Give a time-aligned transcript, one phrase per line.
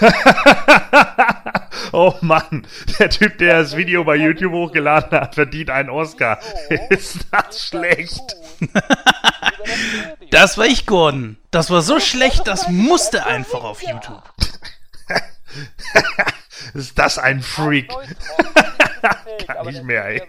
[1.92, 2.66] oh Mann,
[2.98, 6.38] der Typ, der das Video bei YouTube hochgeladen hat, verdient einen Oscar.
[6.90, 8.36] Ist das schlecht?
[10.30, 11.36] das war ich, Gordon.
[11.50, 14.22] Das war so schlecht, das musste einfach auf YouTube.
[16.74, 17.90] Ist das ein Freak?
[19.46, 20.22] Kann nicht mehr, ey.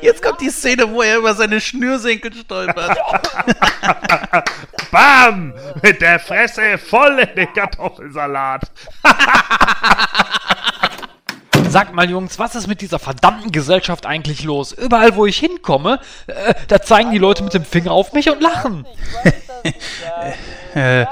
[0.00, 2.96] Jetzt kommt die Szene, wo er über seine Schnürsenkel stolpert.
[4.90, 5.54] Bam!
[5.82, 8.62] Mit der Fresse voll in den Kartoffelsalat.
[11.68, 14.72] Sagt mal, Jungs, was ist mit dieser verdammten Gesellschaft eigentlich los?
[14.72, 18.40] Überall, wo ich hinkomme, äh, da zeigen die Leute mit dem Finger auf mich und
[18.40, 18.86] lachen.
[20.74, 21.06] äh,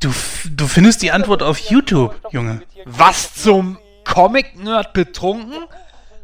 [0.00, 0.12] du,
[0.50, 2.62] du findest die Antwort auf YouTube, Junge.
[2.84, 5.64] Was zum Comic-Nerd betrunken?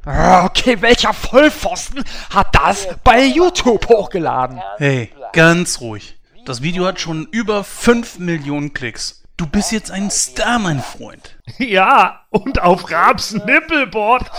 [0.07, 4.61] Ah, okay, welcher Vollpfosten hat das bei YouTube hochgeladen?
[4.77, 6.19] Hey, ganz ruhig.
[6.45, 9.23] Das Video hat schon über 5 Millionen Klicks.
[9.39, 11.39] Du bist jetzt ein Star, mein Freund.
[11.59, 14.31] Ja, und auf Rabs Nippelboard.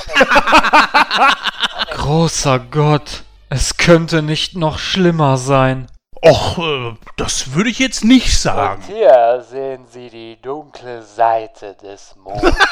[1.92, 5.88] Großer Gott, es könnte nicht noch schlimmer sein.
[6.24, 8.84] Och, äh, das würde ich jetzt nicht sagen.
[8.84, 12.56] Und hier sehen Sie die dunkle Seite des Mondes.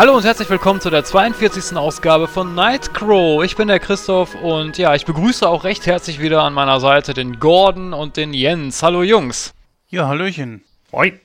[0.00, 1.76] Hallo und herzlich willkommen zu der 42.
[1.76, 3.44] Ausgabe von Nightcrow.
[3.44, 7.12] Ich bin der Christoph und ja, ich begrüße auch recht herzlich wieder an meiner Seite
[7.12, 8.82] den Gordon und den Jens.
[8.82, 9.52] Hallo Jungs.
[9.90, 10.64] Ja, Hallöchen.
[10.90, 11.20] Moin.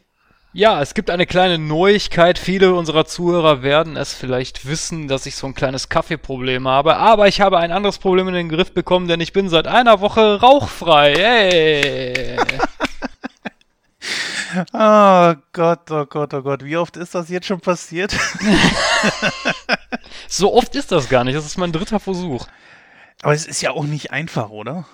[0.52, 2.38] Ja, es gibt eine kleine Neuigkeit.
[2.38, 6.98] Viele unserer Zuhörer werden es vielleicht wissen, dass ich so ein kleines Kaffeeproblem habe.
[6.98, 10.02] Aber ich habe ein anderes Problem in den Griff bekommen, denn ich bin seit einer
[10.02, 11.14] Woche rauchfrei.
[11.16, 12.38] Hey!
[14.74, 16.64] Oh Gott, oh Gott, oh Gott.
[16.64, 18.16] Wie oft ist das jetzt schon passiert?
[20.28, 21.36] so oft ist das gar nicht.
[21.36, 22.48] Das ist mein dritter Versuch.
[23.22, 24.86] Aber es ist ja auch nicht einfach, oder?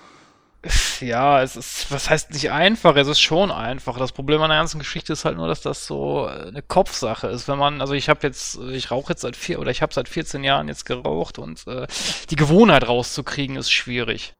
[1.00, 2.94] Ja, es ist, was heißt nicht einfach?
[2.94, 3.98] Es ist schon einfach.
[3.98, 7.48] Das Problem an der ganzen Geschichte ist halt nur, dass das so eine Kopfsache ist.
[7.48, 10.08] Wenn man, also ich habe jetzt, ich rauche jetzt seit vier oder ich habe seit
[10.08, 11.88] 14 Jahren jetzt geraucht und äh,
[12.30, 14.34] die Gewohnheit rauszukriegen ist schwierig.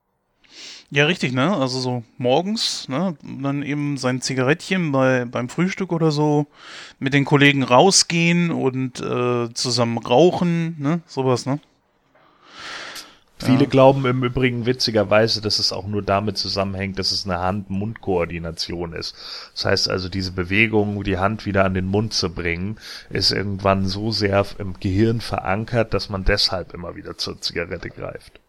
[0.95, 1.57] Ja, richtig, ne?
[1.57, 3.17] Also so morgens, ne?
[3.23, 6.47] Dann eben sein Zigarettchen bei, beim Frühstück oder so,
[6.99, 11.01] mit den Kollegen rausgehen und äh, zusammen rauchen, ne?
[11.07, 11.61] Sowas, ne?
[13.39, 13.71] Viele ja.
[13.71, 19.17] glauben im Übrigen witzigerweise, dass es auch nur damit zusammenhängt, dass es eine Hand-Mund-Koordination ist.
[19.55, 22.77] Das heißt also, diese Bewegung, die Hand wieder an den Mund zu bringen,
[23.09, 28.42] ist irgendwann so sehr im Gehirn verankert, dass man deshalb immer wieder zur Zigarette greift.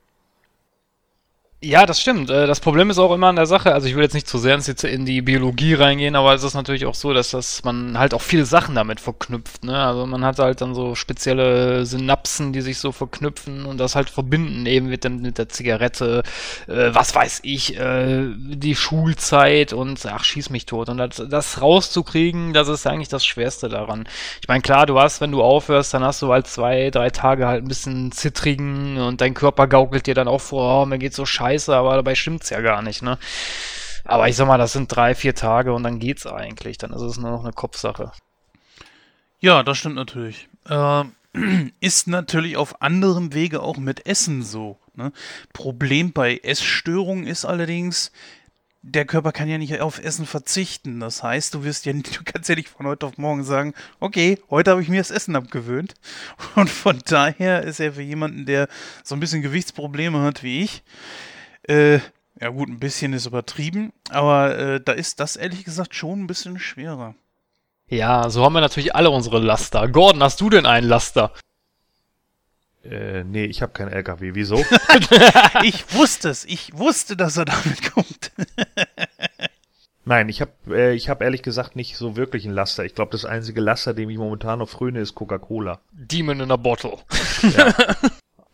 [1.66, 2.30] Ja, das stimmt.
[2.30, 4.38] Äh, das Problem ist auch immer an der Sache, also ich will jetzt nicht zu
[4.38, 8.14] sehr in die Biologie reingehen, aber es ist natürlich auch so, dass das man halt
[8.14, 9.64] auch viele Sachen damit verknüpft.
[9.64, 9.78] Ne?
[9.78, 14.10] Also man hat halt dann so spezielle Synapsen, die sich so verknüpfen und das halt
[14.10, 16.24] verbinden eben mit, dem, mit der Zigarette,
[16.68, 20.90] äh, was weiß ich, äh, die Schulzeit und ach, schieß mich tot.
[20.90, 24.06] Und das, das rauszukriegen, das ist eigentlich das Schwerste daran.
[24.42, 27.48] Ich meine, klar, du hast, wenn du aufhörst, dann hast du halt zwei, drei Tage
[27.48, 31.14] halt ein bisschen zittrigen und dein Körper gaukelt dir dann auch vor, oh, mir geht
[31.14, 33.18] so scheiße scheiße, aber dabei stimmt's ja gar nicht, ne?
[34.06, 36.78] Aber ich sag mal, das sind drei, vier Tage und dann geht's eigentlich.
[36.78, 38.12] Dann ist es nur noch eine Kopfsache.
[39.40, 40.50] Ja, das stimmt natürlich.
[40.68, 41.04] Äh,
[41.80, 44.78] ist natürlich auf anderem Wege auch mit Essen so.
[44.96, 45.14] Ne?
[45.54, 48.12] Problem bei Essstörungen ist allerdings,
[48.84, 51.00] der Körper kann ja nicht auf Essen verzichten.
[51.00, 54.38] Das heißt, du wirst ja, du kannst ja nicht von heute auf morgen sagen, okay,
[54.50, 55.96] heute habe ich mir das Essen abgewöhnt.
[56.56, 58.68] Und von daher ist er für jemanden, der
[59.04, 60.84] so ein bisschen Gewichtsprobleme hat wie ich,
[61.64, 62.00] äh,
[62.40, 66.28] ja gut, ein bisschen ist übertrieben, aber äh, da ist das ehrlich gesagt schon ein
[66.28, 67.16] bisschen schwerer.
[67.88, 69.88] Ja, so haben wir natürlich alle unsere Laster.
[69.88, 71.32] Gordon, hast du denn einen Laster?
[72.84, 74.32] Äh, nee, ich habe keinen LKW.
[74.34, 74.58] Wieso?
[75.64, 76.44] ich wusste es.
[76.46, 78.32] Ich wusste, dass er damit kommt.
[80.06, 82.84] Nein, ich habe äh, ich hab ehrlich gesagt nicht so wirklich einen Laster.
[82.84, 85.80] Ich glaube, das einzige Laster, dem ich momentan noch fröne, ist Coca-Cola.
[85.92, 86.98] Demon in a Bottle.
[87.56, 87.74] Ja.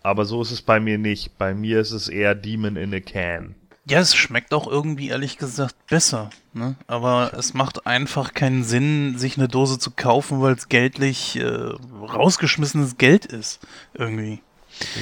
[0.01, 1.37] Aber so ist es bei mir nicht.
[1.37, 3.55] Bei mir ist es eher Demon in a Can.
[3.85, 6.29] Ja, es schmeckt auch irgendwie ehrlich gesagt besser.
[6.53, 6.75] Ne?
[6.87, 11.43] Aber es macht einfach keinen Sinn, sich eine Dose zu kaufen, weil es geldlich äh,
[11.43, 13.59] rausgeschmissenes Geld ist.
[13.95, 14.41] Irgendwie.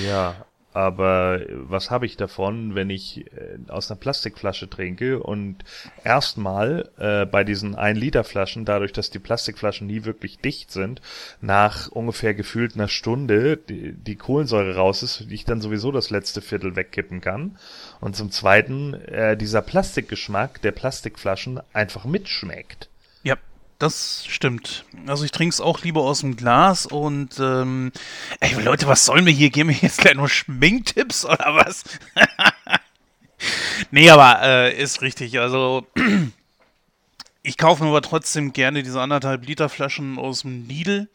[0.05, 0.35] Ja,
[0.77, 5.65] aber was habe ich davon, wenn ich äh, aus einer Plastikflasche trinke und
[6.03, 11.01] erstmal äh, bei diesen 1 Liter Flaschen, dadurch, dass die Plastikflaschen nie wirklich dicht sind,
[11.41, 16.11] nach ungefähr gefühlt einer Stunde die, die Kohlensäure raus ist, die ich dann sowieso das
[16.11, 17.57] letzte Viertel wegkippen kann.
[17.99, 22.87] Und zum Zweiten äh, dieser Plastikgeschmack der Plastikflaschen einfach mitschmeckt.
[23.23, 23.35] Ja,
[23.79, 24.85] das stimmt.
[25.05, 27.91] Also ich trinke es auch lieber aus dem Glas und ähm,
[28.39, 29.49] ey Leute, was sollen wir hier?
[29.49, 31.83] Geben wir jetzt gleich nur Schminktipps oder was?
[33.91, 35.39] nee, aber äh, ist richtig.
[35.39, 35.85] Also
[37.43, 41.07] ich kaufe mir aber trotzdem gerne diese anderthalb Liter Flaschen aus dem Lidl.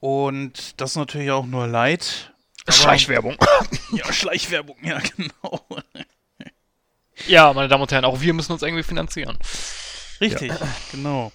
[0.00, 2.32] Und das natürlich auch nur Light.
[2.64, 3.36] Aber- Schleichwerbung.
[3.90, 5.66] Ja, Schleichwerbung, ja, genau.
[7.26, 9.38] Ja, meine Damen und Herren, auch wir müssen uns irgendwie finanzieren.
[10.20, 10.52] Richtig,
[10.92, 11.32] genau.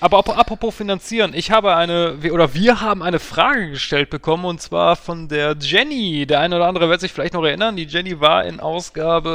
[0.00, 4.60] Aber ap- apropos finanzieren, ich habe eine, oder wir haben eine Frage gestellt bekommen und
[4.60, 6.26] zwar von der Jenny.
[6.26, 7.76] Der eine oder andere wird sich vielleicht noch erinnern.
[7.76, 9.28] Die Jenny war in Ausgabe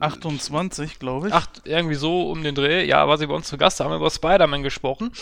[0.00, 1.34] äh, 28, glaube ich.
[1.34, 2.86] acht, irgendwie so um den Dreh.
[2.86, 5.12] Ja, war sie bei uns zu Gast, da haben wir über Spider-Man gesprochen.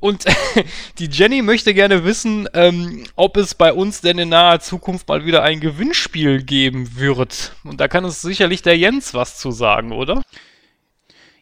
[0.00, 0.26] Und
[0.98, 5.24] die Jenny möchte gerne wissen, ähm, ob es bei uns denn in naher Zukunft mal
[5.24, 7.52] wieder ein Gewinnspiel geben wird.
[7.64, 10.20] Und da kann uns sicherlich der Jens was zu sagen, oder?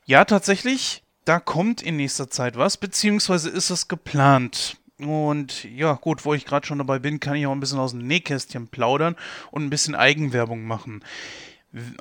[0.05, 4.77] Ja, tatsächlich, da kommt in nächster Zeit was, beziehungsweise ist es geplant.
[4.99, 7.93] Und ja, gut, wo ich gerade schon dabei bin, kann ich auch ein bisschen aus
[7.93, 9.17] dem Nähkästchen plaudern
[9.53, 11.05] und ein bisschen Eigenwerbung machen.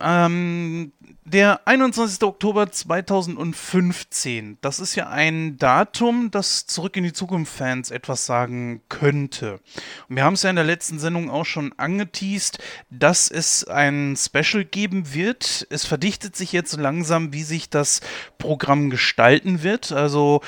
[0.02, 0.92] Ähm,
[1.24, 2.24] der 21.
[2.24, 8.82] Oktober 2015, das ist ja ein Datum, das Zurück in die Zukunft Fans etwas sagen
[8.90, 9.62] könnte.
[10.10, 12.60] Und wir haben es ja in der letzten Sendung auch schon angeteased,
[12.90, 15.68] dass es ein Special geben wird.
[15.70, 18.02] Es verdichtet sich jetzt langsam, wie sich das
[18.38, 19.94] Programm gestalten wird.
[19.94, 20.42] Also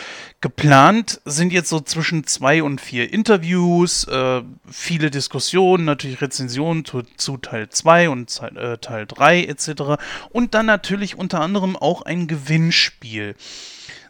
[0.44, 7.04] geplant sind jetzt so zwischen zwei und vier Interviews, äh, viele Diskussionen, natürlich Rezensionen zu,
[7.16, 10.04] zu Teil 2 und äh, Teil 3 etc.
[10.32, 13.36] Und dann natürlich unter anderem auch ein Gewinnspiel.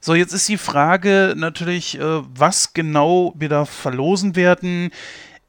[0.02, 4.90] So, jetzt ist die Frage natürlich, äh, was genau wir da verlosen werden.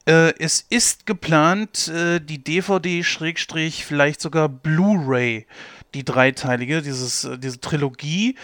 [0.04, 5.46] Äh, es ist geplant, äh, die DVD, Schrägstrich, vielleicht sogar Blu-ray,
[5.94, 8.36] die dreiteilige, dieses, äh, diese Trilogie,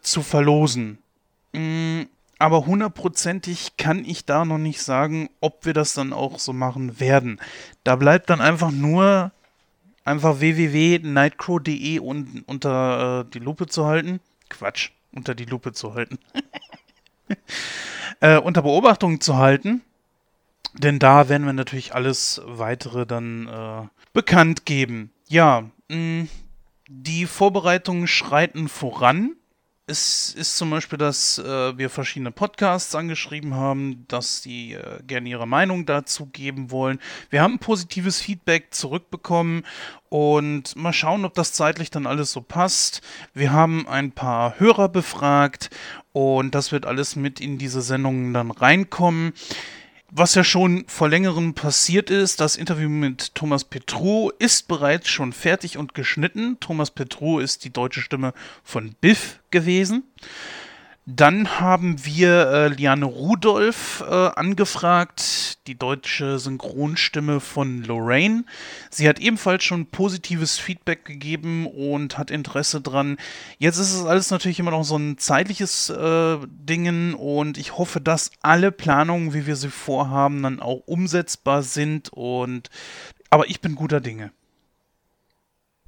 [0.00, 1.00] zu verlosen.
[1.52, 2.02] Mm,
[2.38, 6.98] aber hundertprozentig kann ich da noch nicht sagen, ob wir das dann auch so machen
[6.98, 7.40] werden.
[7.84, 9.32] Da bleibt dann einfach nur
[10.04, 14.20] einfach www.nightcrow.de un unter äh, die Lupe zu halten.
[14.48, 16.18] Quatsch, unter die Lupe zu halten.
[18.20, 19.82] äh, unter Beobachtung zu halten.
[20.74, 25.10] Denn da werden wir natürlich alles weitere dann äh, bekannt geben.
[25.28, 26.26] Ja, mh,
[26.88, 29.36] die Vorbereitungen schreiten voran.
[29.90, 35.28] Es ist zum Beispiel, dass äh, wir verschiedene Podcasts angeschrieben haben, dass die äh, gerne
[35.28, 37.00] ihre Meinung dazu geben wollen.
[37.28, 39.66] Wir haben positives Feedback zurückbekommen
[40.08, 43.00] und mal schauen, ob das zeitlich dann alles so passt.
[43.34, 45.70] Wir haben ein paar Hörer befragt
[46.12, 49.32] und das wird alles mit in diese Sendungen dann reinkommen.
[50.12, 55.32] Was ja schon vor längerem passiert ist, das Interview mit Thomas Petru ist bereits schon
[55.32, 56.58] fertig und geschnitten.
[56.58, 58.34] Thomas Petru ist die deutsche Stimme
[58.64, 60.02] von Biff gewesen.
[61.16, 68.44] Dann haben wir äh, Liane Rudolph äh, angefragt, die deutsche Synchronstimme von Lorraine.
[68.90, 73.16] Sie hat ebenfalls schon positives Feedback gegeben und hat Interesse dran.
[73.58, 78.00] Jetzt ist es alles natürlich immer noch so ein zeitliches äh, Dingen und ich hoffe,
[78.00, 82.70] dass alle Planungen, wie wir sie vorhaben, dann auch umsetzbar sind und
[83.30, 84.30] aber ich bin guter Dinge.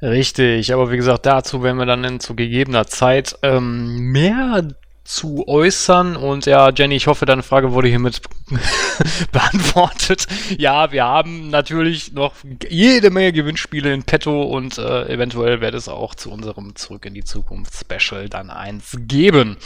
[0.01, 4.67] Richtig, aber wie gesagt, dazu werden wir dann in zu gegebener Zeit ähm, mehr
[5.05, 6.17] zu äußern.
[6.17, 8.23] Und ja, Jenny, ich hoffe, deine Frage wurde hiermit
[9.33, 10.27] beantwortet.
[10.59, 12.35] Ja, wir haben natürlich noch
[12.69, 17.15] jede Menge Gewinnspiele in petto und äh, eventuell wird es auch zu unserem Zurück in
[17.15, 19.57] die Zukunft Special dann eins geben.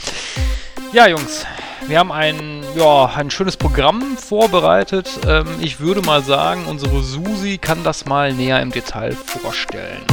[0.93, 1.45] Ja, Jungs,
[1.87, 5.19] wir haben ein, ja, ein schönes Programm vorbereitet.
[5.27, 10.03] Ähm, ich würde mal sagen, unsere Susi kann das mal näher im Detail vorstellen.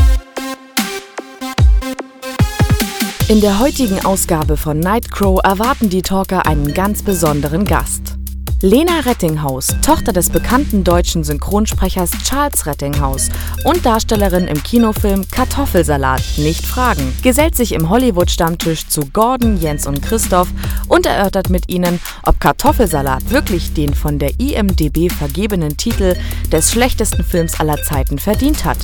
[3.27, 8.17] In der heutigen Ausgabe von Nightcrow erwarten die Talker einen ganz besonderen Gast.
[8.61, 13.31] Lena Rettinghaus, Tochter des bekannten deutschen Synchronsprechers Charles Rettinghaus
[13.65, 20.03] und Darstellerin im Kinofilm Kartoffelsalat, nicht fragen, gesellt sich im Hollywood-Stammtisch zu Gordon, Jens und
[20.03, 20.49] Christoph
[20.89, 26.15] und erörtert mit ihnen, ob Kartoffelsalat wirklich den von der IMDB vergebenen Titel
[26.53, 28.79] des schlechtesten Films aller Zeiten verdient hat.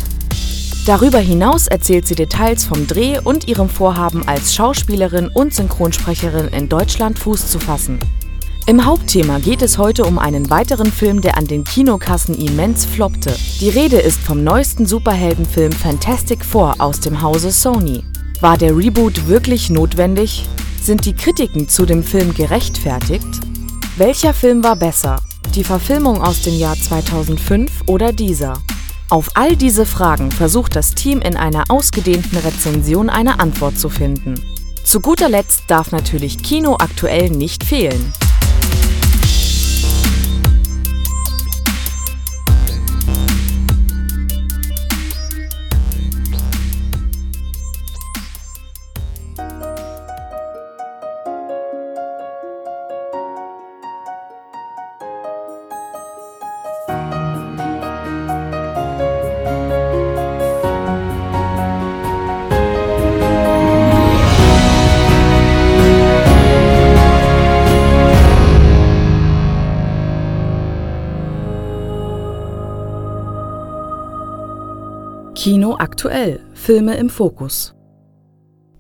[0.87, 6.69] Darüber hinaus erzählt sie Details vom Dreh und ihrem Vorhaben als Schauspielerin und Synchronsprecherin in
[6.69, 7.99] Deutschland Fuß zu fassen.
[8.67, 13.35] Im Hauptthema geht es heute um einen weiteren Film, der an den Kinokassen immens floppte.
[13.61, 18.03] Die Rede ist vom neuesten Superheldenfilm Fantastic Four aus dem Hause Sony.
[18.41, 20.47] War der Reboot wirklich notwendig?
[20.83, 23.27] Sind die Kritiken zu dem Film gerechtfertigt?
[23.97, 25.21] Welcher Film war besser?
[25.55, 28.55] Die Verfilmung aus dem Jahr 2005 oder dieser?
[29.11, 34.41] Auf all diese Fragen versucht das Team in einer ausgedehnten Rezension eine Antwort zu finden.
[34.85, 38.13] Zu guter Letzt darf natürlich Kino aktuell nicht fehlen.
[75.81, 76.41] Aktuell.
[76.55, 77.75] Filme im Fokus.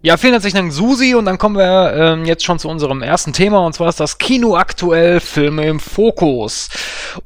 [0.02, 1.14] Ja, vielen herzlichen Dank, Susi.
[1.14, 3.58] Und dann kommen wir ähm, jetzt schon zu unserem ersten Thema.
[3.66, 6.70] Und zwar ist das Kino aktuell Filme im Fokus.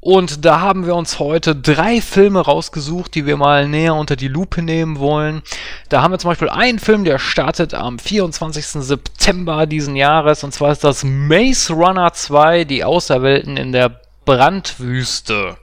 [0.01, 4.27] Und da haben wir uns heute drei Filme rausgesucht, die wir mal näher unter die
[4.27, 5.43] Lupe nehmen wollen.
[5.89, 8.67] Da haben wir zum Beispiel einen Film, der startet am 24.
[8.67, 10.43] September diesen Jahres.
[10.43, 15.59] Und zwar ist das Maze Runner 2, die Auserwählten in der Brandwüste.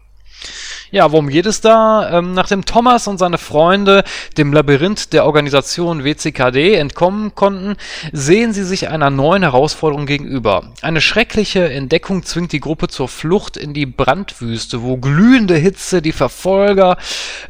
[0.91, 2.17] Ja, worum geht es da?
[2.17, 4.03] Ähm, nachdem Thomas und seine Freunde
[4.37, 7.77] dem Labyrinth der Organisation WCKD entkommen konnten,
[8.11, 10.73] sehen sie sich einer neuen Herausforderung gegenüber.
[10.81, 16.11] Eine schreckliche Entdeckung zwingt die Gruppe zur Flucht in die Brandwüste, wo glühende Hitze die
[16.11, 16.97] Verfolger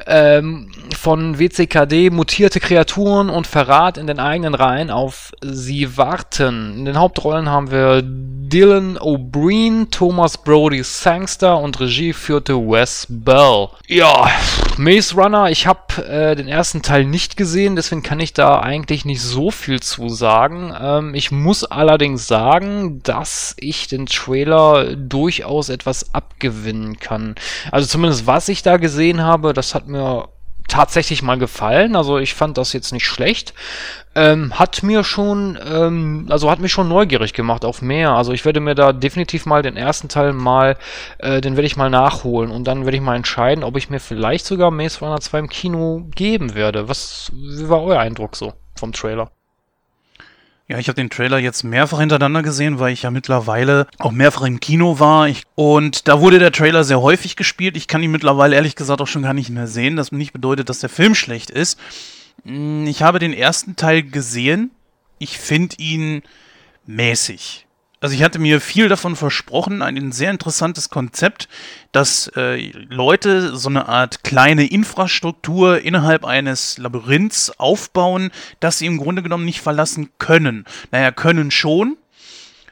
[0.05, 6.75] ähm, von WCKD, mutierte Kreaturen und Verrat in den eigenen Reihen auf sie warten.
[6.77, 13.67] In den Hauptrollen haben wir Dylan O'Brien, Thomas Brody Sangster und Regie führte Wes Bell.
[13.88, 14.27] Ja,
[14.75, 19.05] Maze Runner, ich habe äh, den ersten Teil nicht gesehen, deswegen kann ich da eigentlich
[19.05, 20.73] nicht so viel zu sagen.
[20.81, 27.35] Ähm, ich muss allerdings sagen, dass ich den Trailer durchaus etwas abgewinnen kann.
[27.71, 30.29] Also zumindest was ich da gesehen habe, das hat mir
[30.68, 31.96] tatsächlich mal gefallen.
[31.96, 33.53] Also ich fand das jetzt nicht schlecht.
[34.13, 38.12] Ähm, hat mir schon, ähm, also hat mich schon neugierig gemacht auf mehr.
[38.12, 40.77] Also ich werde mir da definitiv mal den ersten Teil mal,
[41.20, 44.00] äh, den werde ich mal nachholen und dann werde ich mal entscheiden, ob ich mir
[44.00, 46.89] vielleicht sogar Maze Runner 2 im Kino geben werde.
[46.89, 49.32] Was, wie war euer Eindruck so vom Trailer?
[50.72, 54.44] Ja, ich habe den Trailer jetzt mehrfach hintereinander gesehen, weil ich ja mittlerweile auch mehrfach
[54.44, 55.28] im Kino war.
[55.28, 57.75] Ich, und da wurde der Trailer sehr häufig gespielt.
[57.75, 59.98] Ich kann ihn mittlerweile ehrlich gesagt auch schon gar nicht mehr sehen.
[59.98, 61.78] Das nicht bedeutet, dass der Film schlecht ist.
[62.46, 64.72] Hm, ich habe den ersten Teil gesehen.
[65.20, 66.22] Ich finde ihn
[66.86, 67.68] mäßig.
[68.01, 71.48] Also ich hatte mir viel davon versprochen, ein sehr interessantes Konzept,
[71.91, 78.98] dass äh, Leute so eine Art kleine Infrastruktur innerhalb eines Labyrinths aufbauen, das sie im
[78.98, 80.65] Grunde genommen nicht verlassen können.
[80.89, 81.96] Naja, können schon,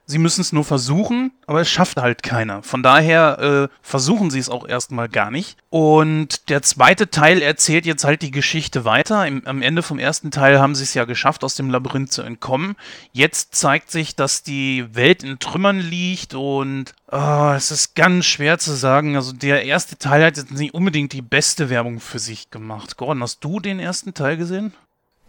[0.09, 2.63] Sie müssen es nur versuchen, aber es schafft halt keiner.
[2.63, 5.55] Von daher äh, versuchen sie es auch erstmal gar nicht.
[5.69, 9.27] Und der zweite Teil erzählt jetzt halt die Geschichte weiter.
[9.27, 12.23] Im, am Ende vom ersten Teil haben sie es ja geschafft, aus dem Labyrinth zu
[12.23, 12.75] entkommen.
[13.11, 18.57] Jetzt zeigt sich, dass die Welt in Trümmern liegt und oh, es ist ganz schwer
[18.57, 19.15] zu sagen.
[19.15, 22.97] Also der erste Teil hat jetzt nicht unbedingt die beste Werbung für sich gemacht.
[22.97, 24.73] Gordon, hast du den ersten Teil gesehen?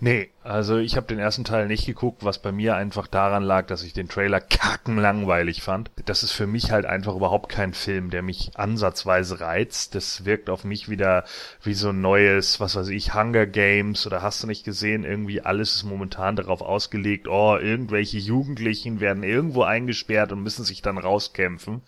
[0.03, 3.67] Nee, also ich habe den ersten Teil nicht geguckt, was bei mir einfach daran lag,
[3.67, 5.91] dass ich den Trailer kackenlangweilig fand.
[6.07, 9.95] Das ist für mich halt einfach überhaupt kein Film, der mich ansatzweise reizt.
[9.95, 11.25] Das wirkt auf mich wieder
[11.63, 15.43] wie so ein neues, was weiß ich, Hunger Games oder hast du nicht gesehen, irgendwie
[15.43, 20.97] alles ist momentan darauf ausgelegt, oh, irgendwelche Jugendlichen werden irgendwo eingesperrt und müssen sich dann
[20.97, 21.83] rauskämpfen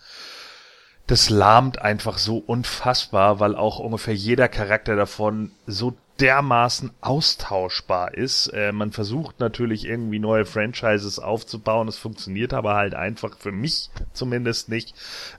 [1.07, 8.47] das lahmt einfach so unfassbar, weil auch ungefähr jeder Charakter davon so dermaßen austauschbar ist.
[8.47, 13.89] Äh, man versucht natürlich irgendwie neue Franchises aufzubauen, es funktioniert aber halt einfach für mich
[14.13, 14.93] zumindest nicht.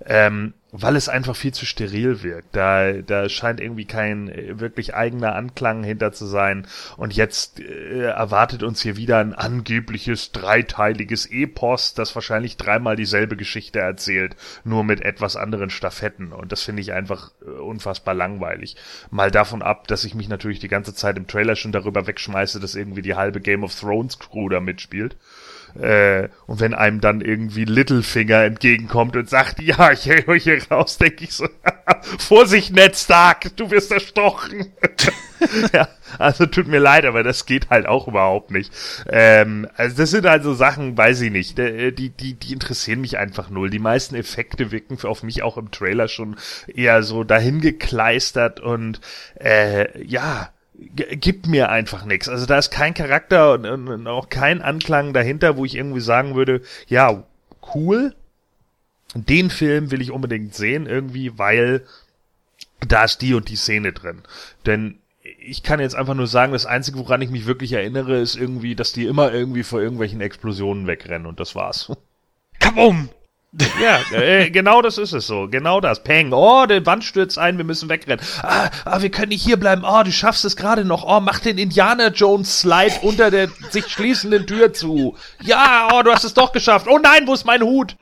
[0.04, 2.56] Ähm, weil es einfach viel zu steril wirkt.
[2.56, 6.66] Da, da scheint irgendwie kein äh, wirklich eigener Anklang hinter zu sein.
[6.96, 13.36] Und jetzt äh, erwartet uns hier wieder ein angebliches dreiteiliges Epos, das wahrscheinlich dreimal dieselbe
[13.36, 16.32] Geschichte erzählt, nur mit etwas anderen Stafetten.
[16.32, 18.74] Und das finde ich einfach äh, unfassbar langweilig.
[19.12, 22.58] Mal davon ab, dass ich mich natürlich die ganze Zeit im Trailer schon darüber wegschmeiße,
[22.58, 25.16] dass irgendwie die halbe Game of Thrones Crew da mitspielt.
[25.80, 30.98] Äh, und wenn einem dann irgendwie Littlefinger entgegenkommt und sagt, ja, ich höre hier raus,
[30.98, 31.48] denke ich so,
[32.18, 32.94] Vorsicht, Ned
[33.56, 34.72] du wirst erstochen.
[35.72, 35.88] ja,
[36.18, 38.72] also tut mir leid, aber das geht halt auch überhaupt nicht.
[39.08, 43.50] Ähm, also das sind also Sachen, weiß ich nicht, die, die, die interessieren mich einfach
[43.50, 43.70] null.
[43.70, 49.00] Die meisten Effekte wirken auf mich auch im Trailer schon eher so dahingekleistert und
[49.40, 52.28] äh, ja, gibt mir einfach nichts.
[52.28, 56.34] Also da ist kein Charakter und, und, auch kein Anklang dahinter, wo ich irgendwie sagen
[56.34, 57.22] würde, ja,
[57.74, 58.14] cool.
[59.14, 61.86] Den Film will ich unbedingt sehen, irgendwie, weil
[62.80, 64.22] da ist die und die Szene drin.
[64.66, 68.34] Denn ich kann jetzt einfach nur sagen, das Einzige, woran ich mich wirklich erinnere, ist
[68.34, 71.92] irgendwie, dass die immer irgendwie vor irgendwelchen Explosionen wegrennen und das war's.
[72.58, 73.08] Kabum!
[73.80, 75.48] Ja, äh, genau das ist es so.
[75.48, 76.02] Genau das.
[76.02, 76.32] Peng.
[76.32, 78.24] Oh, die Wand stürzt ein, wir müssen wegrennen.
[78.42, 79.84] Ah, ah wir können nicht hier bleiben.
[79.86, 81.04] Oh, du schaffst es gerade noch.
[81.04, 85.16] Oh, mach den Indiana Jones Slide unter der sich schließenden Tür zu.
[85.42, 86.86] Ja, oh, du hast es doch geschafft.
[86.88, 87.96] Oh nein, wo ist mein Hut?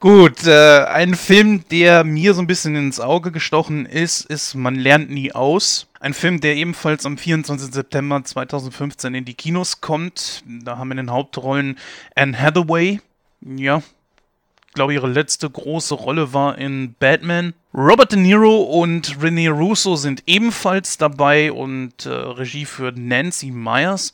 [0.00, 4.74] Gut, äh, ein Film, der mir so ein bisschen ins Auge gestochen ist, ist Man
[4.74, 5.88] lernt nie aus.
[6.00, 7.72] Ein Film, der ebenfalls am 24.
[7.72, 10.42] September 2015 in die Kinos kommt.
[10.46, 11.78] Da haben wir in den Hauptrollen
[12.14, 13.00] Anne Hathaway,
[13.42, 13.82] ja,
[14.74, 17.54] glaube, ihre letzte große Rolle war in Batman.
[17.74, 24.12] Robert De Niro und René Russo sind ebenfalls dabei und äh, Regie für Nancy Myers.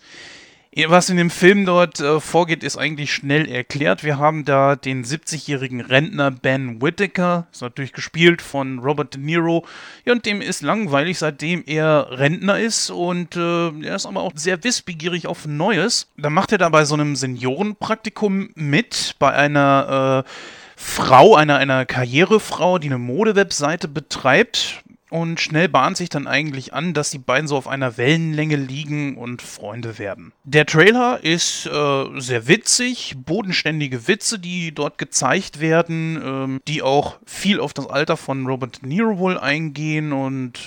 [0.89, 4.05] Was in dem Film dort äh, vorgeht, ist eigentlich schnell erklärt.
[4.05, 9.65] Wir haben da den 70-jährigen Rentner Ben Whittaker, ist natürlich gespielt von Robert De Niro.
[10.05, 14.33] Ja, und dem ist langweilig, seitdem er Rentner ist und äh, er ist aber auch
[14.35, 16.09] sehr wissbegierig auf Neues.
[16.19, 20.31] Da macht er da bei so einem Seniorenpraktikum mit, bei einer äh,
[20.77, 24.85] Frau, einer, einer Karrierefrau, die eine Modewebseite betreibt.
[25.17, 29.17] Und schnell bahnt sich dann eigentlich an, dass die beiden so auf einer Wellenlänge liegen
[29.17, 30.35] und Freunde werden.
[30.45, 37.17] Der Trailer ist äh, sehr witzig, bodenständige Witze, die dort gezeigt werden, ähm, die auch
[37.25, 40.61] viel auf das Alter von Robert De Niro wohl eingehen und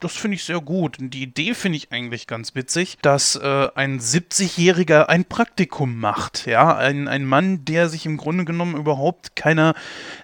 [0.00, 0.98] das finde ich sehr gut.
[0.98, 6.46] Und die Idee finde ich eigentlich ganz witzig, dass äh, ein 70-Jähriger ein Praktikum macht.
[6.46, 9.74] Ja, ein, ein Mann, der sich im Grunde genommen überhaupt keiner,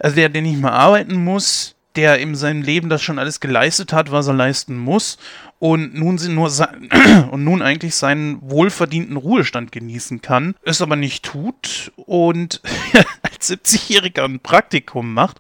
[0.01, 3.93] also der, der nicht mehr arbeiten muss, der in seinem Leben das schon alles geleistet
[3.93, 5.19] hat, was er leisten muss
[5.59, 6.51] und nun, nur
[7.31, 12.61] und nun eigentlich seinen wohlverdienten Ruhestand genießen kann, es aber nicht tut und
[13.23, 15.39] als 70-Jähriger ein Praktikum macht.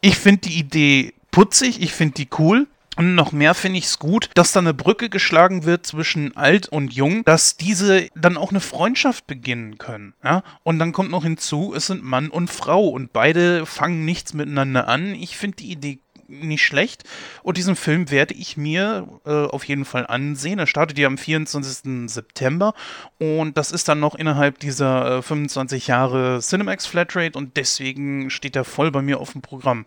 [0.00, 2.66] Ich finde die Idee putzig, ich finde die cool.
[3.00, 6.68] Und noch mehr finde ich es gut, dass da eine Brücke geschlagen wird zwischen alt
[6.68, 10.12] und jung, dass diese dann auch eine Freundschaft beginnen können.
[10.22, 10.42] Ja?
[10.64, 14.86] Und dann kommt noch hinzu, es sind Mann und Frau und beide fangen nichts miteinander
[14.86, 15.14] an.
[15.14, 17.04] Ich finde die Idee nicht schlecht.
[17.42, 20.58] Und diesen Film werde ich mir äh, auf jeden Fall ansehen.
[20.58, 22.10] Er startet ja am 24.
[22.10, 22.74] September
[23.18, 28.56] und das ist dann noch innerhalb dieser äh, 25 Jahre Cinemax Flatrate und deswegen steht
[28.56, 29.86] er voll bei mir auf dem Programm.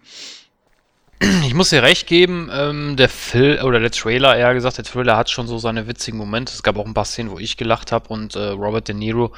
[1.47, 5.17] Ich muss dir recht geben, ähm, der Film, oder der Trailer, eher gesagt, der Trailer
[5.17, 6.53] hat schon so seine witzigen Momente.
[6.53, 9.33] Es gab auch ein paar Szenen, wo ich gelacht habe und äh, Robert De Niro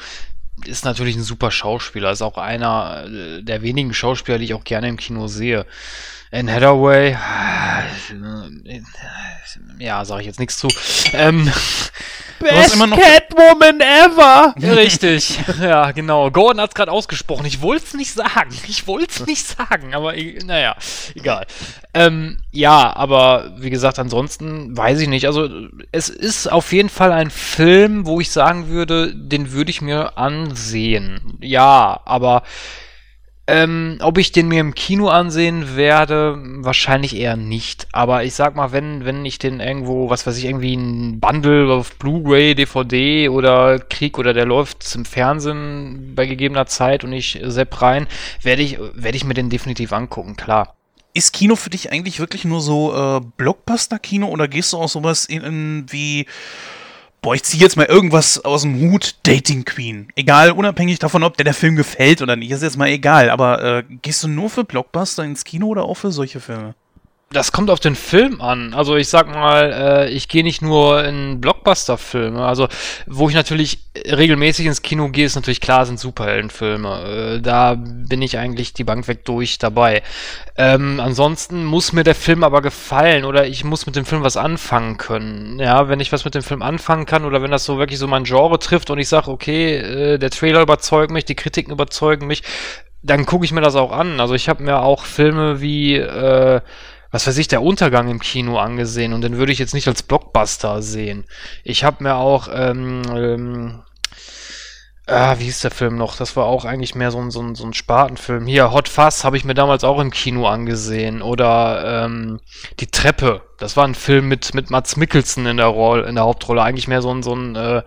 [0.65, 4.63] ist natürlich ein super Schauspieler, ist auch einer äh, der wenigen Schauspieler, die ich auch
[4.63, 5.65] gerne im Kino sehe.
[6.35, 7.17] Anne Hathaway,
[9.79, 10.67] ja, sage ich jetzt nichts zu.
[11.13, 11.49] Ähm,
[12.39, 14.53] Best Catwoman ever!
[14.57, 16.29] Richtig, ja, genau.
[16.31, 17.45] Gordon hat es gerade ausgesprochen.
[17.45, 18.49] Ich wollte es nicht sagen.
[18.67, 20.75] Ich wollte es nicht sagen, aber naja,
[21.15, 21.47] egal.
[21.93, 25.27] Ähm, ja, aber wie gesagt, ansonsten weiß ich nicht.
[25.27, 25.49] Also,
[25.93, 30.17] es ist auf jeden Fall ein Film, wo ich sagen würde, den würde ich mir
[30.17, 31.37] ansehen.
[31.39, 32.43] Ja, aber
[33.47, 37.87] ähm, ob ich den mir im Kino ansehen werde, wahrscheinlich eher nicht.
[37.91, 41.71] Aber ich sag mal, wenn, wenn ich den irgendwo, was weiß ich, irgendwie ein Bundle
[41.71, 47.39] auf Blu-ray, DVD oder Krieg oder der läuft im Fernsehen bei gegebener Zeit und ich
[47.43, 48.07] sepp rein,
[48.41, 50.75] werde ich, werde ich mir den definitiv angucken, klar.
[51.13, 55.25] Ist Kino für dich eigentlich wirklich nur so äh, Blockbuster-Kino oder gehst du auch sowas
[55.25, 56.25] in, in wie
[57.25, 60.09] boah, ich ziehe jetzt mal irgendwas aus dem Hut, Dating Queen.
[60.15, 63.31] Egal, unabhängig davon, ob dir der Film gefällt oder nicht, ist jetzt mal egal.
[63.31, 66.75] Aber äh, gehst du nur für Blockbuster ins Kino oder auch für solche Filme?
[67.35, 68.73] Das kommt auf den Film an.
[68.73, 72.45] Also ich sag mal, äh, ich gehe nicht nur in Blockbuster-Filme.
[72.45, 72.69] Also
[73.07, 77.35] wo ich natürlich regelmäßig ins Kino gehe, ist natürlich klar, sind Superheldenfilme.
[77.35, 80.01] Äh, da bin ich eigentlich die Bank weg durch dabei.
[80.55, 84.37] Ähm, ansonsten muss mir der Film aber gefallen oder ich muss mit dem Film was
[84.37, 85.59] anfangen können.
[85.59, 88.07] Ja, wenn ich was mit dem Film anfangen kann oder wenn das so wirklich so
[88.07, 92.27] mein Genre trifft und ich sage, okay, äh, der Trailer überzeugt mich, die Kritiken überzeugen
[92.27, 92.43] mich,
[93.03, 94.21] dann gucke ich mir das auch an.
[94.21, 96.61] Also ich habe mir auch Filme wie äh,
[97.11, 100.03] was weiß ich, der Untergang im Kino angesehen und den würde ich jetzt nicht als
[100.03, 101.25] Blockbuster sehen.
[101.63, 103.83] Ich habe mir auch, ähm, ähm,
[105.07, 106.17] ah, wie hieß der Film noch?
[106.17, 108.45] Das war auch eigentlich mehr so ein, so ein, so ein Spartenfilm.
[108.47, 111.21] Hier, Hot Fuzz habe ich mir damals auch im Kino angesehen.
[111.21, 112.39] Oder ähm,
[112.79, 113.41] Die Treppe.
[113.57, 116.61] Das war ein Film mit, mit Mats Mikkelsen in der, Rolle, in der Hauptrolle.
[116.61, 117.83] Eigentlich mehr so ein, so ein äh,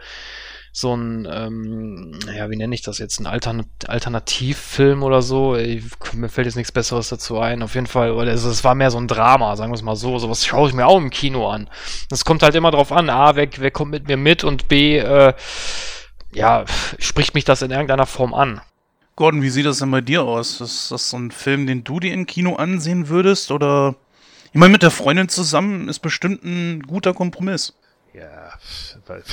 [0.72, 5.56] so ein, ähm, ja, wie nenne ich das jetzt, ein Altern Alternativfilm oder so.
[5.56, 7.62] Ich, mir fällt jetzt nichts Besseres dazu ein.
[7.62, 9.96] Auf jeden Fall, oder es, es war mehr so ein Drama, sagen wir es mal
[9.96, 10.18] so.
[10.18, 11.68] Sowas schaue ich mir auch im Kino an.
[12.10, 14.98] Das kommt halt immer drauf an, A, wer, wer kommt mit mir mit und B,
[14.98, 15.34] äh,
[16.32, 16.64] ja,
[16.98, 18.60] spricht mich das in irgendeiner Form an.
[19.16, 20.60] Gordon, wie sieht das denn bei dir aus?
[20.60, 23.50] Ist das so ein Film, den du dir im Kino ansehen würdest?
[23.50, 23.96] Oder
[24.52, 27.74] ich meine, mit der Freundin zusammen ist bestimmt ein guter Kompromiss.
[28.14, 28.52] Ja,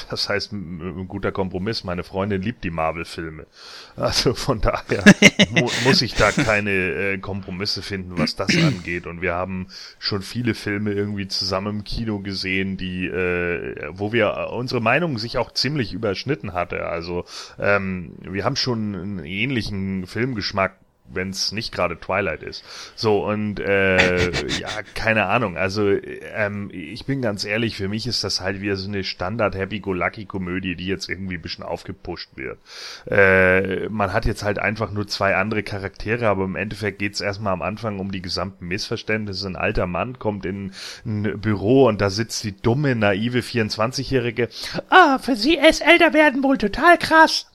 [0.09, 1.83] was heißt ein guter Kompromiss?
[1.83, 3.47] Meine Freundin liebt die Marvel-Filme.
[3.95, 5.03] Also von daher
[5.51, 9.07] mu muss ich da keine äh, Kompromisse finden, was das angeht.
[9.07, 14.49] Und wir haben schon viele Filme irgendwie zusammen im Kino gesehen, die, äh, wo wir
[14.51, 16.85] unsere Meinung sich auch ziemlich überschnitten hatte.
[16.85, 17.25] Also
[17.57, 20.77] ähm, wir haben schon einen ähnlichen Filmgeschmack
[21.07, 22.63] wenn es nicht gerade Twilight ist.
[22.95, 25.57] So, und äh, ja, keine Ahnung.
[25.57, 30.75] Also, ähm, ich bin ganz ehrlich, für mich ist das halt wieder so eine Standard-Happy-Go-Lucky-Komödie,
[30.75, 32.57] die jetzt irgendwie ein bisschen aufgepusht wird.
[33.09, 37.53] Äh, man hat jetzt halt einfach nur zwei andere Charaktere, aber im Endeffekt geht's erstmal
[37.53, 39.47] am Anfang um die gesamten Missverständnisse.
[39.47, 40.71] Ein alter Mann kommt in
[41.05, 44.49] ein Büro und da sitzt die dumme, naive 24-Jährige.
[44.89, 47.47] Ah, für sie ist älter werden wohl total krass.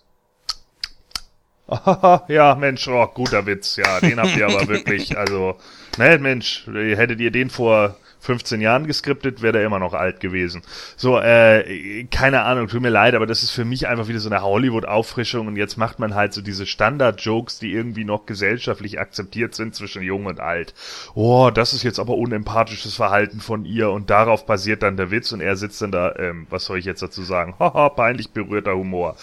[2.28, 3.76] ja, Mensch, oh, guter Witz.
[3.76, 5.56] Ja, den habt ihr aber wirklich, also,
[5.98, 10.62] ne, Mensch, hättet ihr den vor 15 Jahren geskriptet, wäre der immer noch alt gewesen.
[10.96, 14.28] So, äh, keine Ahnung, tut mir leid, aber das ist für mich einfach wieder so
[14.28, 19.54] eine Hollywood-Auffrischung und jetzt macht man halt so diese Standard-Jokes, die irgendwie noch gesellschaftlich akzeptiert
[19.54, 20.74] sind zwischen jung und alt.
[21.14, 25.32] Oh, das ist jetzt aber unempathisches Verhalten von ihr und darauf basiert dann der Witz
[25.32, 27.54] und er sitzt dann da, ähm, was soll ich jetzt dazu sagen?
[27.58, 29.16] Haha, peinlich berührter Humor.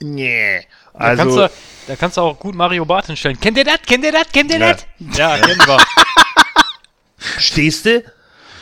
[0.00, 0.60] Nee.
[0.98, 3.38] Also, da kannst, du, da kannst du auch gut Mario Bart hinstellen.
[3.40, 3.80] Kennt ihr das?
[3.86, 4.28] Kennt ihr das?
[4.32, 4.86] Kennt ihr das?
[4.98, 5.78] Ja, ja kennen wir.
[7.38, 8.02] Stehst du?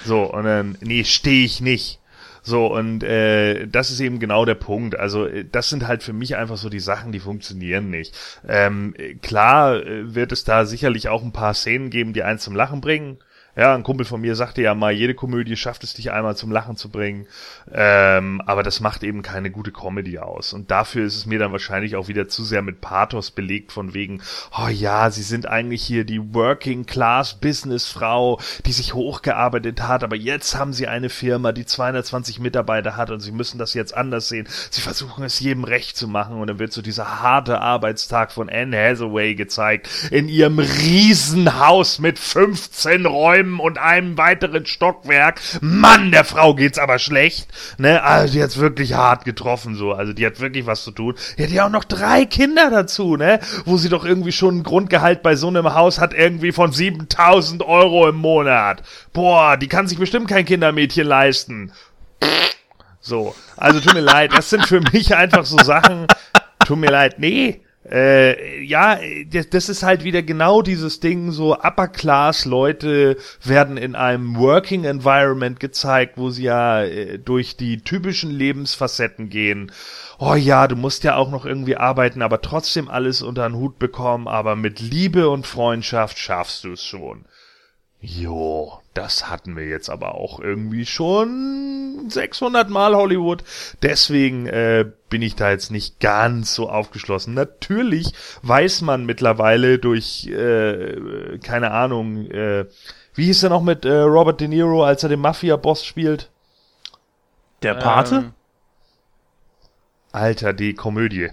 [0.04, 2.00] So, und dann, nee, stehe ich nicht.
[2.42, 4.96] So, und äh, das ist eben genau der Punkt.
[4.96, 8.14] Also, äh, das sind halt für mich einfach so die Sachen, die funktionieren nicht.
[8.46, 12.54] Ähm, klar äh, wird es da sicherlich auch ein paar Szenen geben, die eins zum
[12.54, 13.18] Lachen bringen.
[13.56, 16.52] Ja, ein Kumpel von mir sagte ja mal, jede Komödie schafft es dich einmal zum
[16.52, 17.26] Lachen zu bringen.
[17.72, 20.52] Ähm, aber das macht eben keine gute Comedy aus.
[20.52, 23.94] Und dafür ist es mir dann wahrscheinlich auch wieder zu sehr mit Pathos belegt, von
[23.94, 24.20] wegen,
[24.58, 30.04] oh ja, sie sind eigentlich hier die Working Class Business Frau, die sich hochgearbeitet hat,
[30.04, 33.96] aber jetzt haben sie eine Firma, die 220 Mitarbeiter hat und sie müssen das jetzt
[33.96, 34.46] anders sehen.
[34.70, 38.50] Sie versuchen es jedem recht zu machen und dann wird so dieser harte Arbeitstag von
[38.50, 45.40] Anne Hathaway gezeigt in ihrem Riesenhaus mit 15 Räumen Räumen und einem weiteren Stockwerk.
[45.60, 47.48] Mann, der Frau geht's aber schlecht.
[47.78, 49.92] Ne, also die hat's wirklich hart getroffen so.
[49.92, 51.14] Also die hat wirklich was zu tun.
[51.38, 53.40] Die hat ja auch noch drei Kinder dazu, ne?
[53.64, 57.62] Wo sie doch irgendwie schon ein Grundgehalt bei so einem Haus hat irgendwie von 7000
[57.62, 58.82] Euro im Monat.
[59.12, 61.72] Boah, die kann sich bestimmt kein Kindermädchen leisten.
[63.00, 66.06] So, also tut mir leid, das sind für mich einfach so Sachen.
[66.66, 68.98] Tut mir leid, nee, äh, ja,
[69.30, 74.36] das, das ist halt wieder genau dieses Ding, so Upper Class Leute werden in einem
[74.36, 79.70] Working Environment gezeigt, wo sie ja äh, durch die typischen Lebensfacetten gehen.
[80.18, 83.78] Oh ja, du musst ja auch noch irgendwie arbeiten, aber trotzdem alles unter den Hut
[83.78, 87.24] bekommen, aber mit Liebe und Freundschaft schaffst du es schon.
[88.00, 93.44] Jo, das hatten wir jetzt aber auch irgendwie schon 600 Mal Hollywood.
[93.82, 97.34] Deswegen äh, bin ich da jetzt nicht ganz so aufgeschlossen.
[97.34, 102.66] Natürlich weiß man mittlerweile durch, äh, keine Ahnung, äh,
[103.14, 106.30] wie hieß er noch mit äh, Robert De Niro, als er den Mafia-Boss spielt?
[107.62, 108.16] Der Pate?
[108.16, 108.32] Ähm,
[110.12, 111.30] Alter, die Komödie.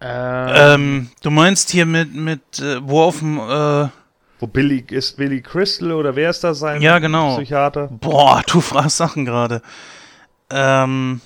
[0.00, 3.88] Ähm, ähm, du meinst hier mit, mit, äh, wo auf dem, äh,
[4.38, 7.36] wo Billy, ist Billy Crystal oder wer ist das sein ja, genau.
[7.36, 7.88] Psychiater?
[7.88, 9.62] Boah, du fragst Sachen gerade.
[10.50, 11.20] Ähm.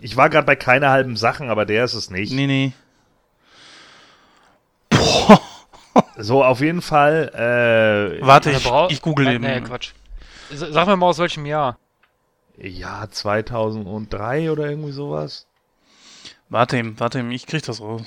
[0.00, 2.32] Ich war gerade bei keine halben Sachen, aber der ist es nicht.
[2.32, 2.72] Nee, nee.
[4.90, 5.40] Boah.
[6.16, 7.30] So, auf jeden Fall.
[7.34, 9.44] Äh, Warte, ich, ich google eben.
[9.44, 9.92] Nee, Quatsch.
[10.50, 11.78] Sag mir mal aus welchem Jahr.
[12.56, 15.46] Ja, 2003 oder irgendwie sowas.
[16.48, 18.02] Warte eben, warte eben, ich krieg das raus.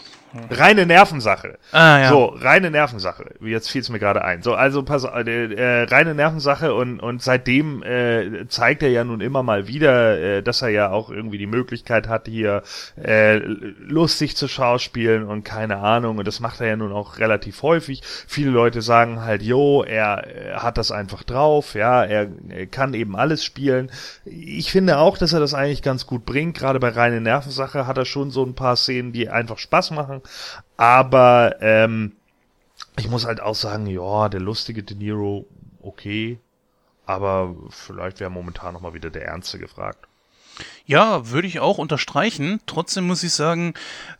[0.49, 1.57] Reine Nervensache.
[1.73, 2.09] Ah, ja.
[2.09, 3.35] So, reine Nervensache.
[3.41, 4.41] Jetzt fiel es mir gerade ein.
[4.41, 9.19] So, also pass äh, äh, reine Nervensache und, und seitdem äh, zeigt er ja nun
[9.19, 12.63] immer mal wieder, äh, dass er ja auch irgendwie die Möglichkeit hat, hier
[13.01, 16.17] äh, lustig zu schauspielen und keine Ahnung.
[16.17, 18.01] Und das macht er ja nun auch relativ häufig.
[18.27, 22.93] Viele Leute sagen halt, jo, er, er hat das einfach drauf, ja, er, er kann
[22.93, 23.91] eben alles spielen.
[24.23, 26.57] Ich finde auch, dass er das eigentlich ganz gut bringt.
[26.57, 30.20] Gerade bei reine Nervensache hat er schon so ein paar Szenen, die einfach Spaß machen.
[30.77, 32.13] Aber ähm,
[32.97, 35.45] ich muss halt auch sagen, ja, der lustige De Niro,
[35.81, 36.39] okay.
[37.05, 40.07] Aber vielleicht wäre momentan noch mal wieder der Ernste gefragt.
[40.85, 42.59] Ja, würde ich auch unterstreichen.
[42.65, 43.73] Trotzdem muss ich sagen,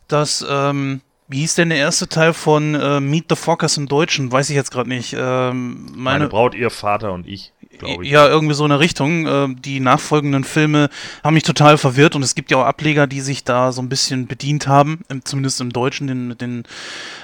[0.08, 4.32] dass, ähm, wie hieß denn der erste Teil von äh, Meet the Fockers im Deutschen?
[4.32, 5.14] Weiß ich jetzt gerade nicht.
[5.14, 8.12] Ähm, Meine, meine, Braut, ihr Vater und ich, glaube ich.
[8.12, 9.28] Ja, irgendwie so in der Richtung.
[9.28, 10.90] Äh, die nachfolgenden Filme
[11.24, 13.90] haben mich total verwirrt und es gibt ja auch Ableger, die sich da so ein
[13.90, 16.64] bisschen bedient haben, zumindest im Deutschen, den, den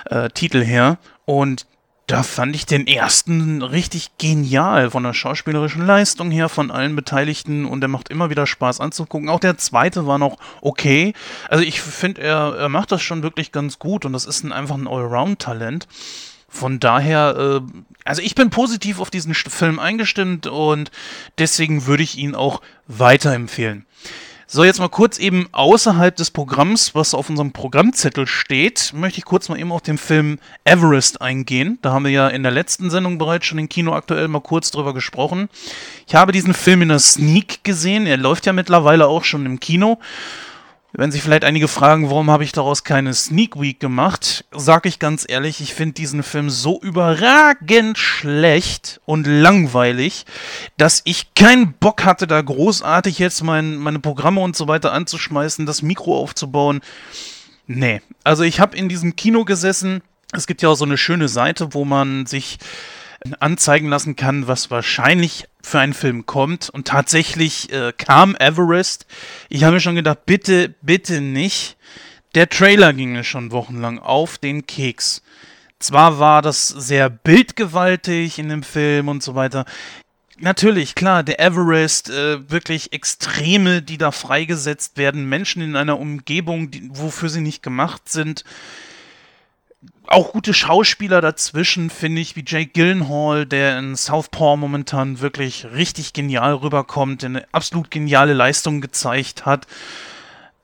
[0.10, 0.98] äh, Titel her.
[1.26, 1.66] Und
[2.08, 7.66] da fand ich den ersten richtig genial von der schauspielerischen Leistung her, von allen Beteiligten
[7.66, 9.28] und der macht immer wieder Spaß anzugucken.
[9.28, 11.14] Auch der zweite war noch okay.
[11.50, 14.54] Also ich finde, er, er macht das schon wirklich ganz gut und das ist ein,
[14.54, 15.88] einfach ein Allround-Talent.
[16.50, 20.92] Von daher, äh, also ich bin positiv auf diesen Film eingestimmt und
[21.38, 23.86] deswegen würde ich ihn auch weiterempfehlen.
[24.50, 29.26] So, jetzt mal kurz eben außerhalb des Programms, was auf unserem Programmzettel steht, möchte ich
[29.26, 31.80] kurz mal eben auf den Film Everest eingehen.
[31.82, 34.72] Da haben wir ja in der letzten Sendung bereits schon im Kino aktuell mal kurz
[34.72, 35.50] drüber gesprochen.
[36.08, 38.08] Ich habe diesen Film in der Sneak gesehen.
[38.08, 40.00] Er läuft ja mittlerweile auch schon im Kino.
[41.00, 44.98] Wenn sich vielleicht einige fragen, warum habe ich daraus keine Sneak Week gemacht, sage ich
[44.98, 50.26] ganz ehrlich, ich finde diesen Film so überragend schlecht und langweilig,
[50.76, 55.68] dass ich keinen Bock hatte, da großartig jetzt mein, meine Programme und so weiter anzuschmeißen,
[55.68, 56.82] das Mikro aufzubauen.
[57.68, 60.02] Nee, also ich habe in diesem Kino gesessen.
[60.34, 62.58] Es gibt ja auch so eine schöne Seite, wo man sich
[63.40, 66.70] anzeigen lassen kann, was wahrscheinlich für einen Film kommt.
[66.70, 69.06] Und tatsächlich äh, kam Everest.
[69.50, 71.78] Ich habe mir schon gedacht, bitte, bitte nicht.
[72.36, 75.22] Der Trailer ging mir schon wochenlang auf den Keks.
[75.80, 79.66] Zwar war das sehr bildgewaltig in dem Film und so weiter.
[80.40, 86.70] Natürlich, klar, der Everest, äh, wirklich Extreme, die da freigesetzt werden, Menschen in einer Umgebung,
[86.70, 88.44] die, wofür sie nicht gemacht sind
[90.10, 96.14] auch gute Schauspieler dazwischen, finde ich, wie Jake Gyllenhaal, der in Southpaw momentan wirklich richtig
[96.14, 99.68] genial rüberkommt, eine absolut geniale Leistung gezeigt hat.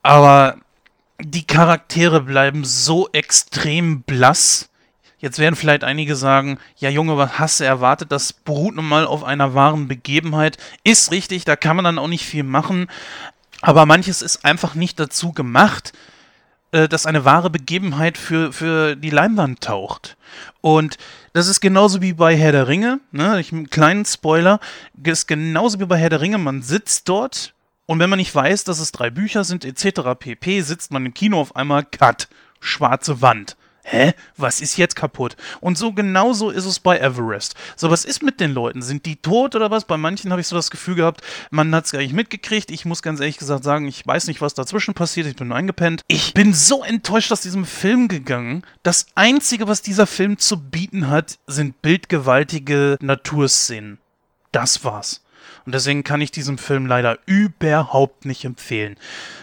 [0.01, 0.57] Aber
[1.21, 4.69] die Charaktere bleiben so extrem blass.
[5.19, 8.11] Jetzt werden vielleicht einige sagen, ja Junge, was hast du erwartet?
[8.11, 10.57] Das beruht nun mal auf einer wahren Begebenheit.
[10.83, 12.87] Ist richtig, da kann man dann auch nicht viel machen.
[13.61, 15.93] Aber manches ist einfach nicht dazu gemacht
[16.73, 20.17] äh, dass eine wahre Begebenheit für, für die Leinwand taucht.
[20.59, 20.97] Und
[21.31, 23.39] das ist genauso wie bei Herr der Ringe, ne?
[23.39, 24.59] Ich, einen kleinen Spoiler,
[25.03, 27.53] ist genauso wie bei Herr der Ringe, man sitzt dort
[27.85, 30.17] und wenn man nicht weiß, dass es drei Bücher sind etc.
[30.17, 32.27] pp, sitzt man im Kino auf einmal, cut,
[32.59, 33.55] schwarze Wand.
[33.83, 34.13] Hä?
[34.37, 35.35] Was ist jetzt kaputt?
[35.59, 37.55] Und so genauso ist es bei Everest.
[37.75, 38.81] So, was ist mit den Leuten?
[38.81, 39.85] Sind die tot oder was?
[39.85, 42.71] Bei manchen habe ich so das Gefühl gehabt, man hat es gar nicht mitgekriegt.
[42.71, 45.27] Ich muss ganz ehrlich gesagt sagen, ich weiß nicht, was dazwischen passiert.
[45.27, 46.01] Ich bin nur eingepennt.
[46.07, 48.63] Ich bin so enttäuscht aus diesem Film gegangen.
[48.83, 53.99] Das Einzige, was dieser Film zu bieten hat, sind bildgewaltige Naturszenen.
[54.53, 55.22] Das war's.
[55.65, 58.97] Und deswegen kann ich diesen Film leider überhaupt nicht empfehlen.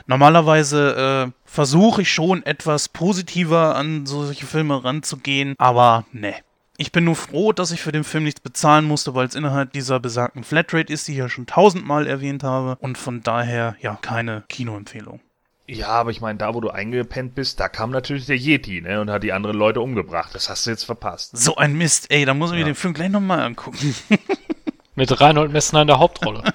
[0.07, 6.35] Normalerweise äh, versuche ich schon etwas positiver an solche Filme ranzugehen, aber ne.
[6.77, 9.73] Ich bin nur froh, dass ich für den Film nichts bezahlen musste, weil es innerhalb
[9.75, 12.77] dieser besagten Flatrate ist, die ich ja schon tausendmal erwähnt habe.
[12.81, 15.21] Und von daher, ja, keine Kinoempfehlung.
[15.67, 19.01] Ja, aber ich meine, da wo du eingepennt bist, da kam natürlich der Yeti, ne,
[19.01, 20.35] und hat die anderen Leute umgebracht.
[20.35, 21.37] Das hast du jetzt verpasst.
[21.37, 22.67] So ein Mist, ey, da muss ich mir Ja.
[22.67, 23.95] den Film gleich nochmal angucken.
[25.01, 26.45] Mit Reinhold Messner in der Hauptrolle.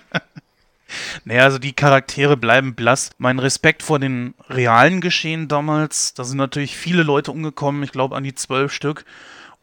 [1.25, 3.09] Naja, also die Charaktere bleiben blass.
[3.17, 8.15] Mein Respekt vor den realen Geschehen damals, da sind natürlich viele Leute umgekommen, ich glaube
[8.15, 9.03] an die zwölf Stück.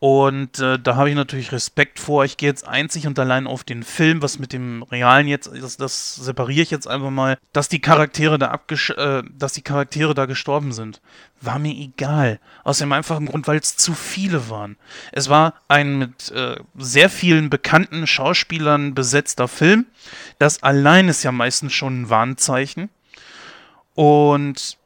[0.02, 2.24] Und äh, da habe ich natürlich Respekt vor.
[2.24, 5.76] Ich gehe jetzt einzig und allein auf den Film, was mit dem Realen jetzt, das,
[5.76, 10.12] das separiere ich jetzt einfach mal, dass die Charaktere da abgesch äh, dass die Charaktere
[10.12, 11.00] da gestorben sind.
[11.40, 12.40] War mir egal.
[12.64, 14.76] Aus dem einfachen Grund, weil es zu viele waren.
[15.12, 19.86] Es war ein mit äh, sehr vielen bekannten Schauspielern besetzter Film.
[20.40, 22.88] Das allein ist ja meistens schon ein Warnzeichen.
[23.94, 24.78] Und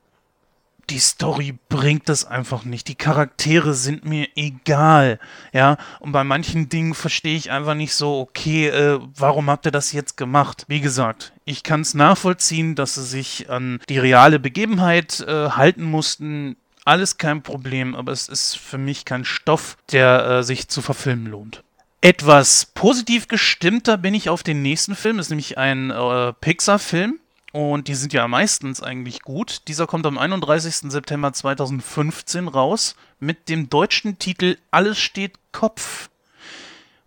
[0.90, 2.88] die Story bringt es einfach nicht.
[2.88, 5.18] Die Charaktere sind mir egal.
[5.52, 9.72] Ja, und bei manchen Dingen verstehe ich einfach nicht so, okay, äh, warum habt ihr
[9.72, 10.64] das jetzt gemacht?
[10.68, 15.84] Wie gesagt, ich kann es nachvollziehen, dass sie sich an die reale Begebenheit äh, halten
[15.84, 16.56] mussten.
[16.84, 21.26] Alles kein Problem, aber es ist für mich kein Stoff, der äh, sich zu verfilmen
[21.26, 21.64] lohnt.
[22.00, 27.18] Etwas positiv gestimmter bin ich auf den nächsten Film, das ist nämlich ein äh, Pixar-Film
[27.56, 29.62] und die sind ja meistens eigentlich gut.
[29.66, 30.92] Dieser kommt am 31.
[30.92, 36.10] September 2015 raus mit dem deutschen Titel Alles steht Kopf.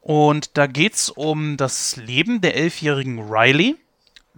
[0.02, 3.76] Und da geht es um das Leben der elfjährigen Riley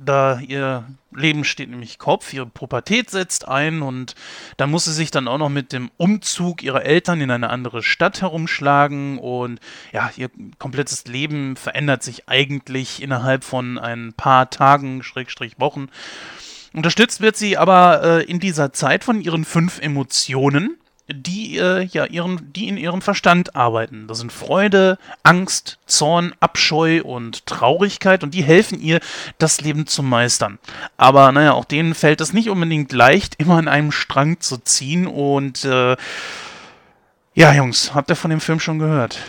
[0.04, 4.16] da ihr Leben steht nämlich Kopf, ihre Pubertät setzt ein und
[4.58, 7.84] da muss sie sich dann auch noch mit dem Umzug ihrer Eltern in eine andere
[7.84, 9.60] Stadt herumschlagen und
[9.92, 15.90] ja, ihr komplettes Leben verändert sich eigentlich innerhalb von ein paar Tagen, Schrägstrich Wochen.
[16.74, 20.78] Unterstützt wird sie aber äh, in dieser Zeit von ihren fünf Emotionen,
[21.14, 24.08] die, äh, ja, ihren, die in ihrem Verstand arbeiten.
[24.08, 29.00] Das sind Freude, Angst, Zorn, Abscheu und Traurigkeit und die helfen ihr,
[29.38, 30.60] das Leben zu meistern.
[30.98, 35.08] Aber naja, auch denen fällt es nicht unbedingt leicht, immer an einem Strang zu ziehen
[35.08, 35.96] und äh,
[37.34, 39.20] ja, Jungs, habt ihr von dem Film schon gehört?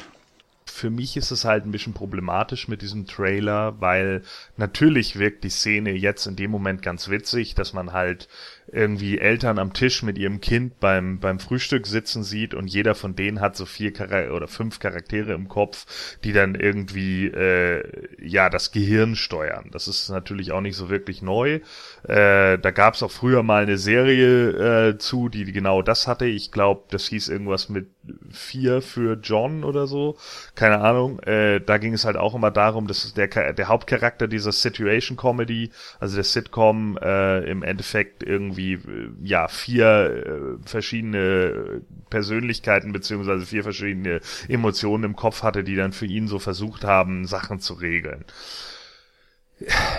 [0.83, 4.23] für mich ist es halt ein bisschen problematisch mit diesem Trailer, weil
[4.57, 8.29] natürlich wirkt die Szene jetzt in dem Moment ganz witzig, dass man halt
[8.71, 13.17] irgendwie Eltern am Tisch mit ihrem Kind beim, beim Frühstück sitzen sieht und jeder von
[13.17, 17.83] denen hat so vier Char oder fünf Charaktere im Kopf, die dann irgendwie äh,
[18.21, 19.71] ja das Gehirn steuern.
[19.73, 21.61] Das ist natürlich auch nicht so wirklich neu.
[22.05, 26.27] Äh, da gab es auch früher mal eine Serie äh, zu, die genau das hatte.
[26.27, 27.89] Ich glaube, das hieß irgendwas mit
[28.31, 30.17] vier für John oder so.
[30.55, 31.21] Keine Ahnung.
[31.21, 35.71] Äh, da ging es halt auch immer darum, dass der, der Hauptcharakter dieser Situation Comedy,
[36.01, 38.79] also der Sitcom, äh, im Endeffekt irgendwie äh,
[39.23, 46.07] ja vier äh, verschiedene Persönlichkeiten beziehungsweise vier verschiedene Emotionen im Kopf hatte, die dann für
[46.07, 48.25] ihn so versucht haben, Sachen zu regeln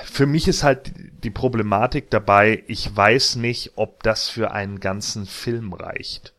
[0.03, 0.91] für mich ist halt
[1.23, 6.32] die Problematik dabei, ich weiß nicht, ob das für einen ganzen Film reicht.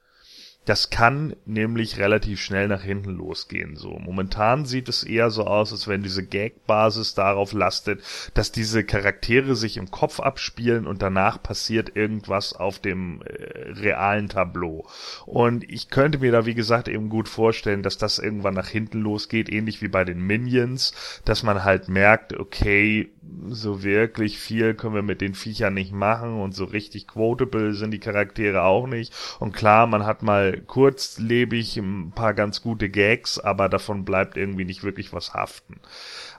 [0.65, 3.77] Das kann nämlich relativ schnell nach hinten losgehen.
[3.77, 8.03] So momentan sieht es eher so aus, als wenn diese Gag-Basis darauf lastet,
[8.35, 14.29] dass diese Charaktere sich im Kopf abspielen und danach passiert irgendwas auf dem äh, realen
[14.29, 14.87] Tableau.
[15.27, 19.01] Und ich könnte mir da wie gesagt eben gut vorstellen, dass das irgendwann nach hinten
[19.01, 20.93] losgeht, ähnlich wie bei den Minions,
[21.25, 23.11] dass man halt merkt, okay,
[23.49, 27.91] so wirklich viel können wir mit den Viechern nicht machen und so richtig quotable sind
[27.91, 29.13] die Charaktere auch nicht.
[29.39, 34.65] Und klar, man hat mal kurzlebig ein paar ganz gute Gags, aber davon bleibt irgendwie
[34.65, 35.81] nicht wirklich was haften.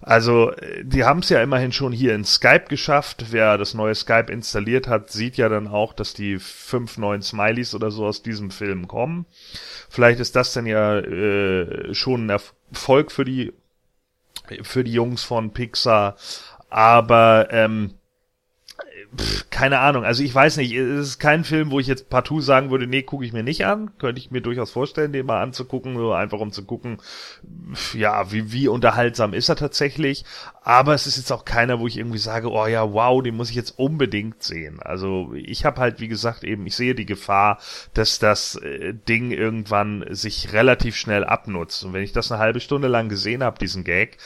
[0.01, 3.25] Also, die haben es ja immerhin schon hier in Skype geschafft.
[3.31, 7.73] Wer das neue Skype installiert hat, sieht ja dann auch, dass die fünf neuen Smileys
[7.75, 9.25] oder so aus diesem Film kommen.
[9.89, 13.53] Vielleicht ist das dann ja äh, schon ein Erfolg für die
[14.61, 16.17] für die Jungs von Pixar,
[16.75, 17.91] aber ähm,
[19.17, 22.41] pff, keine Ahnung, also ich weiß nicht, es ist kein Film, wo ich jetzt partout
[22.41, 23.97] sagen würde, nee, gucke ich mir nicht an.
[23.97, 26.97] Könnte ich mir durchaus vorstellen, den mal anzugucken, so einfach um zu gucken,
[27.93, 30.25] ja, wie, wie unterhaltsam ist er tatsächlich.
[30.63, 33.51] Aber es ist jetzt auch keiner, wo ich irgendwie sage, oh ja, wow, den muss
[33.51, 34.81] ich jetzt unbedingt sehen.
[34.81, 37.59] Also ich habe halt, wie gesagt, eben, ich sehe die Gefahr,
[37.93, 41.85] dass das äh, Ding irgendwann sich relativ schnell abnutzt.
[41.85, 44.17] Und wenn ich das eine halbe Stunde lang gesehen habe, diesen Gag,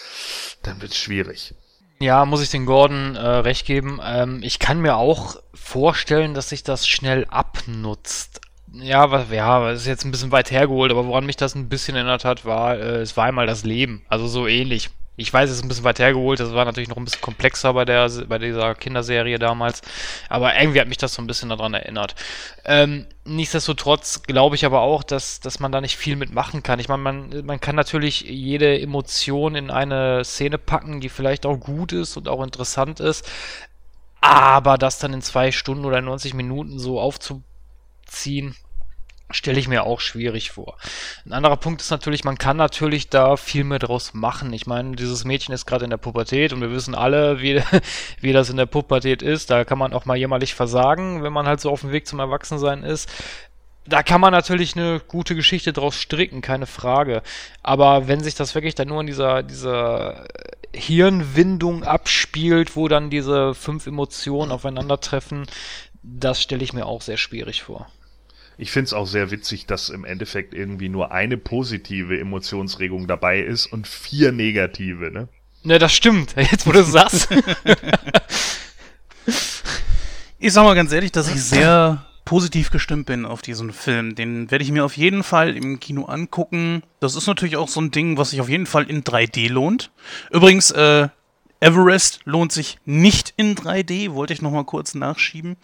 [0.63, 1.53] dann wird's schwierig.
[2.01, 3.99] Ja, muss ich den Gordon äh, recht geben.
[4.03, 8.39] Ähm, ich kann mir auch vorstellen, dass sich das schnell abnutzt.
[8.71, 11.67] Ja, was, ja, das ist jetzt ein bisschen weit hergeholt, aber woran mich das ein
[11.67, 14.03] bisschen erinnert hat, war, äh, es war einmal das Leben.
[14.07, 14.89] Also so ähnlich.
[15.19, 17.73] Ich weiß, es ist ein bisschen weit hergeholt, das war natürlich noch ein bisschen komplexer
[17.73, 19.81] bei der bei dieser Kinderserie damals,
[20.29, 22.15] aber irgendwie hat mich das so ein bisschen daran erinnert.
[22.63, 26.79] Ähm, nichtsdestotrotz glaube ich aber auch, dass, dass man da nicht viel mitmachen kann.
[26.79, 31.57] Ich meine, man, man kann natürlich jede Emotion in eine Szene packen, die vielleicht auch
[31.57, 33.29] gut ist und auch interessant ist,
[34.21, 38.55] aber das dann in zwei Stunden oder 90 Minuten so aufzuziehen,
[39.31, 40.77] stelle ich mir auch schwierig vor.
[41.25, 44.51] Ein anderer Punkt ist natürlich, man kann natürlich da viel mehr draus machen.
[44.53, 47.61] Ich meine, dieses Mädchen ist gerade in der Pubertät und wir wissen alle, wie,
[48.21, 49.49] wie das in der Pubertät ist.
[49.49, 52.19] Da kann man auch mal jämmerlich versagen, wenn man halt so auf dem Weg zum
[52.19, 53.09] Erwachsensein ist.
[53.85, 57.23] Da kann man natürlich eine gute Geschichte draus stricken, keine Frage.
[57.63, 60.25] Aber wenn sich das wirklich dann nur in dieser, dieser
[60.73, 65.47] Hirnwindung abspielt, wo dann diese fünf Emotionen aufeinandertreffen,
[66.03, 67.87] das stelle ich mir auch sehr schwierig vor.
[68.59, 73.39] Ich finde es auch sehr witzig, dass im Endeffekt irgendwie nur eine positive Emotionsregung dabei
[73.39, 75.29] ist und vier negative, ne?
[75.63, 76.35] Ne, das stimmt.
[76.51, 77.29] Jetzt, wo du sagst.
[80.39, 84.15] ich sag mal ganz ehrlich, dass ich sehr positiv gestimmt bin auf diesen Film.
[84.15, 86.83] Den werde ich mir auf jeden Fall im Kino angucken.
[86.99, 89.89] Das ist natürlich auch so ein Ding, was sich auf jeden Fall in 3D lohnt.
[90.31, 91.07] Übrigens, äh,
[91.59, 95.57] Everest lohnt sich nicht in 3D, wollte ich nochmal kurz nachschieben.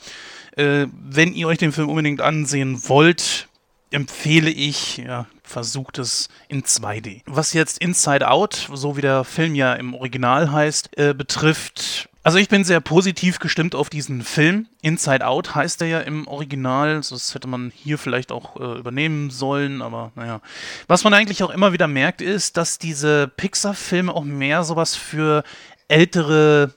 [0.55, 3.47] Äh, wenn ihr euch den Film unbedingt ansehen wollt,
[3.91, 7.21] empfehle ich, ja, versucht es in 2D.
[7.25, 12.39] Was jetzt Inside Out, so wie der Film ja im Original heißt, äh, betrifft, also
[12.39, 14.65] ich bin sehr positiv gestimmt auf diesen Film.
[14.81, 16.95] Inside Out heißt er ja im Original.
[17.07, 20.41] Das hätte man hier vielleicht auch äh, übernehmen sollen, aber naja.
[20.87, 25.43] Was man eigentlich auch immer wieder merkt, ist, dass diese Pixar-Filme auch mehr sowas für
[25.87, 26.73] ältere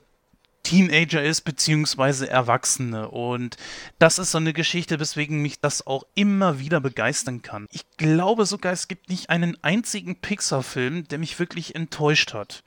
[0.62, 3.08] Teenager ist, beziehungsweise Erwachsene.
[3.08, 3.56] Und
[3.98, 7.66] das ist so eine Geschichte, weswegen mich das auch immer wieder begeistern kann.
[7.72, 12.62] Ich glaube sogar, es gibt nicht einen einzigen Pixar-Film, der mich wirklich enttäuscht hat.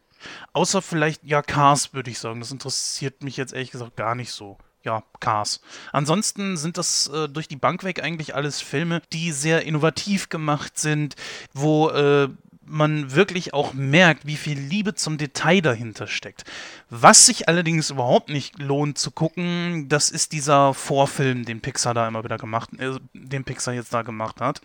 [0.53, 2.39] Außer vielleicht, ja, Cars, würde ich sagen.
[2.39, 5.61] Das interessiert mich jetzt ehrlich gesagt gar nicht so ja, Cars.
[5.91, 10.79] Ansonsten sind das äh, durch die Bank weg eigentlich alles Filme, die sehr innovativ gemacht
[10.79, 11.15] sind,
[11.53, 12.29] wo äh,
[12.71, 16.43] man wirklich auch merkt, wie viel Liebe zum Detail dahinter steckt.
[16.89, 22.07] Was sich allerdings überhaupt nicht lohnt zu gucken, das ist dieser Vorfilm, den Pixar da
[22.07, 24.61] immer wieder gemacht, äh, den Pixar jetzt da gemacht hat.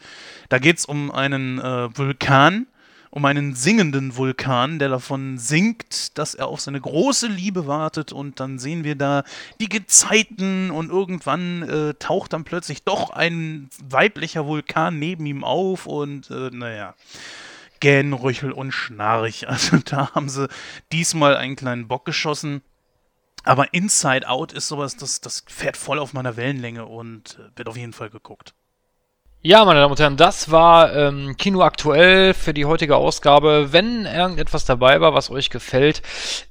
[0.49, 2.67] Da geht es um einen äh, Vulkan,
[3.11, 8.41] um einen singenden Vulkan, der davon singt, dass er auf seine große Liebe wartet und
[8.41, 9.25] dann sehen wir da
[9.59, 15.87] die Gezeiten und irgendwann äh, taucht dann plötzlich doch ein weiblicher Vulkan neben ihm auf
[15.87, 16.95] und äh, naja.
[17.87, 19.47] Gähnrüchel und Schnarch.
[19.49, 20.49] Also da haben sie
[20.91, 22.62] diesmal einen kleinen Bock geschossen.
[23.45, 27.68] Aber Inside Out ist sowas, das, das fährt voll auf meiner Wellenlänge und äh, wird
[27.68, 28.55] auf jeden Fall geguckt.
[29.47, 33.69] Ja, meine Damen und Herren, das war ähm, Kino aktuell für die heutige Ausgabe.
[33.71, 36.03] Wenn irgendetwas dabei war, was euch gefällt,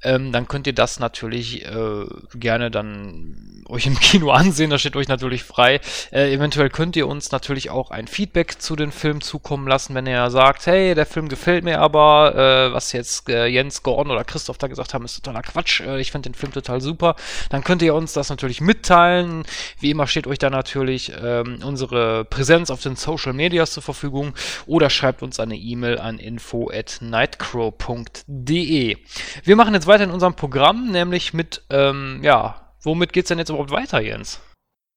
[0.01, 4.95] ähm, dann könnt ihr das natürlich äh, gerne dann euch im Kino ansehen, das steht
[4.95, 5.79] euch natürlich frei.
[6.11, 10.07] Äh, eventuell könnt ihr uns natürlich auch ein Feedback zu den Filmen zukommen lassen, wenn
[10.07, 12.35] ihr sagt, hey, der Film gefällt mir aber,
[12.69, 15.99] äh, was jetzt äh, Jens, Gordon oder Christoph da gesagt haben, ist totaler Quatsch, äh,
[15.99, 17.15] ich finde den Film total super.
[17.49, 19.43] Dann könnt ihr uns das natürlich mitteilen.
[19.79, 24.33] Wie immer steht euch da natürlich ähm, unsere Präsenz auf den Social Medias zur Verfügung
[24.65, 28.97] oder schreibt uns eine E-Mail an info at nightcrow.de.
[29.43, 33.49] Wir machen jetzt weiter in unserem Programm, nämlich mit, ähm, ja, Womit geht's denn jetzt
[33.49, 34.39] überhaupt weiter, Jens?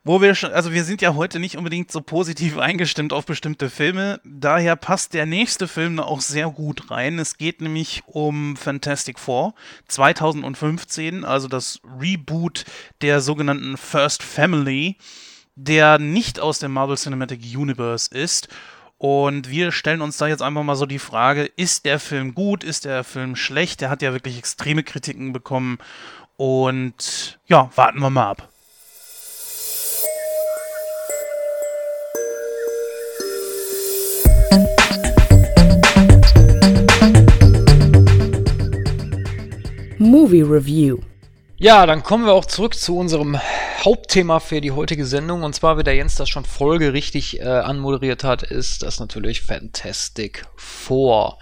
[0.05, 3.71] Wo wir schon, also wir sind ja heute nicht unbedingt so positiv eingestimmt auf bestimmte
[3.71, 4.21] Filme.
[4.25, 7.19] Daher passt der nächste Film auch sehr gut rein.
[7.19, 9.55] Es geht nämlich um Fantastic Four
[9.89, 12.67] 2015, also das Reboot
[13.01, 14.97] der sogenannten First Family,
[15.59, 18.49] der nicht aus dem Marvel Cinematic Universe ist.
[18.97, 22.63] Und wir stellen uns da jetzt einfach mal so die Frage, ist der Film gut,
[22.63, 23.81] ist der Film schlecht?
[23.81, 25.79] Der hat ja wirklich extreme Kritiken bekommen.
[26.37, 28.49] Und ja, warten wir mal ab.
[39.99, 40.99] Movie Review.
[41.61, 43.37] Ja, dann kommen wir auch zurück zu unserem
[43.85, 45.43] Hauptthema für die heutige Sendung.
[45.43, 50.47] Und zwar, wie der Jens das schon folgerichtig äh, anmoderiert hat, ist das natürlich Fantastic
[50.55, 51.37] Four.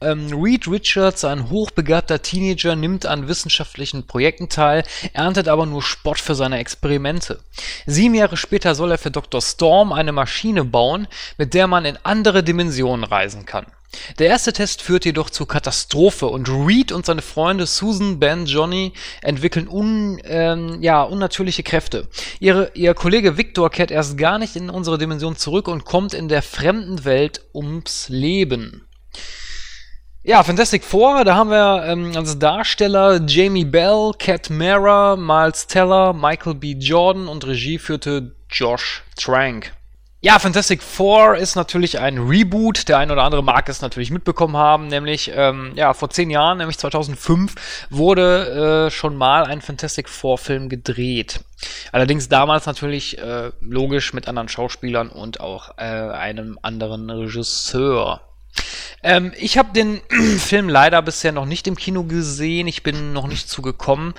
[0.00, 4.82] Ähm, Reed Richards, ein hochbegabter Teenager, nimmt an wissenschaftlichen Projekten teil,
[5.12, 7.40] erntet aber nur Spott für seine Experimente.
[7.84, 9.42] Sieben Jahre später soll er für Dr.
[9.42, 11.06] Storm eine Maschine bauen,
[11.36, 13.66] mit der man in andere Dimensionen reisen kann.
[14.18, 18.92] Der erste Test führt jedoch zur Katastrophe und Reed und seine Freunde Susan, Ben, Johnny
[19.22, 22.08] entwickeln un, ähm, ja, unnatürliche Kräfte.
[22.38, 26.28] Ihre, ihr Kollege Victor kehrt erst gar nicht in unsere Dimension zurück und kommt in
[26.28, 28.86] der fremden Welt ums Leben.
[30.22, 36.12] Ja, Fantastic Four, da haben wir ähm, als Darsteller Jamie Bell, Cat Mara, Miles Teller,
[36.12, 36.76] Michael B.
[36.78, 39.72] Jordan und Regie führte Josh Trank.
[40.22, 42.88] Ja, Fantastic Four ist natürlich ein Reboot.
[42.90, 46.58] Der ein oder andere mag es natürlich mitbekommen haben, nämlich ähm, ja vor zehn Jahren,
[46.58, 47.54] nämlich 2005,
[47.88, 51.40] wurde äh, schon mal ein Fantastic Four Film gedreht.
[51.90, 58.20] Allerdings damals natürlich äh, logisch mit anderen Schauspielern und auch äh, einem anderen Regisseur.
[59.02, 60.00] Ähm, ich habe den
[60.38, 62.66] Film leider bisher noch nicht im Kino gesehen.
[62.66, 64.14] Ich bin noch nicht zugekommen.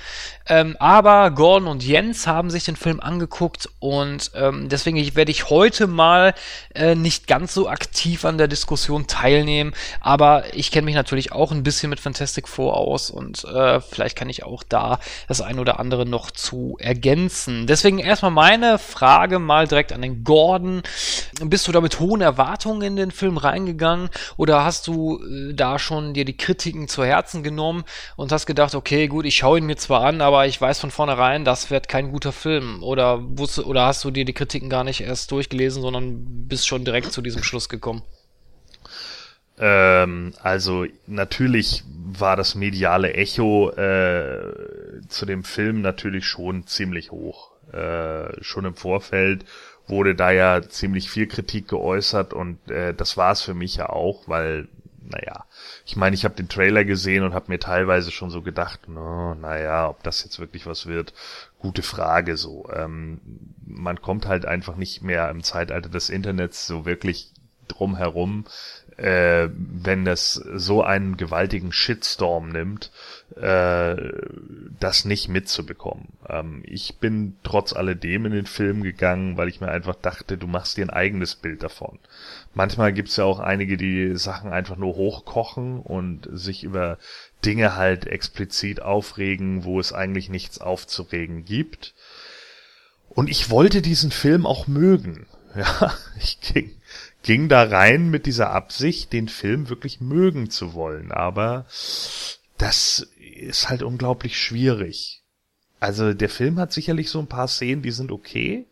[0.48, 5.50] Ähm, aber Gordon und Jens haben sich den Film angeguckt und ähm, deswegen werde ich
[5.50, 6.34] heute mal
[6.74, 9.72] äh, nicht ganz so aktiv an der Diskussion teilnehmen.
[10.00, 14.16] Aber ich kenne mich natürlich auch ein bisschen mit Fantastic Four aus und äh, vielleicht
[14.16, 17.68] kann ich auch da das ein oder andere noch zu ergänzen.
[17.68, 20.82] Deswegen erstmal meine Frage mal direkt an den Gordon.
[21.40, 25.78] Bist du da mit hohen Erwartungen in den Film reingegangen oder hast du äh, da
[25.78, 27.84] schon dir die Kritiken zu Herzen genommen
[28.16, 30.90] und hast gedacht, okay, gut, ich schaue ihn mir zwar an, aber ich weiß von
[30.90, 32.82] vornherein, das wird kein guter Film?
[32.82, 36.84] Oder, wusste, oder hast du dir die Kritiken gar nicht erst durchgelesen, sondern bist schon
[36.84, 38.02] direkt zu diesem Schluss gekommen?
[39.58, 44.52] Ähm, also natürlich war das mediale Echo äh,
[45.08, 47.52] zu dem Film natürlich schon ziemlich hoch.
[47.72, 49.44] Äh, schon im Vorfeld
[49.86, 53.88] wurde da ja ziemlich viel Kritik geäußert und äh, das war es für mich ja
[53.88, 54.68] auch, weil,
[55.02, 55.44] naja,
[55.84, 59.34] ich meine, ich habe den Trailer gesehen und habe mir teilweise schon so gedacht, no,
[59.34, 61.12] naja, ob das jetzt wirklich was wird,
[61.58, 62.68] gute Frage so.
[62.72, 63.20] Ähm,
[63.66, 67.32] man kommt halt einfach nicht mehr im Zeitalter des Internets so wirklich
[67.68, 68.44] drum herum,
[68.98, 72.90] äh, wenn das so einen gewaltigen Shitstorm nimmt,
[73.36, 73.96] äh,
[74.78, 76.08] das nicht mitzubekommen.
[76.28, 80.46] Ähm, ich bin trotz alledem in den Film gegangen, weil ich mir einfach dachte, du
[80.46, 81.98] machst dir ein eigenes Bild davon.
[82.54, 86.98] Manchmal gibt's ja auch einige, die Sachen einfach nur hochkochen und sich über
[87.44, 91.94] Dinge halt explizit aufregen, wo es eigentlich nichts aufzuregen gibt.
[93.08, 95.26] Und ich wollte diesen Film auch mögen.
[95.54, 96.70] Ja, ich ging,
[97.22, 101.12] ging da rein mit dieser Absicht, den Film wirklich mögen zu wollen.
[101.12, 101.66] Aber
[102.58, 105.22] das ist halt unglaublich schwierig.
[105.80, 108.66] Also der Film hat sicherlich so ein paar Szenen, die sind okay,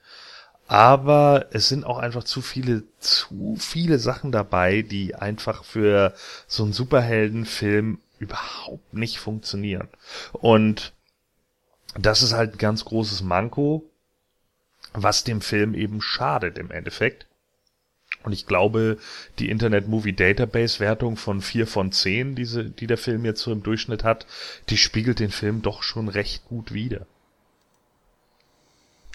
[0.68, 6.14] aber es sind auch einfach zu viele, zu viele Sachen dabei, die einfach für
[6.46, 9.88] so einen Superheldenfilm überhaupt nicht funktionieren.
[10.32, 10.92] Und
[11.98, 13.90] das ist halt ein ganz großes Manko,
[14.92, 17.26] was dem Film eben schadet im Endeffekt.
[18.22, 18.98] Und ich glaube,
[19.38, 23.52] die Internet Movie Database Wertung von vier von zehn, diese, die der Film jetzt so
[23.52, 24.26] im Durchschnitt hat,
[24.68, 27.06] die spiegelt den Film doch schon recht gut wider.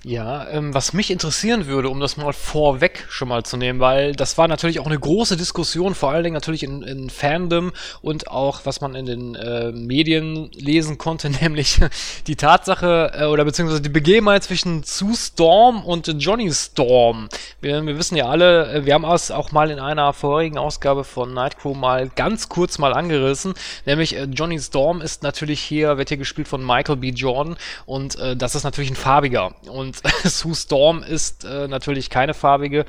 [0.07, 4.15] Ja, ähm, was mich interessieren würde, um das mal vorweg schon mal zu nehmen, weil
[4.15, 7.71] das war natürlich auch eine große Diskussion, vor allen Dingen natürlich in, in Fandom
[8.03, 11.79] und auch was man in den äh, Medien lesen konnte, nämlich
[12.27, 17.27] die Tatsache äh, oder beziehungsweise die Begebenheit zwischen Sue Storm und Johnny Storm.
[17.59, 21.03] Wir, wir wissen ja alle, äh, wir haben es auch mal in einer vorherigen Ausgabe
[21.03, 23.55] von Nightcrow mal ganz kurz mal angerissen,
[23.87, 27.09] nämlich äh, Johnny Storm ist natürlich hier, wird hier gespielt von Michael B.
[27.09, 32.09] Jordan und äh, das ist natürlich ein farbiger und und Sue Storm ist äh, natürlich
[32.09, 32.85] keine farbige.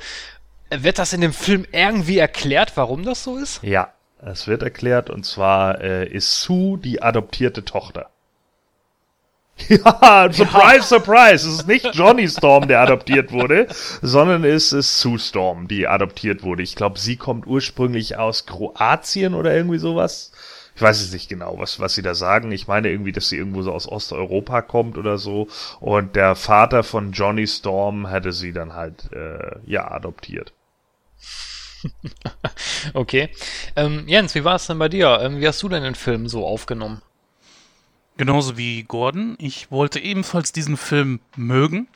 [0.69, 3.63] Wird das in dem Film irgendwie erklärt, warum das so ist?
[3.63, 8.09] Ja, es wird erklärt und zwar äh, ist Sue die adoptierte Tochter.
[9.69, 10.83] Ja, surprise, ja.
[10.83, 11.47] surprise.
[11.47, 13.67] Es ist nicht Johnny Storm, der adoptiert wurde,
[14.03, 16.61] sondern es ist Sue Storm, die adoptiert wurde.
[16.61, 20.31] Ich glaube, sie kommt ursprünglich aus Kroatien oder irgendwie sowas
[20.77, 22.51] ich weiß es nicht genau, was, was sie da sagen.
[22.51, 25.47] Ich meine irgendwie, dass sie irgendwo so aus Osteuropa kommt oder so.
[25.79, 30.53] Und der Vater von Johnny Storm hätte sie dann halt, äh, ja, adoptiert.
[32.93, 33.29] okay.
[33.75, 35.19] Ähm, Jens, wie war es denn bei dir?
[35.19, 37.01] Ähm, wie hast du denn den Film so aufgenommen?
[38.17, 39.35] Genauso wie Gordon.
[39.37, 41.87] Ich wollte ebenfalls diesen Film mögen.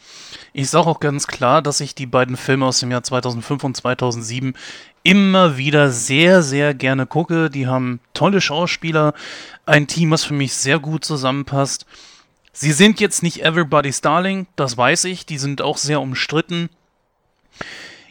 [0.54, 3.76] Ich sage auch ganz klar, dass ich die beiden Filme aus dem Jahr 2005 und
[3.76, 4.54] 2007
[5.02, 7.50] immer wieder sehr, sehr gerne gucke.
[7.50, 9.16] Die haben tolle Schauspieler,
[9.66, 11.88] ein Team, was für mich sehr gut zusammenpasst.
[12.54, 16.70] Sie sind jetzt nicht Everybody's Darling, das weiß ich, die sind auch sehr umstritten.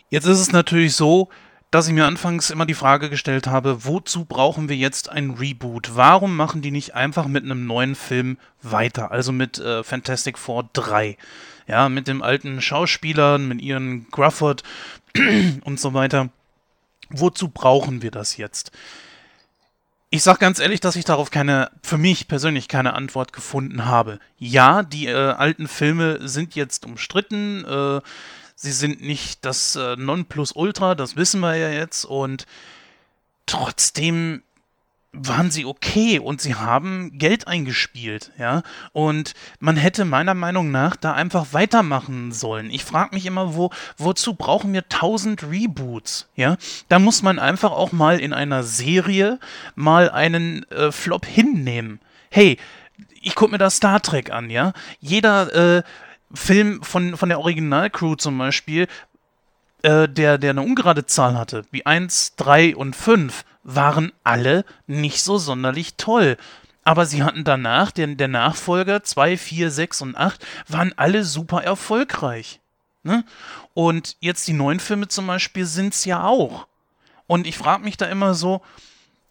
[0.08, 1.28] Jetzt ist es natürlich so,
[1.70, 5.92] dass ich mir anfangs immer die Frage gestellt habe, wozu brauchen wir jetzt ein Reboot?
[5.94, 9.10] Warum machen die nicht einfach mit einem neuen Film weiter?
[9.10, 11.16] Also mit äh, Fantastic Four 3.
[11.66, 14.64] Ja, mit dem alten Schauspielern, mit ihren Grufford
[15.64, 16.30] und so weiter
[17.10, 18.70] wozu brauchen wir das jetzt?
[20.12, 24.18] Ich sag ganz ehrlich, dass ich darauf keine, für mich persönlich keine Antwort gefunden habe.
[24.38, 28.00] Ja, die äh, alten Filme sind jetzt umstritten, äh,
[28.60, 32.44] sie sind nicht das äh, Nonplusultra, das wissen wir ja jetzt, und
[33.46, 34.42] trotzdem
[35.12, 38.62] waren sie okay und sie haben Geld eingespielt, ja.
[38.92, 42.70] Und man hätte meiner Meinung nach da einfach weitermachen sollen.
[42.70, 46.58] Ich frage mich immer, wo, wozu brauchen wir tausend Reboots, ja?
[46.88, 49.40] Da muss man einfach auch mal in einer Serie
[49.74, 51.98] mal einen äh, Flop hinnehmen.
[52.28, 52.58] Hey,
[53.20, 54.74] ich gucke mir da Star Trek an, ja.
[55.00, 55.82] Jeder äh,
[56.32, 58.86] Film von, von der Originalcrew zum Beispiel,
[59.82, 65.22] äh, der, der eine ungerade Zahl hatte, wie 1, 3 und 5, waren alle nicht
[65.22, 66.36] so sonderlich toll.
[66.84, 71.62] Aber sie hatten danach, der, der Nachfolger 2, 4, 6 und 8, waren alle super
[71.62, 72.60] erfolgreich.
[73.02, 73.24] Ne?
[73.74, 76.66] Und jetzt die neuen Filme zum Beispiel sind es ja auch.
[77.26, 78.62] Und ich frage mich da immer so,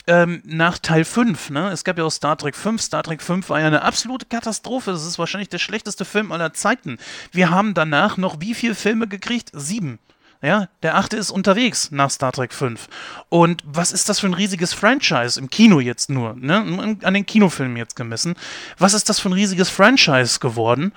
[0.10, 1.70] ähm, nach Teil 5, ne?
[1.70, 2.82] Es gab ja auch Star Trek 5.
[2.82, 4.92] Star Trek 5 war ja eine absolute Katastrophe.
[4.92, 6.98] Das ist wahrscheinlich der schlechteste Film aller Zeiten.
[7.32, 9.52] Wir haben danach noch wie viele Filme gekriegt?
[9.54, 10.00] Sieben.
[10.42, 12.88] Ja, der achte ist unterwegs nach Star Trek 5.
[13.30, 16.98] Und was ist das für ein riesiges Franchise im Kino jetzt nur, ne?
[17.04, 18.34] An den Kinofilmen jetzt gemessen.
[18.80, 20.92] Was ist das für ein riesiges Franchise geworden?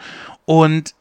[0.47, 0.95] Und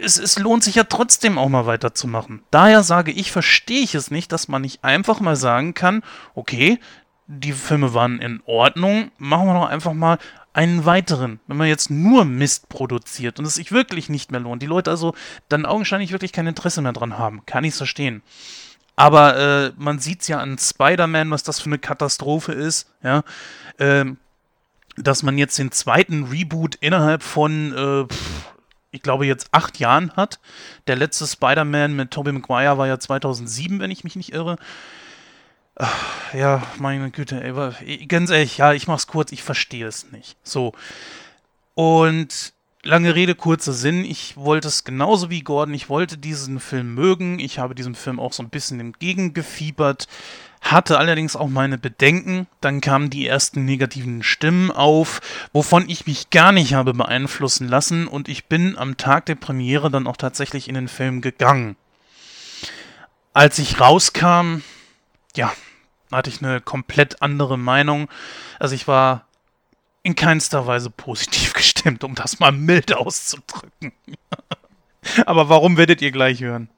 [0.00, 2.42] es, es lohnt sich ja trotzdem auch mal weiterzumachen.
[2.50, 6.02] Daher sage ich, verstehe ich es nicht, dass man nicht einfach mal sagen kann,
[6.34, 6.78] okay,
[7.26, 10.18] die Filme waren in Ordnung, machen wir doch einfach mal
[10.52, 14.62] einen weiteren, wenn man jetzt nur Mist produziert und es sich wirklich nicht mehr lohnt,
[14.62, 15.14] die Leute also
[15.50, 18.22] dann augenscheinlich wirklich kein Interesse mehr dran haben, kann ich es verstehen.
[18.96, 23.22] Aber äh, man sieht es ja an Spider-Man, was das für eine Katastrophe ist, ja.
[23.78, 24.16] Ähm,
[24.96, 28.14] dass man jetzt den zweiten Reboot innerhalb von, äh,
[28.92, 30.40] ich glaube, jetzt acht Jahren hat.
[30.86, 34.56] Der letzte Spider-Man mit Tobey Maguire war ja 2007, wenn ich mich nicht irre.
[36.32, 40.36] Ja, meine Güte, ey, ganz ehrlich, ja, ich mach's kurz, ich verstehe es nicht.
[40.42, 40.72] So.
[41.74, 46.94] Und lange Rede, kurzer Sinn, ich wollte es genauso wie Gordon, ich wollte diesen Film
[46.94, 50.08] mögen, ich habe diesem Film auch so ein bisschen entgegengefiebert,
[50.62, 55.20] hatte allerdings auch meine Bedenken, dann kamen die ersten negativen Stimmen auf,
[55.52, 59.90] wovon ich mich gar nicht habe beeinflussen lassen und ich bin am Tag der Premiere
[59.90, 61.76] dann auch tatsächlich in den Film gegangen.
[63.34, 64.62] Als ich rauskam,
[65.36, 65.52] ja,
[66.12, 68.08] hatte ich eine komplett andere Meinung.
[68.58, 69.26] Also ich war
[70.02, 73.92] in keinster Weise positiv gestimmt, um das mal mild auszudrücken.
[75.26, 76.68] Aber warum werdet ihr gleich hören?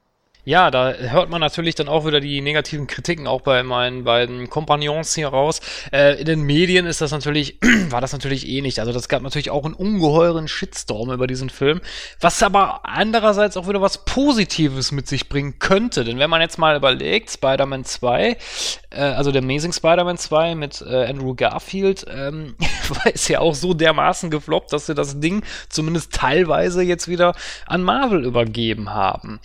[0.48, 4.48] Ja, da hört man natürlich dann auch wieder die negativen Kritiken auch bei meinen beiden
[4.48, 5.60] Kompagnons hier raus.
[5.92, 7.58] Äh, in den Medien ist das natürlich,
[7.90, 8.80] war das natürlich eh nicht.
[8.80, 11.82] Also das gab natürlich auch einen ungeheuren Shitstorm über diesen Film,
[12.18, 16.02] was aber andererseits auch wieder was Positives mit sich bringen könnte.
[16.02, 18.38] Denn wenn man jetzt mal überlegt, Spider-Man 2,
[18.88, 22.54] äh, also der Amazing Spider-Man 2 mit äh, Andrew Garfield, ähm,
[23.12, 27.34] ist ja auch so dermaßen gefloppt, dass sie das Ding zumindest teilweise jetzt wieder
[27.66, 29.40] an Marvel übergeben haben.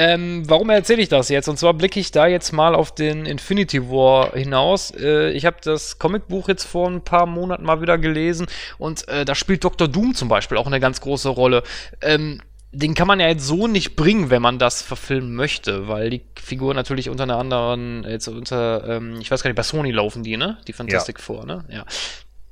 [0.00, 1.48] Ähm, warum erzähle ich das jetzt?
[1.48, 4.92] Und zwar blicke ich da jetzt mal auf den Infinity War hinaus.
[4.92, 8.46] Äh, ich habe das Comicbuch jetzt vor ein paar Monaten mal wieder gelesen
[8.78, 9.88] und äh, da spielt Dr.
[9.88, 11.64] Doom zum Beispiel auch eine ganz große Rolle.
[12.00, 12.40] Ähm,
[12.70, 16.22] den kann man ja jetzt so nicht bringen, wenn man das verfilmen möchte, weil die
[16.40, 20.22] Figur natürlich unter einer anderen, jetzt unter, ähm, ich weiß gar nicht, bei Sony laufen
[20.22, 20.58] die, ne?
[20.68, 21.24] Die Fantastic ja.
[21.24, 21.64] Four, ne?
[21.70, 21.84] Ja.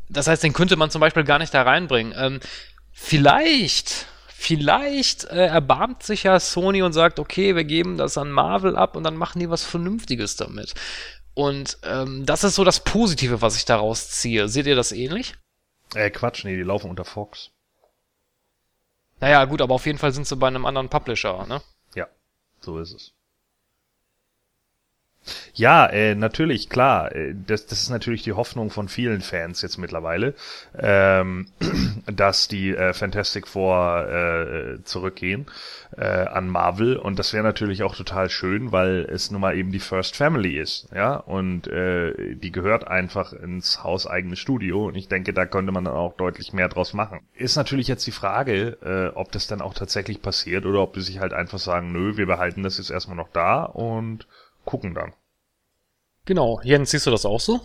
[0.09, 2.13] Das heißt, den könnte man zum Beispiel gar nicht da reinbringen.
[2.19, 2.41] Ähm,
[2.91, 4.09] vielleicht
[4.39, 8.95] Vielleicht äh, erbarmt sich ja Sony und sagt, okay, wir geben das an Marvel ab
[8.95, 10.75] und dann machen die was Vernünftiges damit.
[11.33, 14.49] Und ähm, das ist so das Positive, was ich daraus ziehe.
[14.49, 15.35] Seht ihr das ähnlich?
[15.95, 17.51] Äh, Quatsch, nee, die laufen unter Fox.
[19.21, 21.63] Naja, gut, aber auf jeden Fall sind sie bei einem anderen Publisher, ne?
[21.95, 22.07] Ja,
[22.61, 23.16] so ist es.
[25.55, 27.15] Ja, äh, natürlich, klar.
[27.15, 30.35] Äh, das, das ist natürlich die Hoffnung von vielen Fans jetzt mittlerweile,
[30.79, 31.49] ähm,
[32.07, 35.47] dass die äh, Fantastic Four äh, zurückgehen
[35.97, 36.97] äh, an Marvel.
[36.97, 40.59] Und das wäre natürlich auch total schön, weil es nun mal eben die First Family
[40.59, 40.89] ist.
[40.95, 44.87] Ja, und äh, die gehört einfach ins hauseigene Studio.
[44.87, 47.21] Und ich denke, da könnte man dann auch deutlich mehr draus machen.
[47.35, 51.01] Ist natürlich jetzt die Frage, äh, ob das dann auch tatsächlich passiert oder ob die
[51.01, 54.27] sich halt einfach sagen, nö, wir behalten das jetzt erstmal noch da und
[54.67, 55.15] gucken dann.
[56.27, 56.61] Genau.
[56.63, 57.65] Jens, siehst du das auch so?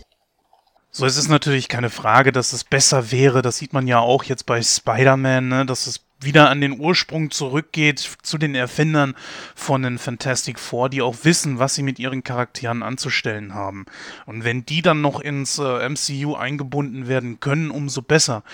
[0.90, 3.42] So es ist natürlich keine Frage, dass es besser wäre.
[3.42, 5.66] Das sieht man ja auch jetzt bei Spider-Man, ne?
[5.66, 9.14] dass es wieder an den Ursprung zurückgeht zu den Erfindern
[9.54, 13.86] von den Fantastic Four, die auch wissen, was sie mit ihren Charakteren anzustellen haben.
[14.26, 18.44] Und wenn die dann noch ins äh, MCU eingebunden werden können, umso besser.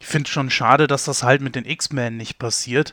[0.00, 2.92] Ich finde schon schade, dass das halt mit den X-Men nicht passiert.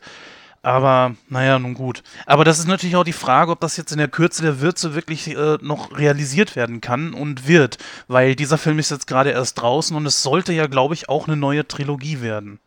[0.62, 2.02] Aber naja, nun gut.
[2.26, 4.94] Aber das ist natürlich auch die Frage, ob das jetzt in der Kürze der Würze
[4.94, 7.78] wirklich äh, noch realisiert werden kann und wird.
[8.08, 11.28] Weil dieser Film ist jetzt gerade erst draußen und es sollte ja, glaube ich, auch
[11.28, 12.60] eine neue Trilogie werden.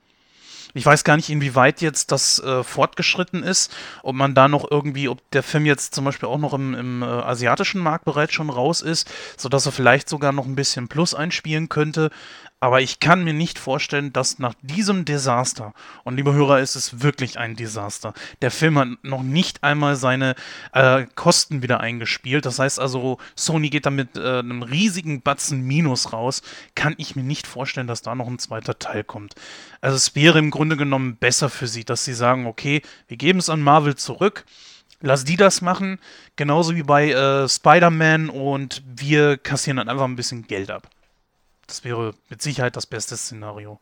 [0.75, 3.71] Ich weiß gar nicht, inwieweit jetzt das äh, fortgeschritten ist,
[4.01, 7.03] ob man da noch irgendwie, ob der Film jetzt zum Beispiel auch noch im, im
[7.03, 11.13] äh, asiatischen Markt bereits schon raus ist, sodass er vielleicht sogar noch ein bisschen Plus
[11.13, 12.09] einspielen könnte.
[12.63, 15.73] Aber ich kann mir nicht vorstellen, dass nach diesem Desaster,
[16.05, 20.33] und liebe Hörer, es ist wirklich ein Desaster, der Film hat noch nicht einmal seine
[20.71, 22.45] äh, Kosten wieder eingespielt.
[22.45, 26.41] Das heißt also, Sony geht da mit äh, einem riesigen Batzen Minus raus.
[26.73, 29.35] Kann ich mir nicht vorstellen, dass da noch ein zweiter Teil kommt.
[29.81, 33.39] Also es wäre im Grunde genommen besser für sie, dass sie sagen, okay, wir geben
[33.39, 34.45] es an Marvel zurück.
[35.01, 35.99] Lass die das machen,
[36.37, 40.87] genauso wie bei äh, Spider-Man und wir kassieren dann einfach ein bisschen Geld ab.
[41.67, 43.79] Das wäre mit Sicherheit das beste Szenario.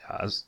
[0.00, 0.44] Ja, also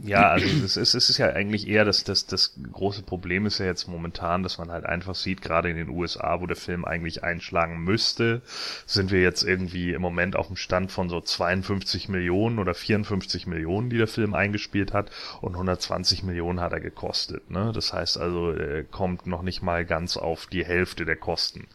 [0.00, 3.58] Ja, also es ist, es ist ja eigentlich eher das, das, das große Problem ist
[3.58, 6.84] ja jetzt momentan, dass man halt einfach sieht, gerade in den USA, wo der Film
[6.84, 8.42] eigentlich einschlagen müsste,
[8.86, 13.48] sind wir jetzt irgendwie im Moment auf dem Stand von so 52 Millionen oder 54
[13.48, 17.50] Millionen, die der Film eingespielt hat und 120 Millionen hat er gekostet.
[17.50, 17.72] Ne?
[17.74, 21.62] Das heißt also, er kommt noch nicht mal ganz auf die Hälfte der Kosten.
[21.62, 21.68] Und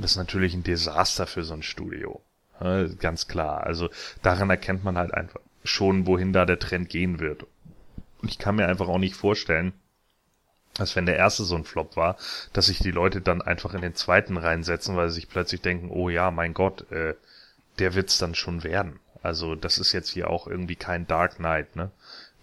[0.00, 2.20] das ist natürlich ein Desaster für so ein Studio.
[2.60, 2.94] Ne?
[2.98, 3.64] Ganz klar.
[3.64, 3.90] Also
[4.22, 7.44] daran erkennt man halt einfach schon, wohin da der Trend gehen wird.
[8.22, 9.72] Und ich kann mir einfach auch nicht vorstellen,
[10.74, 12.16] dass wenn der erste so ein Flop war,
[12.52, 15.90] dass sich die Leute dann einfach in den zweiten reinsetzen, weil sie sich plötzlich denken,
[15.90, 17.14] oh ja, mein Gott, äh,
[17.78, 19.00] der wird's dann schon werden.
[19.22, 21.90] Also das ist jetzt hier auch irgendwie kein Dark Knight, ne?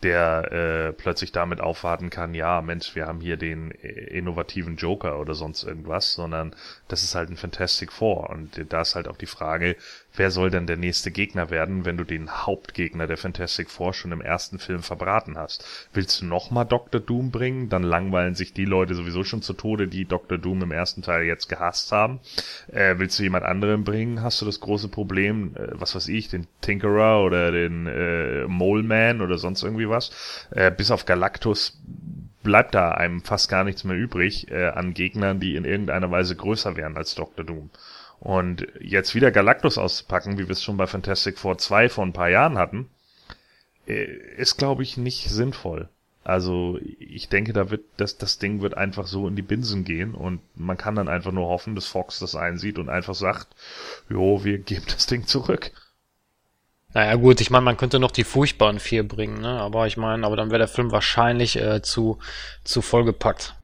[0.04, 5.34] der äh, plötzlich damit aufwarten kann, ja, Mensch, wir haben hier den innovativen Joker oder
[5.34, 6.56] sonst irgendwas, sondern
[6.88, 8.30] das ist halt ein Fantastic Four.
[8.30, 9.76] Und da ist halt auch die Frage,
[10.18, 14.12] wer soll denn der nächste Gegner werden, wenn du den Hauptgegner der Fantastic Four schon
[14.12, 15.66] im ersten Film verbraten hast?
[15.94, 17.00] Willst du nochmal Dr.
[17.00, 17.70] Doom bringen?
[17.70, 20.38] Dann langweilen sich die Leute sowieso schon zu Tode, die Dr.
[20.38, 22.20] Doom im ersten Teil jetzt gehasst haben.
[22.72, 24.22] Äh, willst du jemand anderen bringen?
[24.22, 28.84] Hast du das große Problem, äh, was weiß ich, den Tinkerer oder den äh, Mole
[28.84, 30.12] Man oder sonst irgendwie was?
[30.52, 31.80] Äh, bis auf Galactus
[32.44, 36.36] bleibt da einem fast gar nichts mehr übrig äh, an Gegnern, die in irgendeiner Weise
[36.36, 37.46] größer wären als Dr.
[37.46, 37.70] Doom.
[38.20, 42.14] Und jetzt wieder Galactus auszupacken, wie wir es schon bei Fantastic Four 2 vor ein
[42.14, 42.90] paar Jahren hatten,
[43.88, 44.06] äh,
[44.38, 45.90] ist, glaube ich, nicht sinnvoll.
[46.24, 50.14] Also ich denke, da wird das, das Ding wird einfach so in die Binsen gehen
[50.14, 53.48] und man kann dann einfach nur hoffen, dass Fox das einsieht und einfach sagt,
[54.10, 55.72] jo, wir geben das Ding zurück.
[56.94, 59.60] Naja gut, ich meine, man könnte noch die furchtbaren vier bringen, ne?
[59.60, 62.18] Aber ich meine, aber dann wäre der Film wahrscheinlich äh, zu,
[62.64, 63.57] zu vollgepackt.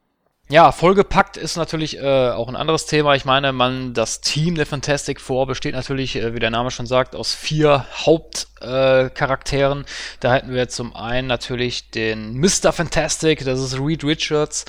[0.50, 3.16] Ja, vollgepackt ist natürlich äh, auch ein anderes Thema.
[3.16, 6.86] Ich meine, man, das Team der Fantastic Four besteht natürlich, äh, wie der Name schon
[6.86, 9.82] sagt, aus vier Hauptcharakteren.
[9.84, 9.88] Äh,
[10.20, 12.74] da hätten wir zum einen natürlich den Mr.
[12.74, 14.66] Fantastic, das ist Reed Richards.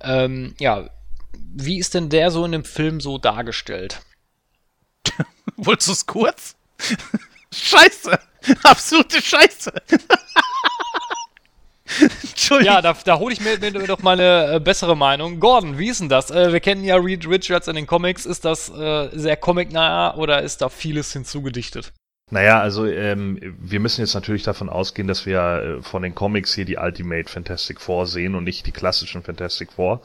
[0.00, 0.90] Ähm, ja,
[1.32, 4.02] wie ist denn der so in dem Film so dargestellt?
[5.56, 6.54] Wolltest du es kurz?
[7.52, 8.18] Scheiße!
[8.62, 9.72] Absolute Scheiße!
[12.00, 12.74] Entschuldigung.
[12.74, 15.40] Ja, da, da hole ich mir, mir, doch mal eine äh, bessere Meinung.
[15.40, 16.30] Gordon, wie ist denn das?
[16.30, 18.26] Äh, wir kennen ja Reed Richards in den Comics.
[18.26, 21.92] Ist das äh, sehr comicnah oder ist da vieles hinzugedichtet?
[22.30, 25.40] Naja, also ähm, wir müssen jetzt natürlich davon ausgehen, dass wir
[25.78, 29.72] äh, von den Comics hier die Ultimate Fantastic Four sehen und nicht die klassischen Fantastic
[29.72, 30.00] Four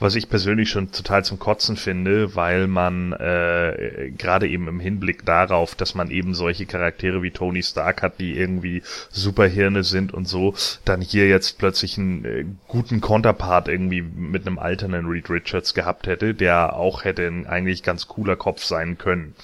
[0.00, 5.26] was ich persönlich schon total zum Kotzen finde, weil man äh, gerade eben im Hinblick
[5.26, 10.26] darauf, dass man eben solche Charaktere wie Tony Stark hat, die irgendwie Superhirne sind und
[10.26, 10.54] so,
[10.86, 16.06] dann hier jetzt plötzlich einen äh, guten Konterpart irgendwie mit einem alternden Reed Richards gehabt
[16.06, 19.34] hätte, der auch hätte ein eigentlich ganz cooler Kopf sein können.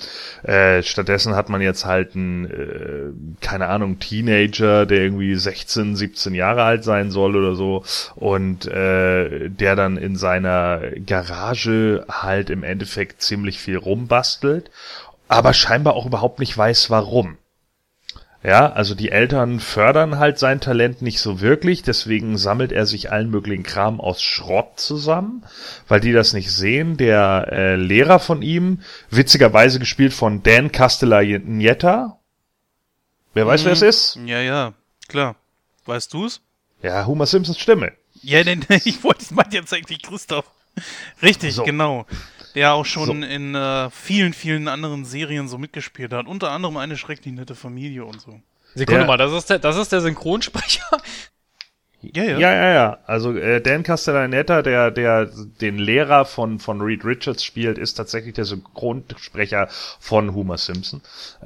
[0.42, 6.34] Äh, stattdessen hat man jetzt halt einen, äh, keine Ahnung, Teenager, der irgendwie 16, 17
[6.34, 7.84] Jahre alt sein soll oder so
[8.14, 14.70] und äh, der dann in seiner seiner Garage halt im Endeffekt ziemlich viel rumbastelt,
[15.28, 17.36] aber scheinbar auch überhaupt nicht weiß, warum.
[18.42, 23.10] Ja, also die Eltern fördern halt sein Talent nicht so wirklich, deswegen sammelt er sich
[23.10, 25.42] allen möglichen Kram aus Schrott zusammen,
[25.88, 26.96] weil die das nicht sehen.
[26.96, 32.20] Der äh, Lehrer von ihm, witzigerweise gespielt von Dan Castellaneta.
[33.34, 33.66] Wer weiß, mhm.
[33.66, 34.18] wer es ist?
[34.26, 34.74] Ja, ja,
[35.08, 35.34] klar.
[35.86, 36.40] Weißt du's?
[36.82, 37.92] Ja, Homer Simpsons Stimme.
[38.26, 40.50] Ja, denn ich wollte, es meint jetzt eigentlich Christoph.
[41.22, 41.62] Richtig, so.
[41.62, 42.06] genau.
[42.56, 43.26] Der auch schon so.
[43.26, 46.26] in äh, vielen, vielen anderen Serien so mitgespielt hat.
[46.26, 48.40] Unter anderem eine schrecklich nette Familie und so.
[48.74, 51.00] Sekunde der, mal, das ist der, das ist der Synchronsprecher?
[52.02, 52.38] Ja, ja.
[52.38, 52.98] Ja, ja, ja.
[53.06, 55.28] Also äh, Dan Castellaneta, der, der
[55.60, 59.68] den Lehrer von, von Reed Richards spielt, ist tatsächlich der Synchronsprecher
[59.98, 61.00] von Homer Simpson.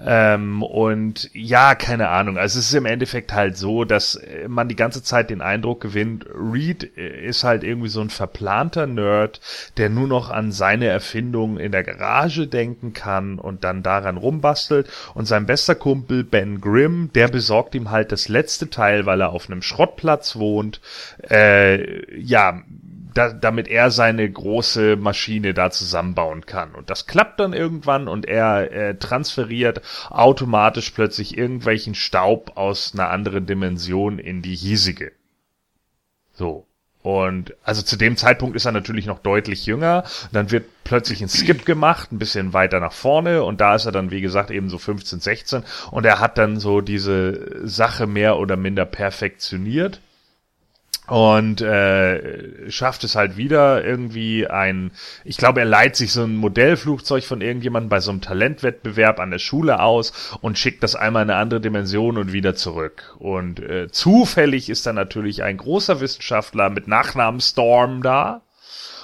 [0.04, 2.36] Ähm, und ja, keine Ahnung.
[2.36, 5.80] Also es ist im Endeffekt halt so, dass äh, man die ganze Zeit den Eindruck
[5.80, 9.40] gewinnt, Reed äh, ist halt irgendwie so ein verplanter Nerd,
[9.76, 14.90] der nur noch an seine Erfindungen in der Garage denken kann und dann daran rumbastelt.
[15.14, 19.30] Und sein bester Kumpel Ben Grimm, der besorgt ihm halt das letzte Teil, weil er
[19.30, 20.80] auf einem Schrottplatz wohnt,
[21.28, 22.62] äh, ja,
[23.14, 26.74] da, damit er seine große Maschine da zusammenbauen kann.
[26.74, 33.10] Und das klappt dann irgendwann und er äh, transferiert automatisch plötzlich irgendwelchen Staub aus einer
[33.10, 35.12] anderen Dimension in die hiesige.
[36.32, 36.66] So.
[37.02, 40.04] Und also zu dem Zeitpunkt ist er natürlich noch deutlich jünger.
[40.32, 43.42] Dann wird plötzlich ein Skip gemacht, ein bisschen weiter nach vorne.
[43.42, 45.62] Und da ist er dann, wie gesagt, eben so 15, 16.
[45.90, 50.02] Und er hat dann so diese Sache mehr oder minder perfektioniert
[51.10, 54.92] und äh, schafft es halt wieder irgendwie ein,
[55.24, 59.32] ich glaube, er leiht sich so ein Modellflugzeug von irgendjemandem bei so einem Talentwettbewerb an
[59.32, 63.16] der Schule aus und schickt das einmal in eine andere Dimension und wieder zurück.
[63.18, 68.42] Und äh, zufällig ist dann natürlich ein großer Wissenschaftler mit Nachnamen Storm da.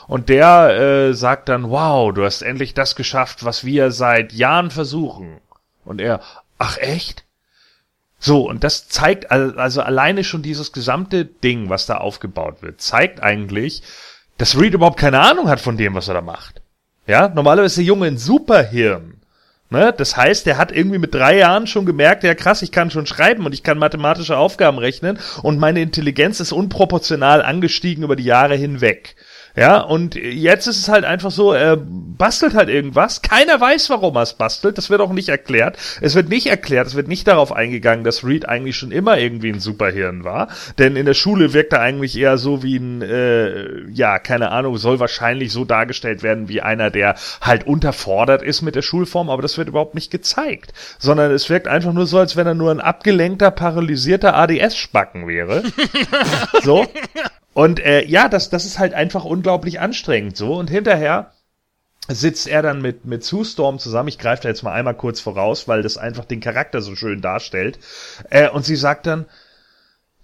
[0.06, 4.70] Und der äh, sagt dann, wow, du hast endlich das geschafft, was wir seit Jahren
[4.70, 5.40] versuchen.
[5.84, 6.20] Und er,
[6.56, 7.25] ach echt?
[8.18, 13.22] So, und das zeigt, also alleine schon dieses gesamte Ding, was da aufgebaut wird, zeigt
[13.22, 13.82] eigentlich,
[14.38, 16.62] dass Reed überhaupt keine Ahnung hat von dem, was er da macht.
[17.06, 19.20] Ja, normalerweise ist der Junge ein Superhirn.
[19.68, 19.92] Ne?
[19.96, 23.06] Das heißt, er hat irgendwie mit drei Jahren schon gemerkt, ja krass, ich kann schon
[23.06, 28.24] schreiben und ich kann mathematische Aufgaben rechnen und meine Intelligenz ist unproportional angestiegen über die
[28.24, 29.16] Jahre hinweg.
[29.56, 33.22] Ja, und jetzt ist es halt einfach so, er bastelt halt irgendwas.
[33.22, 34.76] Keiner weiß, warum er es bastelt.
[34.76, 35.78] Das wird auch nicht erklärt.
[36.00, 39.50] Es wird nicht erklärt, es wird nicht darauf eingegangen, dass Reed eigentlich schon immer irgendwie
[39.50, 40.48] ein Superhirn war.
[40.78, 44.76] Denn in der Schule wirkt er eigentlich eher so wie ein, äh, ja, keine Ahnung,
[44.76, 49.42] soll wahrscheinlich so dargestellt werden wie einer, der halt unterfordert ist mit der Schulform, aber
[49.42, 50.74] das wird überhaupt nicht gezeigt.
[50.98, 55.62] Sondern es wirkt einfach nur so, als wenn er nur ein abgelenkter, paralysierter ADS-Spacken wäre.
[56.62, 56.86] so.
[57.56, 60.56] Und äh, ja, das, das ist halt einfach unglaublich anstrengend so.
[60.56, 61.32] Und hinterher
[62.06, 64.10] sitzt er dann mit, mit Sue Storm zusammen.
[64.10, 67.22] Ich greife da jetzt mal einmal kurz voraus, weil das einfach den Charakter so schön
[67.22, 67.78] darstellt.
[68.28, 69.24] Äh, und sie sagt dann,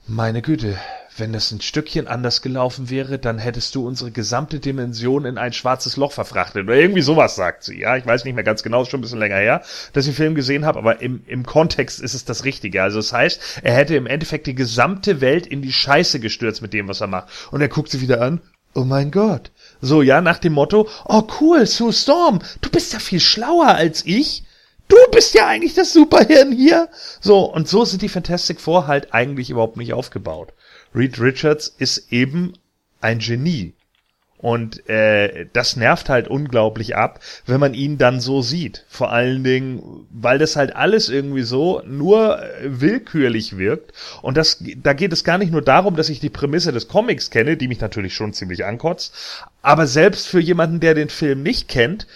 [0.06, 0.76] meine Güte,
[1.16, 5.52] wenn das ein Stückchen anders gelaufen wäre, dann hättest du unsere gesamte Dimension in ein
[5.52, 6.64] schwarzes Loch verfrachtet.
[6.64, 7.78] Oder irgendwie sowas sagt sie.
[7.78, 10.12] Ja, ich weiß nicht mehr ganz genau, ist schon ein bisschen länger her, dass ich
[10.12, 12.82] den Film gesehen habe, aber im, im Kontext ist es das Richtige.
[12.82, 16.72] Also das heißt, er hätte im Endeffekt die gesamte Welt in die Scheiße gestürzt mit
[16.72, 17.28] dem, was er macht.
[17.50, 18.40] Und er guckt sie wieder an.
[18.74, 19.50] Oh mein Gott.
[19.82, 24.06] So, ja, nach dem Motto, oh cool, Sue Storm, du bist ja viel schlauer als
[24.06, 24.44] ich.
[24.88, 26.88] Du bist ja eigentlich das Superhirn hier.
[27.20, 30.52] So, und so sind die Fantastic Four halt eigentlich überhaupt nicht aufgebaut.
[30.94, 32.54] Reed Richards ist eben
[33.00, 33.74] ein Genie.
[34.42, 38.84] Und äh, das nervt halt unglaublich ab, wenn man ihn dann so sieht.
[38.88, 43.92] Vor allen Dingen, weil das halt alles irgendwie so nur äh, willkürlich wirkt.
[44.20, 47.30] Und das, da geht es gar nicht nur darum, dass ich die Prämisse des Comics
[47.30, 49.14] kenne, die mich natürlich schon ziemlich ankotzt.
[49.62, 52.08] Aber selbst für jemanden, der den Film nicht kennt,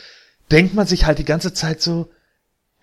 [0.50, 2.10] denkt man sich halt die ganze Zeit so,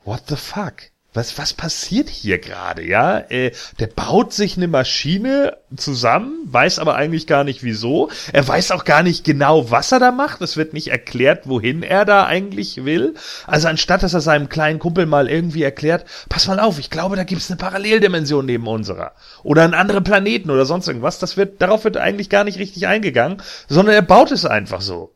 [0.06, 0.93] what the fuck?
[1.14, 3.20] Was, was passiert hier gerade, ja?
[3.30, 8.10] Äh, der baut sich eine Maschine zusammen, weiß aber eigentlich gar nicht wieso.
[8.32, 10.42] Er weiß auch gar nicht genau, was er da macht.
[10.42, 13.14] Es wird nicht erklärt, wohin er da eigentlich will.
[13.46, 17.16] Also anstatt, dass er seinem kleinen Kumpel mal irgendwie erklärt, pass mal auf, ich glaube,
[17.16, 19.14] da gibt's eine Paralleldimension neben unserer.
[19.44, 21.20] Oder einen anderen Planeten oder sonst irgendwas.
[21.20, 25.13] Das wird, darauf wird eigentlich gar nicht richtig eingegangen, sondern er baut es einfach so.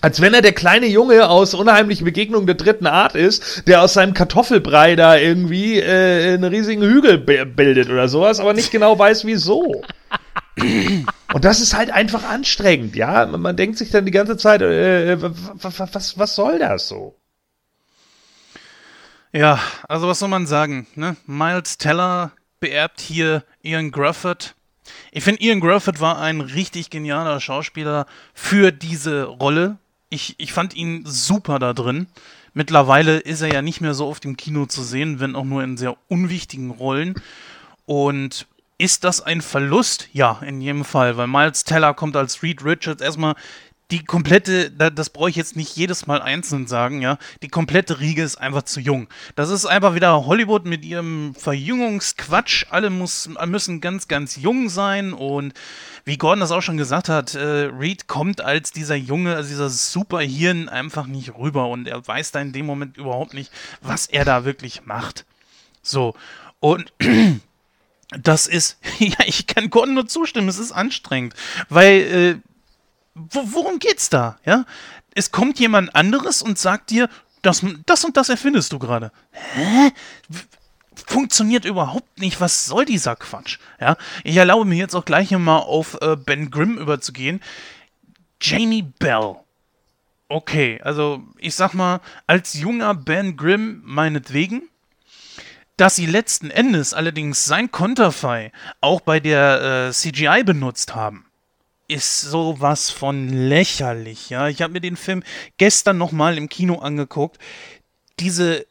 [0.00, 3.94] Als wenn er der kleine Junge aus unheimlichen Begegnungen der dritten Art ist, der aus
[3.94, 9.24] seinem Kartoffelbrei da irgendwie äh, einen riesigen Hügel bildet oder sowas, aber nicht genau weiß,
[9.24, 9.82] wieso.
[11.32, 13.26] Und das ist halt einfach anstrengend, ja.
[13.26, 17.16] Man denkt sich dann die ganze Zeit, äh, was, was soll das so?
[19.32, 20.86] Ja, also was soll man sagen?
[20.94, 21.16] Ne?
[21.26, 24.54] Miles Teller beerbt hier Ian Grufford.
[25.10, 29.78] Ich finde, Ian Grufford war ein richtig genialer Schauspieler für diese Rolle
[30.10, 32.06] ich, ich fand ihn super da drin.
[32.54, 35.62] Mittlerweile ist er ja nicht mehr so oft im Kino zu sehen, wenn auch nur
[35.62, 37.14] in sehr unwichtigen Rollen.
[37.86, 38.46] Und
[38.78, 40.08] ist das ein Verlust?
[40.12, 43.34] Ja, in jedem Fall, weil Miles Teller kommt als Reed Richards erstmal
[43.90, 48.22] die komplette, das brauche ich jetzt nicht jedes Mal einzeln sagen, ja, die komplette Riege
[48.22, 49.08] ist einfach zu jung.
[49.34, 52.66] Das ist einfach wieder Hollywood mit ihrem Verjüngungsquatsch.
[52.68, 55.54] Alle muss, müssen ganz, ganz jung sein und
[56.04, 59.70] wie Gordon das auch schon gesagt hat, äh, Reed kommt als dieser Junge, als dieser
[59.70, 64.26] Superhirn einfach nicht rüber und er weiß da in dem Moment überhaupt nicht, was er
[64.26, 65.24] da wirklich macht.
[65.82, 66.14] So,
[66.60, 66.92] und
[68.10, 71.34] das ist, ja, ich kann Gordon nur zustimmen, es ist anstrengend,
[71.70, 72.48] weil äh,
[73.30, 74.38] worum geht's da?
[74.44, 74.64] Ja?
[75.14, 77.08] Es kommt jemand anderes und sagt dir,
[77.42, 79.12] das, das und das erfindest du gerade.
[79.30, 79.92] Hä?
[81.06, 82.40] Funktioniert überhaupt nicht.
[82.40, 83.58] Was soll dieser Quatsch?
[83.80, 83.96] Ja?
[84.24, 87.40] Ich erlaube mir jetzt auch gleich mal auf äh, Ben Grimm überzugehen.
[88.40, 89.36] Jamie Bell.
[90.28, 94.68] Okay, also ich sag mal, als junger Ben Grimm meinetwegen,
[95.78, 101.27] dass sie letzten Endes allerdings sein Konterfei auch bei der äh, CGI benutzt haben
[101.88, 104.48] ist sowas von lächerlich, ja.
[104.48, 105.22] Ich habe mir den Film
[105.56, 107.38] gestern nochmal im Kino angeguckt.
[108.20, 108.66] Diese,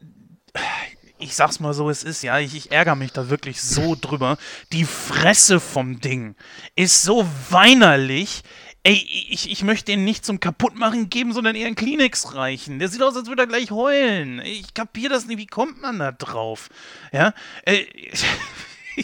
[1.18, 4.38] ich sag's mal so, es ist, ja, ich, ich ärgere mich da wirklich so drüber.
[4.72, 6.36] Die Fresse vom Ding
[6.76, 8.44] ist so weinerlich.
[8.84, 12.78] Ey, ich, ich möchte ihn nicht zum Kaputtmachen geben, sondern eher einen Kleenex reichen.
[12.78, 14.40] Der sieht aus, als würde er gleich heulen.
[14.46, 15.40] Ich kapiere das nicht.
[15.40, 16.70] Wie kommt man da drauf?
[17.12, 17.34] Ja?
[17.64, 17.86] Äh,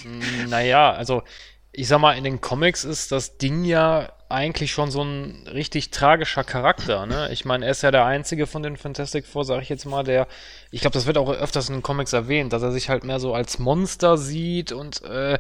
[0.48, 1.24] naja, also
[1.74, 5.90] ich sag mal, in den Comics ist das Ding ja eigentlich schon so ein richtig
[5.90, 7.32] tragischer Charakter, ne?
[7.32, 10.04] Ich meine, er ist ja der einzige von den Fantastic Four, sag ich jetzt mal,
[10.04, 10.28] der,
[10.72, 13.20] ich glaube, das wird auch öfters in den Comics erwähnt, dass er sich halt mehr
[13.20, 15.40] so als Monster sieht und äh,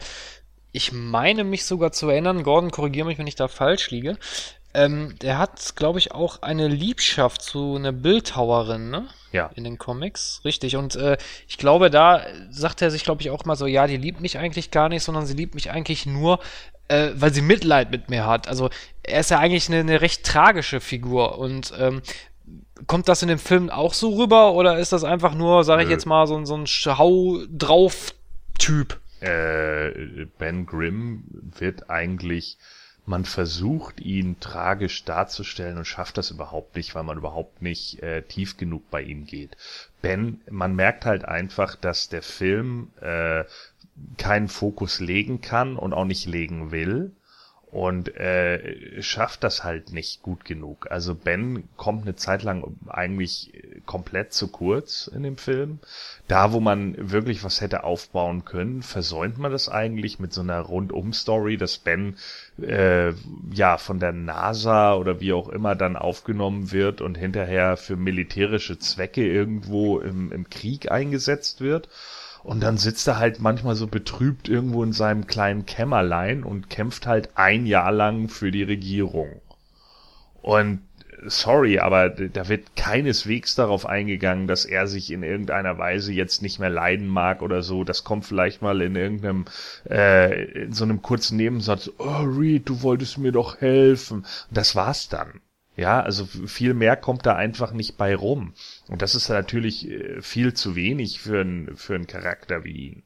[0.71, 4.17] ich meine mich sogar zu erinnern, Gordon, korrigiere mich, wenn ich da falsch liege.
[4.73, 9.07] Ähm, der hat, glaube ich, auch eine Liebschaft zu einer Bildhauerin, ne?
[9.33, 9.49] Ja.
[9.55, 10.77] In den Comics, richtig.
[10.77, 11.17] Und äh,
[11.47, 14.37] ich glaube, da sagt er sich, glaube ich, auch mal so, ja, die liebt mich
[14.37, 16.39] eigentlich gar nicht, sondern sie liebt mich eigentlich nur,
[16.87, 18.47] äh, weil sie Mitleid mit mir hat.
[18.47, 18.69] Also
[19.03, 22.01] er ist ja eigentlich eine, eine recht tragische Figur und ähm,
[22.87, 25.89] kommt das in dem Film auch so rüber oder ist das einfach nur, sage ich
[25.89, 28.13] jetzt mal, so, ein- so ein Schau drauf
[28.59, 28.99] Typ?
[29.21, 31.23] äh, Ben Grimm
[31.57, 32.57] wird eigentlich,
[33.05, 38.21] man versucht ihn tragisch darzustellen und schafft das überhaupt nicht, weil man überhaupt nicht äh,
[38.21, 39.57] tief genug bei ihm geht.
[40.01, 43.43] Ben, man merkt halt einfach, dass der Film äh,
[44.17, 47.11] keinen Fokus legen kann und auch nicht legen will
[47.73, 50.91] und äh, schafft das halt nicht gut genug.
[50.91, 53.51] Also Ben kommt eine Zeit lang eigentlich
[53.87, 55.79] komplett zu kurz in dem Film.
[56.27, 60.59] Da, wo man wirklich was hätte aufbauen können, versäumt man das eigentlich mit so einer
[60.59, 62.15] Rundum-Story, dass Ben
[62.61, 63.13] äh,
[63.51, 68.77] ja von der NASA oder wie auch immer dann aufgenommen wird und hinterher für militärische
[68.79, 71.89] Zwecke irgendwo im, im Krieg eingesetzt wird.
[72.43, 77.07] Und dann sitzt er halt manchmal so betrübt irgendwo in seinem kleinen Kämmerlein und kämpft
[77.07, 79.41] halt ein Jahr lang für die Regierung.
[80.41, 80.81] Und
[81.27, 86.59] sorry, aber da wird keineswegs darauf eingegangen, dass er sich in irgendeiner Weise jetzt nicht
[86.59, 87.83] mehr leiden mag oder so.
[87.83, 89.45] Das kommt vielleicht mal in irgendeinem,
[89.89, 94.25] äh, in so einem kurzen Nebensatz, oh Reed, du wolltest mir doch helfen.
[94.51, 95.41] Das war's dann.
[95.75, 98.53] Ja, also viel mehr kommt da einfach nicht bei rum.
[98.89, 103.03] Und das ist natürlich äh, viel zu wenig für einen für einen Charakter wie ihn.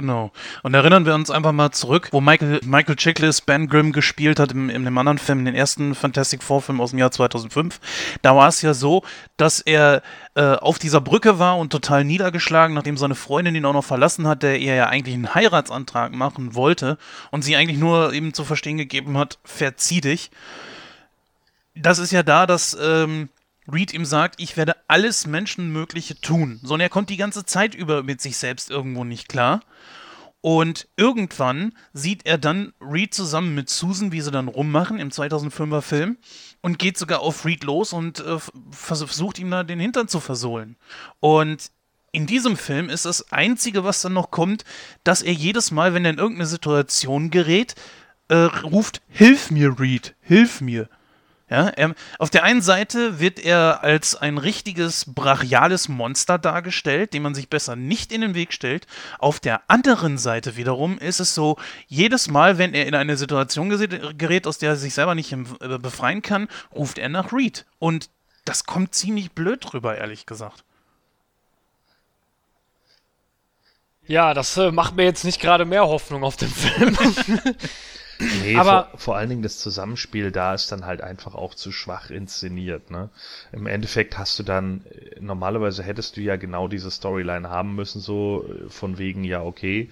[0.00, 0.32] Genau.
[0.62, 4.50] Und erinnern wir uns einfach mal zurück, wo Michael, Michael Chiklis Ben Grimm gespielt hat
[4.50, 7.78] im, in dem anderen Film, den ersten Fantastic Four Film aus dem Jahr 2005.
[8.22, 9.02] Da war es ja so,
[9.36, 10.00] dass er
[10.36, 14.26] äh, auf dieser Brücke war und total niedergeschlagen, nachdem seine Freundin ihn auch noch verlassen
[14.26, 16.96] hat, der er ja eigentlich einen Heiratsantrag machen wollte
[17.30, 20.30] und sie eigentlich nur eben zu verstehen gegeben hat, verzieh dich.
[21.74, 23.28] Das ist ja da, dass ähm,
[23.72, 26.60] Reed ihm sagt, ich werde alles Menschenmögliche tun.
[26.62, 29.60] So, und er kommt die ganze Zeit über mit sich selbst irgendwo nicht klar.
[30.42, 35.82] Und irgendwann sieht er dann Reed zusammen mit Susan, wie sie dann rummachen im 2005er
[35.82, 36.16] Film
[36.62, 38.38] und geht sogar auf Reed los und äh,
[38.70, 40.76] vers versucht ihm da den Hintern zu versohlen.
[41.20, 41.70] Und
[42.12, 44.64] in diesem Film ist das Einzige, was dann noch kommt,
[45.04, 47.74] dass er jedes Mal, wenn er in irgendeine Situation gerät,
[48.28, 50.88] äh, ruft, Hilf mir, Reed, hilf mir.
[51.50, 57.24] Ja, er, auf der einen Seite wird er als ein richtiges brachiales Monster dargestellt, dem
[57.24, 58.86] man sich besser nicht in den Weg stellt.
[59.18, 61.56] Auf der anderen Seite wiederum ist es so,
[61.88, 65.48] jedes Mal, wenn er in eine Situation gerät, aus der er sich selber nicht ähm,
[65.60, 67.66] äh, befreien kann, ruft er nach Reed.
[67.80, 68.10] Und
[68.44, 70.62] das kommt ziemlich blöd drüber, ehrlich gesagt.
[74.06, 76.96] Ja, das äh, macht mir jetzt nicht gerade mehr Hoffnung auf den Film.
[78.20, 81.72] Nee, Aber- vor, vor allen Dingen das Zusammenspiel da ist dann halt einfach auch zu
[81.72, 83.08] schwach inszeniert, ne?
[83.52, 88.00] Im Endeffekt hast du dann, äh, normalerweise hättest du ja genau diese Storyline haben müssen,
[88.00, 89.88] so äh, von wegen, ja, okay.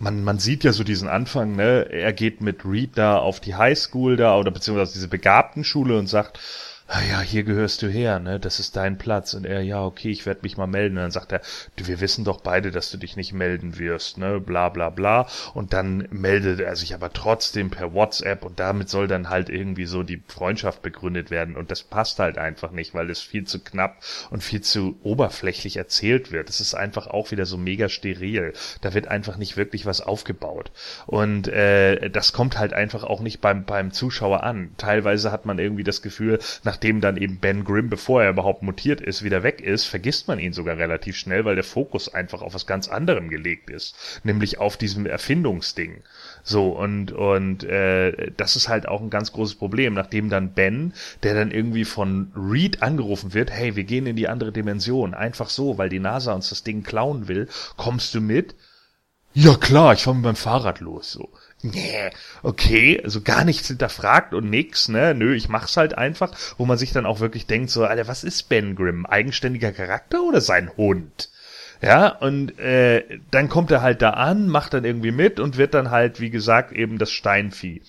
[0.00, 1.88] Man, man sieht ja so diesen Anfang, ne?
[1.90, 6.38] Er geht mit Reed da auf die Highschool da oder beziehungsweise diese Begabtenschule und sagt,
[6.90, 8.40] ja, hier gehörst du her, ne?
[8.40, 9.34] Das ist dein Platz.
[9.34, 10.96] Und er, ja, okay, ich werde mich mal melden.
[10.96, 11.42] Und dann sagt er,
[11.76, 14.40] du, wir wissen doch beide, dass du dich nicht melden wirst, ne?
[14.40, 15.26] Bla bla bla.
[15.52, 19.84] Und dann meldet er sich aber trotzdem per WhatsApp und damit soll dann halt irgendwie
[19.84, 21.56] so die Freundschaft begründet werden.
[21.56, 25.76] Und das passt halt einfach nicht, weil es viel zu knapp und viel zu oberflächlich
[25.76, 26.48] erzählt wird.
[26.48, 28.54] Es ist einfach auch wieder so mega steril.
[28.80, 30.72] Da wird einfach nicht wirklich was aufgebaut.
[31.06, 34.70] Und äh, das kommt halt einfach auch nicht beim, beim Zuschauer an.
[34.78, 36.38] Teilweise hat man irgendwie das Gefühl,
[36.78, 40.38] nachdem dann eben Ben Grimm, bevor er überhaupt mutiert ist, wieder weg ist, vergisst man
[40.38, 43.96] ihn sogar relativ schnell, weil der Fokus einfach auf was ganz anderem gelegt ist.
[44.22, 46.04] Nämlich auf diesem Erfindungsding.
[46.44, 50.92] So, und, und äh, das ist halt auch ein ganz großes Problem, nachdem dann Ben,
[51.24, 55.50] der dann irgendwie von Reed angerufen wird, hey, wir gehen in die andere Dimension, einfach
[55.50, 58.54] so, weil die NASA uns das Ding klauen will, kommst du mit?
[59.34, 61.28] Ja klar, ich fahr mit meinem Fahrrad los, so.
[61.62, 62.10] Nee,
[62.44, 65.12] okay, also gar nichts hinterfragt und nix, ne?
[65.14, 68.22] Nö, ich mach's halt einfach, wo man sich dann auch wirklich denkt, so, Alter, was
[68.22, 69.06] ist Ben Grimm?
[69.06, 71.30] Eigenständiger Charakter oder sein Hund?
[71.82, 75.74] Ja, und äh, dann kommt er halt da an, macht dann irgendwie mit und wird
[75.74, 77.82] dann halt, wie gesagt, eben das Steinvieh.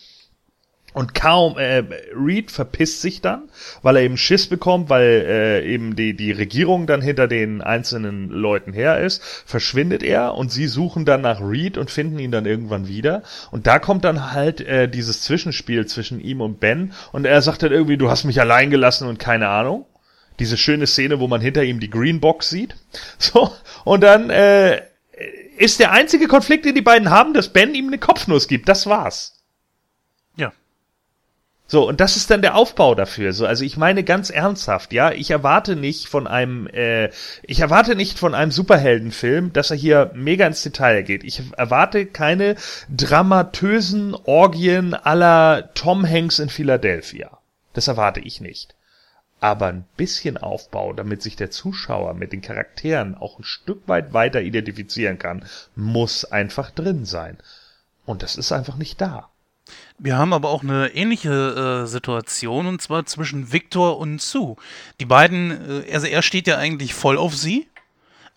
[0.93, 1.83] Und kaum, äh,
[2.15, 3.43] Reed verpisst sich dann,
[3.83, 8.29] weil er eben Schiss bekommt, weil äh, eben die, die Regierung dann hinter den einzelnen
[8.29, 12.47] Leuten her ist, verschwindet er und sie suchen dann nach Reed und finden ihn dann
[12.47, 13.21] irgendwann wieder.
[13.51, 17.61] Und da kommt dann halt äh, dieses Zwischenspiel zwischen ihm und Ben und er sagt
[17.61, 19.85] dann irgendwie, du hast mich allein gelassen und keine Ahnung.
[20.39, 22.75] Diese schöne Szene, wo man hinter ihm die Greenbox sieht.
[23.19, 24.81] So, und dann äh,
[25.57, 28.69] ist der einzige Konflikt, den die beiden haben, dass Ben ihm eine Kopfnuss gibt.
[28.69, 29.38] Das war's.
[31.71, 33.31] So, und das ist dann der Aufbau dafür.
[33.31, 37.11] So, also ich meine ganz ernsthaft, ja, ich erwarte nicht von einem, äh,
[37.43, 41.23] ich erwarte nicht von einem Superheldenfilm, dass er hier mega ins Detail geht.
[41.23, 42.55] Ich erwarte keine
[42.89, 47.37] dramatösen Orgien aller Tom Hanks in Philadelphia.
[47.73, 48.73] Das erwarte ich nicht.
[49.39, 54.11] Aber ein bisschen Aufbau, damit sich der Zuschauer mit den Charakteren auch ein Stück weit
[54.11, 55.45] weiter identifizieren kann,
[55.75, 57.37] muss einfach drin sein.
[58.07, 59.29] Und das ist einfach nicht da.
[59.97, 64.55] Wir haben aber auch eine ähnliche äh, Situation und zwar zwischen Victor und Sue.
[64.99, 67.67] Die beiden, äh, also er steht ja eigentlich voll auf sie.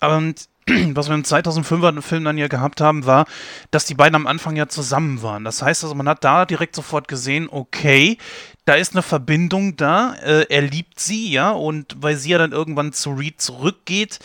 [0.00, 0.48] Und
[0.94, 3.26] was wir im 2005er Film dann ja gehabt haben, war,
[3.70, 5.44] dass die beiden am Anfang ja zusammen waren.
[5.44, 8.18] Das heißt also, man hat da direkt sofort gesehen, okay,
[8.64, 12.52] da ist eine Verbindung da, äh, er liebt sie, ja, und weil sie ja dann
[12.52, 14.20] irgendwann zu Reed zurückgeht,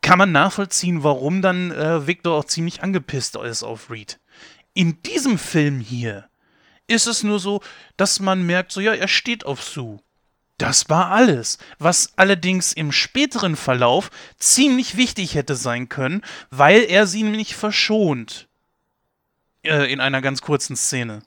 [0.00, 4.18] kann man nachvollziehen, warum dann äh, Victor auch ziemlich angepisst ist auf Reed.
[4.72, 6.28] In diesem Film hier
[6.86, 7.62] ist es nur so,
[7.96, 10.00] dass man merkt, so ja, er steht auf Sue.
[10.58, 17.06] Das war alles, was allerdings im späteren Verlauf ziemlich wichtig hätte sein können, weil er
[17.06, 18.48] sie nämlich verschont.
[19.62, 21.22] Äh, in einer ganz kurzen Szene.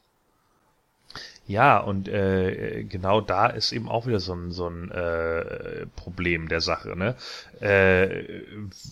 [1.49, 6.47] Ja, und äh, genau da ist eben auch wieder so ein, so ein äh, Problem
[6.47, 6.95] der Sache.
[6.95, 7.15] Ne?
[7.59, 8.43] Äh,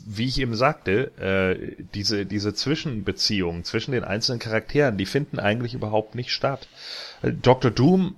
[0.08, 5.76] wie ich eben sagte, äh, diese, diese Zwischenbeziehungen zwischen den einzelnen Charakteren, die finden eigentlich
[5.76, 6.68] überhaupt nicht statt.
[7.22, 7.70] Äh, Dr.
[7.70, 8.16] Doom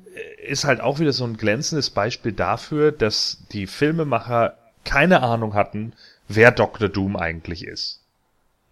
[0.47, 5.91] ist halt auch wieder so ein glänzendes Beispiel dafür, dass die Filmemacher keine Ahnung hatten,
[6.29, 6.87] wer Dr.
[6.87, 7.98] Doom eigentlich ist.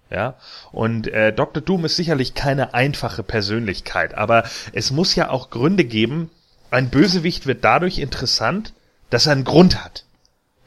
[0.09, 0.35] Ja,
[0.71, 1.61] und äh, Dr.
[1.61, 6.29] Doom ist sicherlich keine einfache Persönlichkeit, aber es muss ja auch Gründe geben.
[6.71, 8.73] Ein Bösewicht wird dadurch interessant,
[9.09, 10.05] dass er einen Grund hat.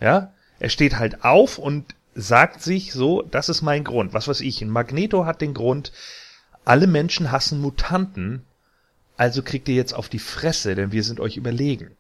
[0.01, 4.13] Ja, er steht halt auf und sagt sich so, das ist mein Grund.
[4.13, 5.93] Was weiß ich, ein Magneto hat den Grund,
[6.65, 8.45] alle Menschen hassen Mutanten,
[9.17, 11.97] also kriegt ihr jetzt auf die Fresse, denn wir sind euch überlegen.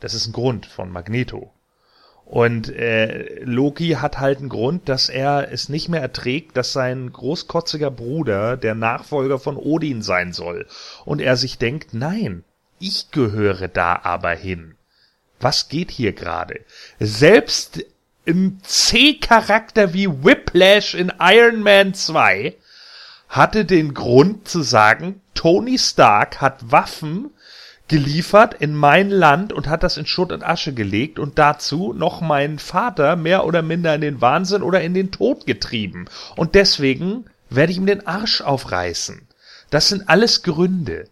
[0.00, 1.52] Das ist ein Grund von Magneto.
[2.30, 7.12] Und äh, Loki hat halt einen Grund, dass er es nicht mehr erträgt, dass sein
[7.12, 10.68] großkotziger Bruder der Nachfolger von Odin sein soll.
[11.04, 12.44] Und er sich denkt, nein,
[12.78, 14.76] ich gehöre da aber hin.
[15.40, 16.60] Was geht hier gerade?
[17.00, 17.84] Selbst
[18.24, 22.54] im C-Charakter wie Whiplash in Iron Man 2
[23.28, 27.32] hatte den Grund zu sagen, Tony Stark hat Waffen,
[27.90, 32.20] geliefert in mein Land und hat das in Schutt und Asche gelegt und dazu noch
[32.20, 36.04] meinen Vater mehr oder minder in den Wahnsinn oder in den Tod getrieben.
[36.36, 39.26] Und deswegen werde ich ihm den Arsch aufreißen.
[39.70, 41.08] Das sind alles Gründe.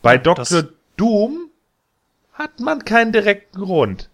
[0.00, 0.68] Bei Dr.
[0.96, 1.50] Doom
[2.32, 4.08] hat man keinen direkten Grund.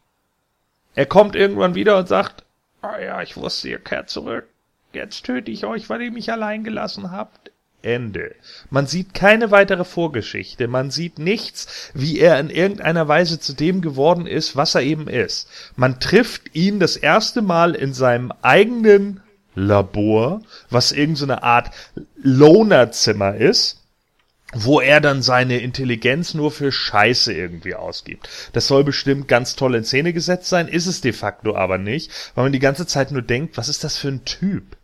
[0.96, 2.44] Er kommt irgendwann wieder und sagt,
[2.82, 4.48] ah ja, ich wusste, ihr kehrt zurück.
[4.92, 7.52] Jetzt töte ich euch, weil ihr mich allein gelassen habt.
[7.82, 8.34] Ende.
[8.70, 13.80] Man sieht keine weitere Vorgeschichte, man sieht nichts, wie er in irgendeiner Weise zu dem
[13.80, 15.48] geworden ist, was er eben ist.
[15.76, 19.20] Man trifft ihn das erste Mal in seinem eigenen
[19.54, 21.70] Labor, was irgendeine so Art
[22.16, 23.80] Lonerzimmer ist,
[24.52, 28.28] wo er dann seine Intelligenz nur für Scheiße irgendwie ausgibt.
[28.52, 32.10] Das soll bestimmt ganz toll in Szene gesetzt sein, ist es de facto aber nicht,
[32.34, 34.76] weil man die ganze Zeit nur denkt, was ist das für ein Typ?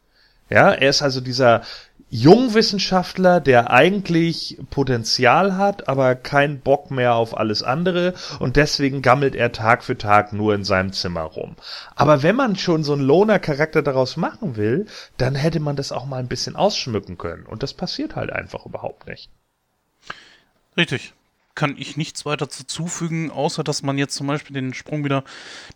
[0.48, 1.62] Ja, er ist also dieser
[2.08, 9.34] Jungwissenschaftler, der eigentlich Potenzial hat, aber keinen Bock mehr auf alles andere und deswegen gammelt
[9.34, 11.56] er Tag für Tag nur in seinem Zimmer rum.
[11.96, 14.86] Aber wenn man schon so einen Loner-Charakter daraus machen will,
[15.16, 18.66] dann hätte man das auch mal ein bisschen ausschmücken können und das passiert halt einfach
[18.66, 19.28] überhaupt nicht.
[20.76, 21.12] Richtig
[21.56, 25.24] kann ich nichts weiter zufügen, außer dass man jetzt zum Beispiel den Sprung wieder,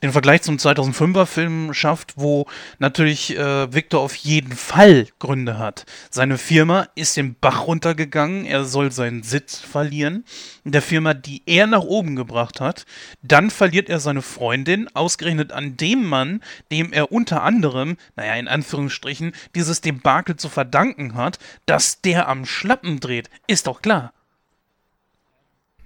[0.03, 2.47] den Vergleich zum 2005er Film schafft, wo
[2.79, 5.87] natürlich äh, Victor auf jeden Fall Gründe hat.
[6.11, 10.25] Seine Firma ist den Bach runtergegangen, er soll seinen Sitz verlieren.
[10.65, 12.85] Der Firma, die er nach oben gebracht hat,
[13.23, 18.47] dann verliert er seine Freundin, ausgerechnet an dem Mann, dem er unter anderem, naja, in
[18.47, 23.31] Anführungsstrichen, dieses Debakel zu verdanken hat, dass der am Schlappen dreht.
[23.47, 24.13] Ist doch klar.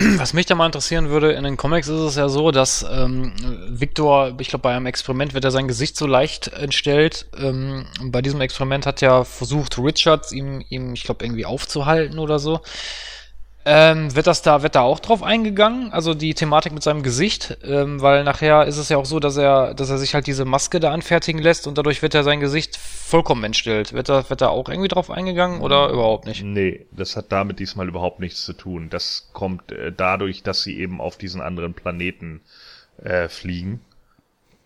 [0.01, 3.32] Was mich da mal interessieren würde, in den Comics ist es ja so, dass ähm,
[3.68, 7.26] Victor, ich glaube, bei einem Experiment wird er sein Gesicht so leicht entstellt.
[7.38, 12.40] Ähm, bei diesem Experiment hat ja versucht, Richards ihm, ihm ich glaube, irgendwie aufzuhalten oder
[12.40, 12.61] so.
[13.67, 15.91] Ähm, wird das da, wird da auch drauf eingegangen?
[15.91, 17.57] Also die Thematik mit seinem Gesicht?
[17.65, 20.45] Ähm, weil nachher ist es ja auch so, dass er, dass er sich halt diese
[20.45, 23.95] Maske da anfertigen lässt und dadurch wird er sein Gesicht vollkommen entstellt.
[23.95, 26.43] Wird da, wird da auch irgendwie drauf eingegangen oder überhaupt nicht?
[26.43, 28.91] Nee, das hat damit diesmal überhaupt nichts zu tun.
[28.91, 32.43] Das kommt äh, dadurch, dass sie eben auf diesen anderen Planeten
[33.03, 33.81] äh, fliegen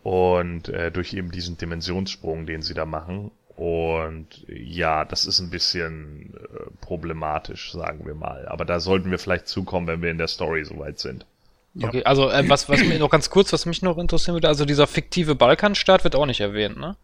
[0.03, 3.31] und äh, durch eben diesen Dimensionssprung, den sie da machen.
[3.59, 8.47] Und ja, das ist ein bisschen äh, problematisch, sagen wir mal.
[8.47, 11.27] Aber da sollten wir vielleicht zukommen, wenn wir in der Story soweit sind.
[11.75, 11.89] Ja.
[11.89, 14.65] Okay, also äh, was, was mir noch ganz kurz, was mich noch interessieren würde, also
[14.65, 16.95] dieser fiktive Balkanstaat wird auch nicht erwähnt, ne?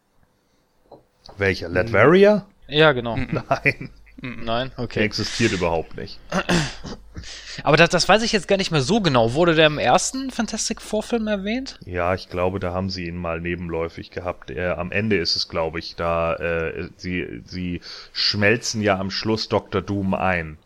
[1.39, 1.69] Welcher?
[1.69, 2.47] Latveria?
[2.69, 3.17] Ja, genau.
[3.17, 3.91] Nein,
[4.21, 5.01] Nein, der okay.
[5.01, 6.19] existiert überhaupt nicht.
[7.63, 9.35] Aber das, das weiß ich jetzt gar nicht mehr so genau.
[9.35, 11.79] Wurde der im ersten Fantastic Four Film erwähnt?
[11.85, 14.51] Ja, ich glaube, da haben sie ihn mal nebenläufig gehabt.
[14.51, 17.81] Äh, am Ende ist es, glaube ich, da äh, sie sie
[18.13, 19.83] schmelzen ja am Schluss Dr.
[19.83, 20.59] Doom ein.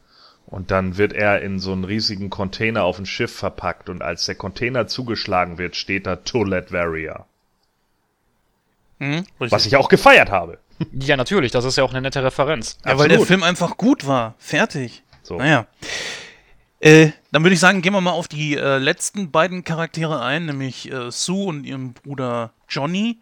[0.47, 4.25] Und dann wird er in so einen riesigen Container auf ein Schiff verpackt und als
[4.25, 7.27] der Container zugeschlagen wird, steht da To Latveria.
[8.99, 9.27] Hm?
[9.41, 9.53] Richtig.
[9.53, 10.59] Was ich auch gefeiert habe.
[10.93, 12.79] Ja, natürlich, das ist ja auch eine nette Referenz.
[12.85, 13.21] Ja, weil der.
[13.21, 14.35] Film einfach gut war.
[14.39, 15.03] Fertig.
[15.23, 15.37] So.
[15.37, 15.67] Naja.
[16.81, 20.47] Äh, dann würde ich sagen, gehen wir mal auf die äh, letzten beiden Charaktere ein,
[20.47, 23.19] nämlich äh, Sue und ihrem Bruder Johnny.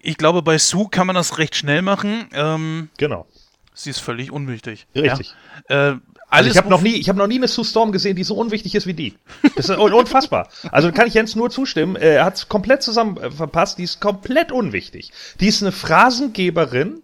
[0.00, 2.28] Ich glaube, bei Sue kann man das recht schnell machen.
[2.32, 3.26] Ähm, Genau.
[3.74, 4.86] sie ist völlig unwichtig.
[4.94, 5.34] Richtig.
[5.68, 6.00] Ja?
[6.30, 8.16] Äh, Also alles ich habe noch nie, ich habe noch nie eine Sue Storm gesehen,
[8.16, 9.14] die so unwichtig ist wie die.
[9.56, 10.48] Das ist un unfassbar.
[10.70, 11.96] Also kann ich Jens nur zustimmen.
[11.96, 13.78] Er hat es komplett zusammen äh, verpasst.
[13.78, 15.12] Die ist komplett unwichtig.
[15.40, 17.02] Die ist eine Phrasengeberin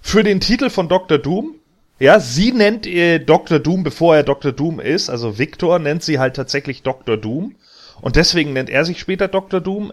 [0.00, 1.18] für den Titel von Dr.
[1.18, 1.56] Doom.
[1.98, 3.58] Ja, sie nennt äh, Dr.
[3.58, 4.52] Doom, bevor er Dr.
[4.52, 5.08] Doom ist.
[5.10, 7.16] Also Victor nennt sie halt tatsächlich Dr.
[7.16, 7.54] Doom.
[8.00, 9.60] Und deswegen nennt er sich später Dr.
[9.60, 9.92] Doom.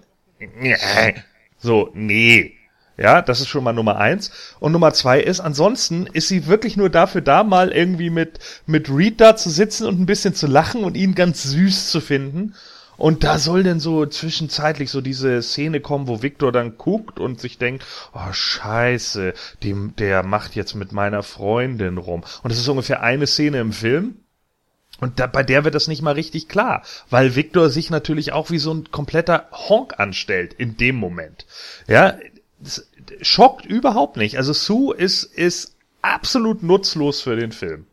[1.60, 2.54] So, nee.
[3.00, 4.30] Ja, das ist schon mal Nummer eins.
[4.60, 8.90] Und Nummer zwei ist, ansonsten ist sie wirklich nur dafür da, mal irgendwie mit, mit
[8.90, 12.56] Reed da zu sitzen und ein bisschen zu lachen und ihn ganz süß zu finden.
[12.98, 17.40] Und da soll denn so zwischenzeitlich so diese Szene kommen, wo Victor dann guckt und
[17.40, 22.26] sich denkt, oh scheiße, dem, der macht jetzt mit meiner Freundin rum.
[22.44, 24.16] Und das ist ungefähr eine Szene im Film.
[25.00, 28.52] Und da, bei der wird das nicht mal richtig klar, weil Victor sich natürlich auch
[28.52, 31.46] wie so ein kompletter Honk anstellt in dem Moment.
[31.88, 32.18] Ja,
[32.60, 32.89] das
[33.22, 34.38] schockt überhaupt nicht.
[34.38, 37.86] Also Sue ist, ist absolut nutzlos für den Film.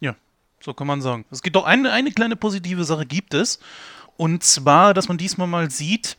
[0.00, 0.16] Ja,
[0.60, 1.24] so kann man sagen.
[1.30, 3.58] Es gibt doch eine, eine kleine positive Sache gibt es.
[4.16, 6.16] Und zwar, dass man diesmal mal sieht,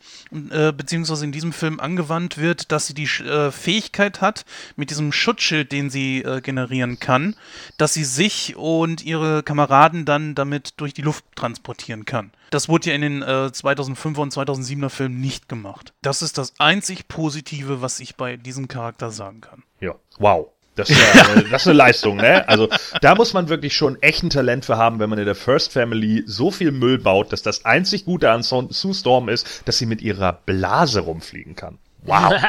[0.50, 4.44] äh, beziehungsweise in diesem Film angewandt wird, dass sie die äh, Fähigkeit hat,
[4.76, 7.36] mit diesem Schutzschild, den sie äh, generieren kann,
[7.78, 12.32] dass sie sich und ihre Kameraden dann damit durch die Luft transportieren kann.
[12.50, 15.92] Das wurde ja in den äh, 2005er und 2007er Filmen nicht gemacht.
[16.02, 19.62] Das ist das einzig Positive, was ich bei diesem Charakter sagen kann.
[19.80, 20.48] Ja, wow.
[20.76, 22.48] Das ist, ja, das ist eine Leistung, ne?
[22.48, 22.68] Also
[23.00, 25.72] da muss man wirklich schon echt ein Talent für haben, wenn man in der First
[25.72, 29.86] Family so viel Müll baut, dass das einzig Gute an Sue Storm ist, dass sie
[29.86, 31.78] mit ihrer Blase rumfliegen kann.
[32.02, 32.32] Wow.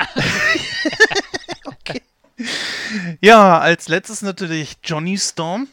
[3.22, 5.68] Ja, als letztes natürlich Johnny Storm.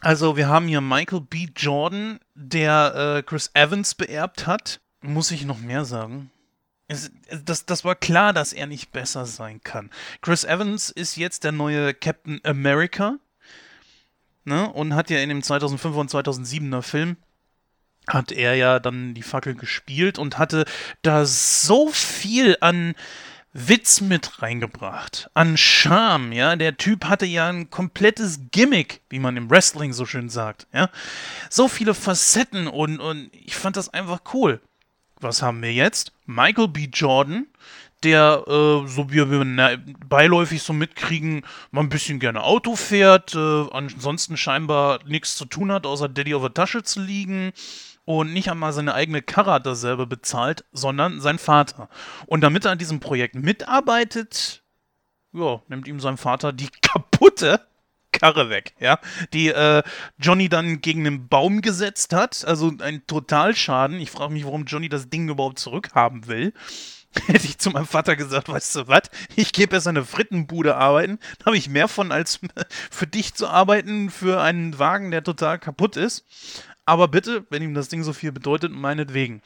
[0.00, 1.48] Also wir haben hier Michael B.
[1.56, 4.80] Jordan, der äh, Chris Evans beerbt hat.
[5.02, 6.30] Muss ich noch mehr sagen?
[7.44, 9.90] Das, das war klar, dass er nicht besser sein kann.
[10.22, 13.18] Chris Evans ist jetzt der neue Captain America.
[14.44, 14.68] Ne?
[14.68, 17.16] Und hat ja in dem 2005er und 2007er Film
[18.08, 20.64] hat er ja dann die Fackel gespielt und hatte
[21.02, 22.94] da so viel an
[23.52, 26.54] Witz mit reingebracht, an Charme, ja.
[26.54, 30.88] Der Typ hatte ja ein komplettes Gimmick, wie man im Wrestling so schön sagt, ja.
[31.48, 34.60] So viele Facetten und, und ich fand das einfach cool.
[35.20, 36.12] Was haben wir jetzt?
[36.26, 36.88] Michael B.
[36.92, 37.46] Jordan,
[38.02, 39.76] der, äh, so wie wir na,
[40.08, 45.70] beiläufig so mitkriegen, mal ein bisschen gerne Auto fährt, äh, ansonsten scheinbar nichts zu tun
[45.70, 47.52] hat, außer Daddy auf der Tasche zu liegen
[48.04, 51.88] und nicht einmal seine eigene Karre hat er selber bezahlt, sondern sein Vater.
[52.26, 54.62] Und damit er an diesem Projekt mitarbeitet,
[55.32, 57.60] ja, nimmt ihm sein Vater die kaputte
[58.12, 58.98] Karre weg, ja,
[59.32, 59.82] die äh,
[60.18, 64.00] Johnny dann gegen einen Baum gesetzt hat, also ein Totalschaden.
[64.00, 66.52] Ich frage mich, warum Johnny das Ding überhaupt zurückhaben will.
[67.26, 69.02] Hätte ich zu meinem Vater gesagt, weißt du was,
[69.34, 72.40] ich gehe besser in eine Frittenbude arbeiten, da habe ich mehr von, als
[72.90, 76.24] für dich zu arbeiten für einen Wagen, der total kaputt ist.
[76.84, 79.42] Aber bitte, wenn ihm das Ding so viel bedeutet, meinetwegen.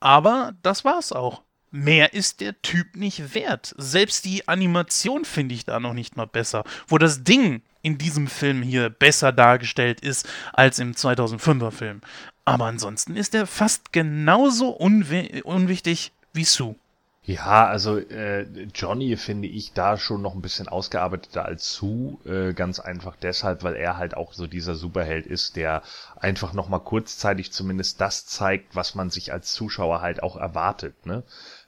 [0.00, 1.42] Aber das war's auch.
[1.74, 3.74] Mehr ist der Typ nicht wert.
[3.78, 6.64] Selbst die Animation finde ich da noch nicht mal besser.
[6.86, 12.02] Wo das Ding in diesem Film hier besser dargestellt ist als im 2005er Film.
[12.44, 16.76] Aber ansonsten ist er fast genauso unwi unwichtig wie Sue.
[17.24, 18.42] Ja, also äh,
[18.74, 23.62] Johnny finde ich da schon noch ein bisschen ausgearbeiteter als Sue, äh, ganz einfach deshalb,
[23.62, 25.82] weil er halt auch so dieser Superheld ist, der
[26.16, 31.06] einfach noch mal kurzzeitig zumindest das zeigt, was man sich als Zuschauer halt auch erwartet.
[31.06, 31.22] Ne?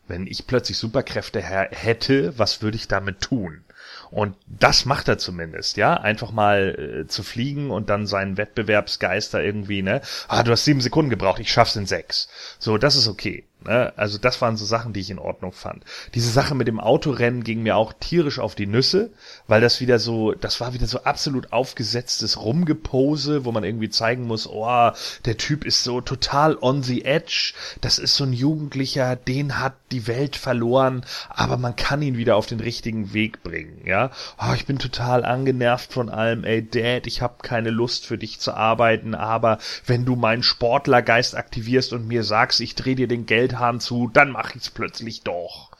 [0.06, 3.64] Wenn ich plötzlich Superkräfte hätte, was würde ich damit tun?
[4.10, 5.94] Und das macht er zumindest, ja.
[5.94, 10.02] Einfach mal äh, zu fliegen und dann seinen Wettbewerbsgeister irgendwie, ne?
[10.28, 12.28] Ah, du hast sieben Sekunden gebraucht, ich schaff's in sechs.
[12.58, 13.44] So, das ist okay.
[13.64, 13.92] Ne?
[13.96, 15.84] Also das waren so Sachen, die ich in Ordnung fand.
[16.14, 19.10] Diese Sache mit dem Autorennen ging mir auch tierisch auf die Nüsse,
[19.46, 24.26] weil das wieder so, das war wieder so absolut aufgesetztes Rumgepose, wo man irgendwie zeigen
[24.26, 24.90] muss, oh,
[25.24, 29.74] der Typ ist so total on the edge, das ist so ein Jugendlicher, den hat
[29.92, 34.10] die Welt verloren, aber man kann ihn wieder auf den richtigen Weg bringen, ja.
[34.38, 38.40] Oh, ich bin total angenervt von allem, ey Dad, ich habe keine Lust für dich
[38.40, 43.26] zu arbeiten, aber wenn du meinen Sportlergeist aktivierst und mir sagst, ich dreh dir den
[43.26, 45.70] Geld Hahn zu, dann mach ich's plötzlich doch.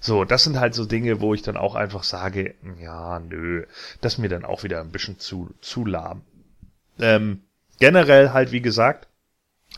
[0.00, 3.66] So, das sind halt so Dinge, wo ich dann auch einfach sage, ja, nö,
[4.00, 6.22] das mir dann auch wieder ein bisschen zu, zu lahm.
[6.98, 7.42] Ähm,
[7.78, 9.08] generell halt, wie gesagt,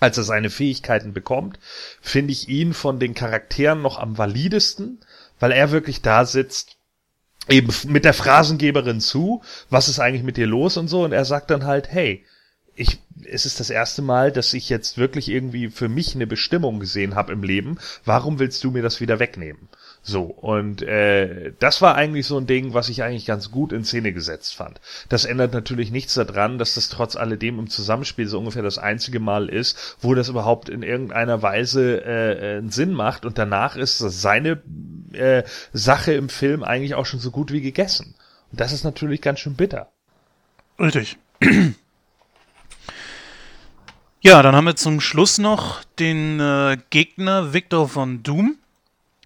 [0.01, 1.59] als er seine Fähigkeiten bekommt,
[2.01, 5.01] finde ich ihn von den Charakteren noch am validesten,
[5.39, 6.77] weil er wirklich da sitzt,
[7.49, 11.24] eben mit der Phrasengeberin zu, was ist eigentlich mit dir los und so, und er
[11.24, 12.24] sagt dann halt, hey,
[12.77, 16.78] ich, es ist das erste Mal, dass ich jetzt wirklich irgendwie für mich eine Bestimmung
[16.78, 17.78] gesehen habe im Leben.
[18.05, 19.69] Warum willst du mir das wieder wegnehmen?
[20.03, 23.85] So, und äh, das war eigentlich so ein Ding, was ich eigentlich ganz gut in
[23.85, 24.81] Szene gesetzt fand.
[25.09, 29.19] Das ändert natürlich nichts daran, dass das trotz alledem im Zusammenspiel so ungefähr das einzige
[29.19, 33.24] Mal ist, wo das überhaupt in irgendeiner Weise äh, einen Sinn macht.
[33.24, 34.62] Und danach ist seine
[35.12, 35.43] äh,
[35.73, 38.15] Sache im Film eigentlich auch schon so gut wie gegessen.
[38.53, 39.90] Und das ist natürlich ganz schön bitter.
[40.78, 41.16] Richtig.
[44.27, 48.59] Ja, dann haben wir zum Schluss noch den äh, Gegner Victor von Doom.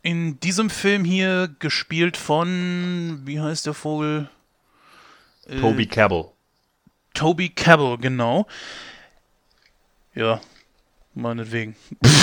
[0.03, 4.29] In diesem Film hier gespielt von, wie heißt der Vogel?
[5.47, 6.27] Äh, Toby Cabell.
[7.15, 8.47] Toby Cabell, genau.
[10.15, 10.39] Ja,
[11.15, 11.77] meinetwegen.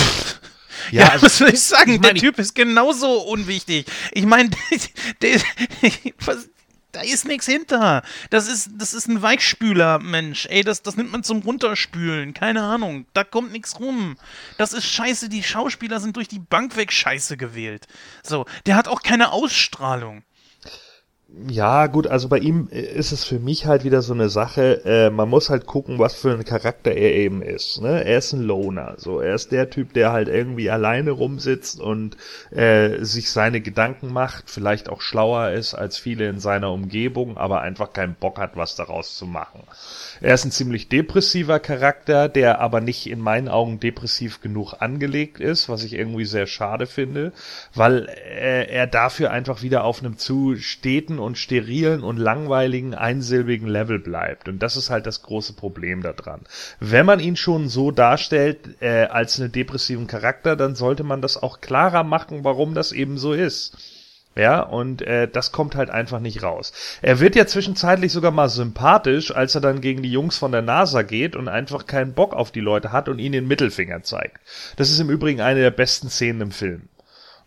[0.92, 1.94] Ja, ja also, was soll ich sagen?
[1.94, 3.84] Ich mein, der Typ ist genauso unwichtig.
[4.12, 4.50] Ich meine,
[5.20, 6.36] der, der,
[6.92, 8.02] da ist nichts hinter.
[8.30, 10.46] Das ist, das ist ein Weichspüler, Mensch.
[10.46, 12.34] Ey, das, das nimmt man zum Runterspülen.
[12.34, 13.06] Keine Ahnung.
[13.12, 14.16] Da kommt nichts rum.
[14.56, 15.28] Das ist scheiße.
[15.28, 17.86] Die Schauspieler sind durch die Bank weg scheiße gewählt.
[18.22, 20.22] So, der hat auch keine Ausstrahlung.
[21.30, 25.10] Ja, gut, also bei ihm ist es für mich halt wieder so eine Sache, äh,
[25.10, 27.82] man muss halt gucken, was für ein Charakter er eben ist.
[27.82, 28.02] Ne?
[28.02, 32.16] Er ist ein Loner, so er ist der Typ, der halt irgendwie alleine rumsitzt und
[32.50, 37.60] äh, sich seine Gedanken macht, vielleicht auch schlauer ist als viele in seiner Umgebung, aber
[37.60, 39.60] einfach keinen Bock hat, was daraus zu machen.
[40.20, 45.38] Er ist ein ziemlich depressiver Charakter, der aber nicht in meinen Augen depressiv genug angelegt
[45.40, 47.32] ist, was ich irgendwie sehr schade finde,
[47.74, 53.68] weil er, er dafür einfach wieder auf einem zu steten und sterilen und langweiligen einsilbigen
[53.68, 54.48] Level bleibt.
[54.48, 56.40] Und das ist halt das große Problem daran.
[56.80, 61.40] Wenn man ihn schon so darstellt äh, als einen depressiven Charakter, dann sollte man das
[61.40, 63.97] auch klarer machen, warum das eben so ist.
[64.38, 66.72] Ja, und äh, das kommt halt einfach nicht raus.
[67.02, 70.62] Er wird ja zwischenzeitlich sogar mal sympathisch, als er dann gegen die Jungs von der
[70.62, 74.38] NASA geht und einfach keinen Bock auf die Leute hat und ihnen den Mittelfinger zeigt.
[74.76, 76.82] Das ist im Übrigen eine der besten Szenen im Film.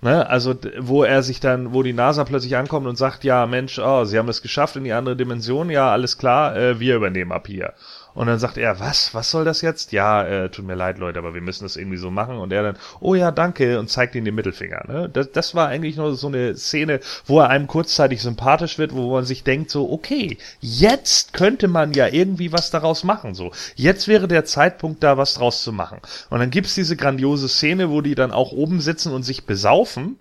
[0.02, 0.28] Ne?
[0.28, 4.04] Also, wo er sich dann, wo die NASA plötzlich ankommt und sagt, ja, Mensch, oh,
[4.04, 7.48] sie haben es geschafft in die andere Dimension, ja, alles klar, äh, wir übernehmen ab
[7.48, 7.74] hier.
[8.14, 9.92] Und dann sagt er, was, was soll das jetzt?
[9.92, 12.38] Ja, äh, tut mir leid, Leute, aber wir müssen das irgendwie so machen.
[12.38, 14.84] Und er dann, oh ja, danke, und zeigt ihm den Mittelfinger.
[14.88, 15.10] Ne?
[15.10, 19.12] Das, das war eigentlich nur so eine Szene, wo er einem kurzzeitig sympathisch wird, wo
[19.14, 23.34] man sich denkt, so, okay, jetzt könnte man ja irgendwie was daraus machen.
[23.34, 26.00] So, jetzt wäre der Zeitpunkt da, was draus zu machen.
[26.30, 30.18] Und dann gibt's diese grandiose Szene, wo die dann auch oben sitzen und sich besaufen.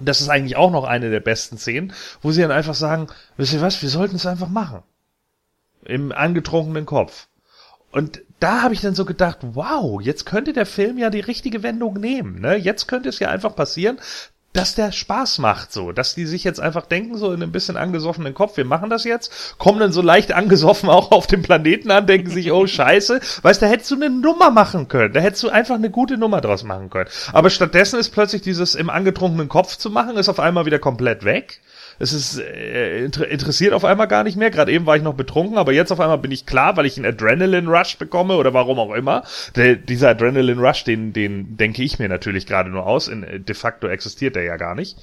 [0.00, 1.92] Das ist eigentlich auch noch eine der besten Szenen,
[2.22, 4.82] wo sie dann einfach sagen, wisst ihr was, wir sollten es einfach machen
[5.88, 7.26] im angetrunkenen Kopf.
[7.90, 11.62] Und da habe ich dann so gedacht, wow, jetzt könnte der Film ja die richtige
[11.62, 12.40] Wendung nehmen.
[12.40, 12.56] Ne?
[12.56, 13.98] Jetzt könnte es ja einfach passieren,
[14.52, 17.76] dass der Spaß macht, so, dass die sich jetzt einfach denken, so in einem bisschen
[17.76, 21.90] angesoffenen Kopf, wir machen das jetzt, kommen dann so leicht angesoffen auch auf dem Planeten
[21.90, 25.42] an, denken sich, oh Scheiße, weißt, da hättest du eine Nummer machen können, da hättest
[25.42, 27.10] du einfach eine gute Nummer draus machen können.
[27.32, 31.24] Aber stattdessen ist plötzlich dieses im angetrunkenen Kopf zu machen, ist auf einmal wieder komplett
[31.24, 31.60] weg
[31.98, 34.50] es ist äh, inter interessiert auf einmal gar nicht mehr.
[34.50, 36.96] Gerade eben war ich noch betrunken, aber jetzt auf einmal bin ich klar, weil ich
[36.96, 39.24] einen Adrenaline Rush bekomme oder warum auch immer.
[39.56, 43.08] Der, dieser Adrenaline Rush, den, den denke ich mir natürlich gerade nur aus.
[43.08, 44.96] In, de facto existiert der ja gar nicht.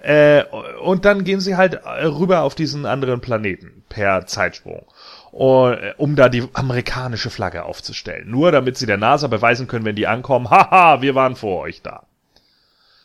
[0.00, 0.44] Äh,
[0.82, 4.86] und dann gehen sie halt rüber auf diesen anderen Planeten per Zeitsprung
[5.32, 8.30] um da die amerikanische Flagge aufzustellen.
[8.30, 11.80] Nur damit sie der NASA beweisen können, wenn die ankommen, haha, wir waren vor euch
[11.80, 12.04] da.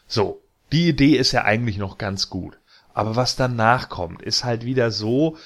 [0.07, 0.41] So,
[0.73, 2.57] Die Idee ist ja eigentlich noch ganz gut.
[2.97, 5.37] Aber was danach kommt, ist halt wieder so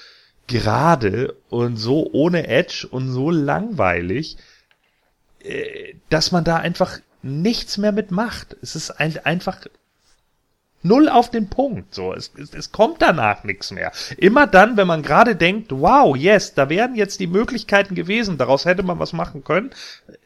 [0.47, 4.37] gerade und so ohne Edge und so langweilig,
[5.43, 8.55] äh, dass man da einfach nichts mehr mitmacht.
[8.61, 9.65] Es ist ein, einfach
[10.81, 11.93] null auf den Punkt.
[11.93, 13.91] So, es, es, es kommt danach nichts mehr.
[14.15, 18.63] Immer dann, wenn man gerade denkt, wow, yes, da wären jetzt die Möglichkeiten gewesen, daraus
[18.63, 19.71] hätte man was machen können,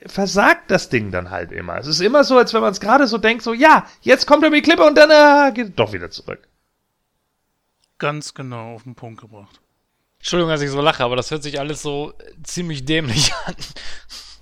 [0.05, 1.79] versagt das Ding dann halt immer.
[1.79, 4.43] Es ist immer so, als wenn man es gerade so denkt, so, ja, jetzt kommt
[4.43, 6.47] er über die Klippe und dann äh, geht doch wieder zurück.
[7.97, 9.61] Ganz genau auf den Punkt gebracht.
[10.19, 12.13] Entschuldigung, dass ich so lache, aber das hört sich alles so
[12.43, 13.55] ziemlich dämlich an.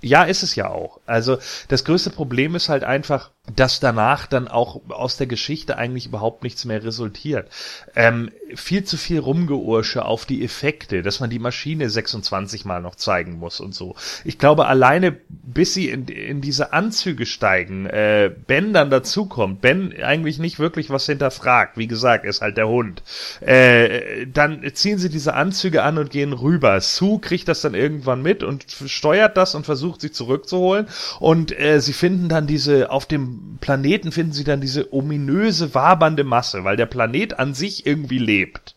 [0.00, 1.00] Ja, ist es ja auch.
[1.06, 6.06] Also das größte Problem ist halt einfach, dass danach dann auch aus der Geschichte eigentlich
[6.06, 7.50] überhaupt nichts mehr resultiert.
[7.94, 12.94] Ähm, viel zu viel Rumgeursche auf die Effekte, dass man die Maschine 26 Mal noch
[12.94, 13.96] zeigen muss und so.
[14.24, 19.94] Ich glaube, alleine bis sie in, in diese Anzüge steigen, äh, Ben dann dazukommt, Ben
[20.02, 23.02] eigentlich nicht wirklich was hinterfragt, wie gesagt, ist halt der Hund.
[23.40, 26.80] Äh, dann ziehen sie diese Anzüge an und gehen rüber.
[26.80, 30.86] Sue kriegt das dann irgendwann mit und steuert das und versucht sie zurückzuholen
[31.20, 36.24] und äh, sie finden dann diese auf dem Planeten finden sie dann diese ominöse, wabernde
[36.24, 38.74] Masse, weil der Planet an sich irgendwie lebt.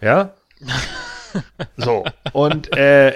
[0.00, 0.34] Ja?
[1.76, 2.04] so.
[2.32, 3.14] Und äh,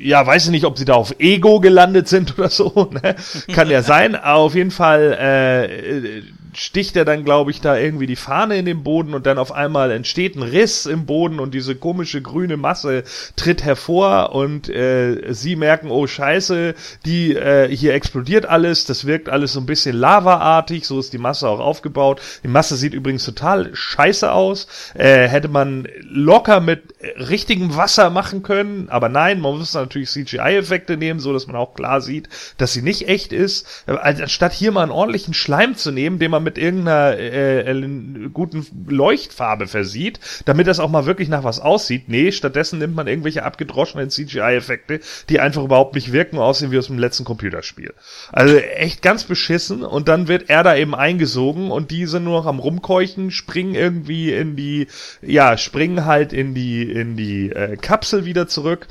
[0.00, 2.90] ja, weiß ich nicht, ob sie da auf Ego gelandet sind oder so.
[2.92, 3.16] Ne?
[3.54, 4.14] Kann ja sein.
[4.14, 6.22] Aber auf jeden Fall äh,
[6.56, 9.52] sticht er dann, glaube ich, da irgendwie die Fahne in den Boden und dann auf
[9.52, 13.04] einmal entsteht ein Riss im Boden und diese komische grüne Masse
[13.36, 16.74] tritt hervor und äh, sie merken, oh Scheiße,
[17.04, 21.18] die äh, hier explodiert alles, das wirkt alles so ein bisschen lavaartig, so ist die
[21.18, 22.20] Masse auch aufgebaut.
[22.42, 24.66] Die Masse sieht übrigens total scheiße aus.
[24.94, 30.96] Äh, hätte man locker mit richtigem Wasser machen können, aber nein, man muss natürlich CGI-Effekte
[30.96, 32.28] nehmen, so dass man auch klar sieht,
[32.58, 33.66] dass sie nicht echt ist.
[33.86, 38.28] Also anstatt hier mal einen ordentlichen Schleim zu nehmen, den man mit irgendeiner äh, äh,
[38.32, 42.08] guten Leuchtfarbe versieht, damit das auch mal wirklich nach was aussieht.
[42.08, 46.86] Nee, stattdessen nimmt man irgendwelche abgedroschenen CGI-Effekte, die einfach überhaupt nicht wirken, aussehen wie aus
[46.86, 47.94] dem letzten Computerspiel.
[48.32, 52.40] Also echt ganz beschissen und dann wird er da eben eingesogen und die sind nur
[52.40, 54.86] noch am rumkeuchen, springen irgendwie in die,
[55.22, 58.86] ja, springen halt in die, in die äh, Kapsel wieder zurück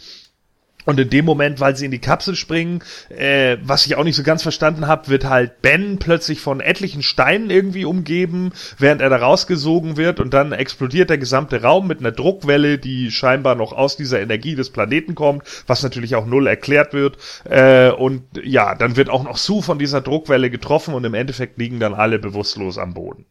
[0.86, 4.16] und in dem Moment, weil sie in die Kapsel springen, äh, was ich auch nicht
[4.16, 9.10] so ganz verstanden habe, wird halt Ben plötzlich von etlichen Steinen irgendwie umgeben, während er
[9.10, 13.72] da rausgesogen wird und dann explodiert der gesamte Raum mit einer Druckwelle, die scheinbar noch
[13.72, 17.18] aus dieser Energie des Planeten kommt, was natürlich auch null erklärt wird.
[17.46, 21.58] Äh, und ja, dann wird auch noch Sue von dieser Druckwelle getroffen und im Endeffekt
[21.58, 23.26] liegen dann alle bewusstlos am Boden.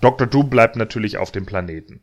[0.00, 0.26] Dr.
[0.26, 2.02] Doom bleibt natürlich auf dem Planeten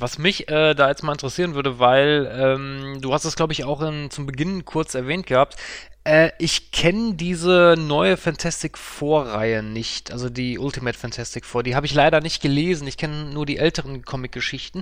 [0.00, 3.64] was mich äh, da jetzt mal interessieren würde, weil ähm, du hast es, glaube ich,
[3.64, 5.56] auch in, zum Beginn kurz erwähnt gehabt.
[6.04, 11.62] Äh, ich kenne diese neue Fantastic Four-Reihe nicht, also die Ultimate Fantastic Four.
[11.62, 12.88] Die habe ich leider nicht gelesen.
[12.88, 14.80] Ich kenne nur die älteren Comic-Geschichten.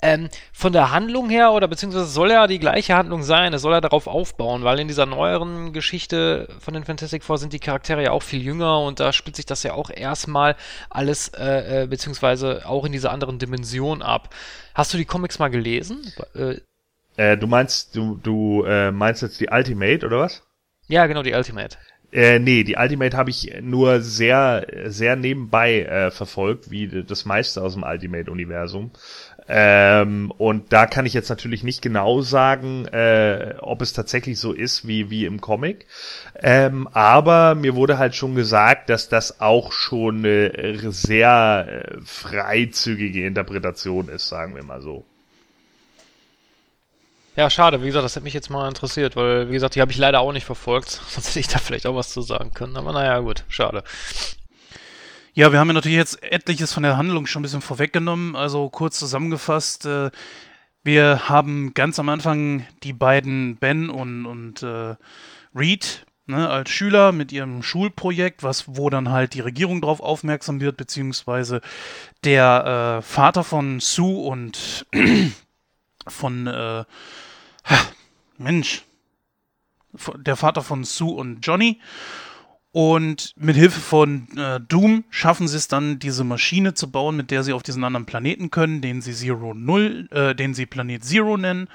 [0.00, 3.72] Ähm, von der Handlung her, oder beziehungsweise soll ja die gleiche Handlung sein, es soll
[3.72, 8.04] ja darauf aufbauen, weil in dieser neueren Geschichte von den Fantastic Four sind die Charaktere
[8.04, 10.54] ja auch viel jünger und da spielt sich das ja auch erstmal
[10.90, 14.32] alles, äh, äh, beziehungsweise auch in dieser anderen Dimension ab.
[14.74, 16.12] Hast du die Comics mal gelesen?
[16.36, 16.60] Äh,
[17.16, 20.42] äh, du meinst, du, du äh, meinst jetzt die Ultimate, oder was?
[20.92, 21.78] Ja, genau, die Ultimate.
[22.12, 27.62] Äh, nee, die Ultimate habe ich nur sehr, sehr nebenbei äh, verfolgt, wie das meiste
[27.62, 28.90] aus dem Ultimate-Universum.
[29.48, 34.52] Ähm, und da kann ich jetzt natürlich nicht genau sagen, äh, ob es tatsächlich so
[34.52, 35.86] ist wie, wie im Comic.
[36.38, 43.26] Ähm, aber mir wurde halt schon gesagt, dass das auch schon eine sehr äh, freizügige
[43.26, 45.06] Interpretation ist, sagen wir mal so.
[47.34, 47.82] Ja, schade.
[47.82, 50.20] Wie gesagt, das hätte mich jetzt mal interessiert, weil, wie gesagt, die habe ich leider
[50.20, 50.90] auch nicht verfolgt.
[51.08, 52.76] Sonst hätte ich da vielleicht auch was zu sagen können.
[52.76, 53.82] Aber naja, gut, schade.
[55.34, 58.36] Ja, wir haben ja natürlich jetzt etliches von der Handlung schon ein bisschen vorweggenommen.
[58.36, 60.10] Also kurz zusammengefasst, äh,
[60.84, 64.96] wir haben ganz am Anfang die beiden Ben und, und äh,
[65.54, 70.60] Reed ne, als Schüler mit ihrem Schulprojekt, was wo dann halt die Regierung drauf aufmerksam
[70.60, 71.60] wird, beziehungsweise
[72.24, 74.86] der äh, Vater von Sue und
[76.06, 76.84] von äh,
[78.38, 78.84] Mensch,
[80.16, 81.80] der Vater von Sue und Johnny.
[82.72, 87.30] Und mit Hilfe von äh, Doom schaffen sie es dann, diese Maschine zu bauen, mit
[87.30, 91.04] der sie auf diesen anderen Planeten können, den sie Zero Null, äh, den sie Planet
[91.04, 91.68] Zero nennen.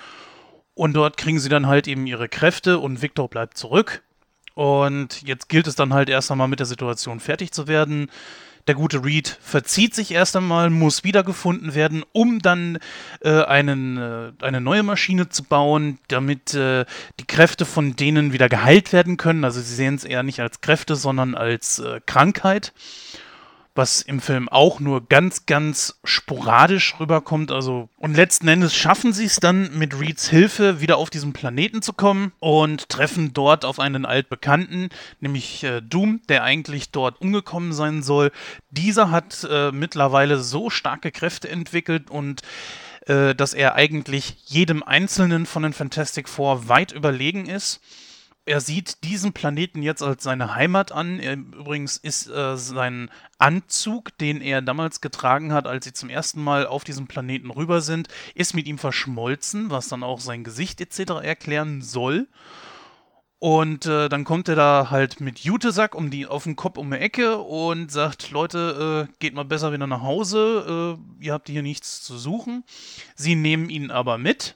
[0.73, 4.03] Und dort kriegen sie dann halt eben ihre Kräfte und Victor bleibt zurück.
[4.55, 8.09] Und jetzt gilt es dann halt erst einmal mit der Situation fertig zu werden.
[8.68, 12.80] Der gute Reed verzieht sich erst einmal, muss wiedergefunden werden, um dann
[13.22, 16.84] äh, einen, äh, eine neue Maschine zu bauen, damit äh,
[17.19, 19.45] die Kräfte von denen wieder geheilt werden können.
[19.45, 22.73] Also sie sehen es eher nicht als Kräfte, sondern als äh, Krankheit.
[23.77, 27.51] Was im Film auch nur ganz, ganz sporadisch rüberkommt.
[27.51, 31.81] Also, und letzten Endes schaffen sie es dann mit Reeds Hilfe wieder auf diesen Planeten
[31.81, 34.89] zu kommen und treffen dort auf einen altbekannten,
[35.19, 38.31] nämlich äh, Doom, der eigentlich dort umgekommen sein soll.
[38.71, 42.41] Dieser hat äh, mittlerweile so starke Kräfte entwickelt und
[43.05, 47.81] äh, dass er eigentlich jedem einzelnen von den Fantastic Four weit überlegen ist
[48.47, 51.19] er sieht diesen Planeten jetzt als seine Heimat an.
[51.19, 56.41] Er, übrigens ist äh, sein Anzug, den er damals getragen hat, als sie zum ersten
[56.41, 60.79] Mal auf diesem Planeten rüber sind, ist mit ihm verschmolzen, was dann auch sein Gesicht
[60.79, 61.21] etc.
[61.21, 62.27] erklären soll.
[63.39, 66.89] Und äh, dann kommt er da halt mit Jutesack um die auf den Kopf um
[66.89, 71.49] die Ecke und sagt, Leute, äh, geht mal besser wieder nach Hause, äh, ihr habt
[71.49, 72.63] hier nichts zu suchen.
[73.15, 74.55] Sie nehmen ihn aber mit.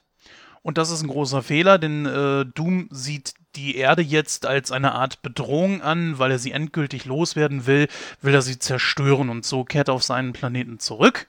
[0.62, 4.92] Und das ist ein großer Fehler, denn äh, Doom sieht die Erde jetzt als eine
[4.92, 7.88] Art Bedrohung an, weil er sie endgültig loswerden will,
[8.20, 11.26] will er sie zerstören und so kehrt er auf seinen Planeten zurück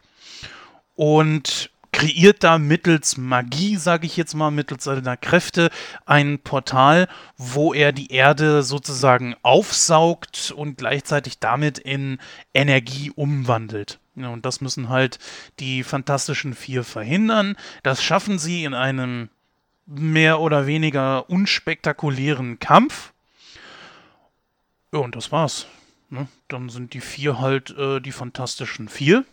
[0.96, 5.70] und kreiert da mittels Magie, sage ich jetzt mal, mittels seiner Kräfte
[6.06, 12.18] ein Portal, wo er die Erde sozusagen aufsaugt und gleichzeitig damit in
[12.54, 14.00] Energie umwandelt.
[14.16, 15.18] Und das müssen halt
[15.60, 17.56] die Fantastischen Vier verhindern.
[17.84, 19.30] Das schaffen sie in einem
[19.86, 23.14] mehr oder weniger unspektakulären Kampf.
[24.92, 25.68] Ja, und das war's.
[26.10, 26.28] Ne?
[26.48, 29.26] Dann sind die vier halt äh, die fantastischen vier.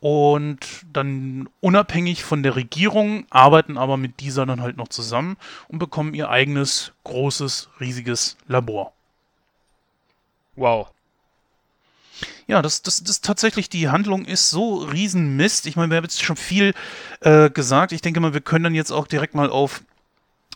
[0.00, 5.38] Und dann unabhängig von der Regierung arbeiten aber mit dieser dann halt noch zusammen
[5.68, 8.92] und bekommen ihr eigenes, großes, riesiges Labor.
[10.56, 10.93] Wow.
[12.46, 15.66] Ja, das, das, das tatsächlich, die Handlung ist so Riesenmist.
[15.66, 16.74] Ich meine, wir haben jetzt schon viel
[17.20, 17.92] äh, gesagt.
[17.92, 19.82] Ich denke mal, wir können dann jetzt auch direkt mal auf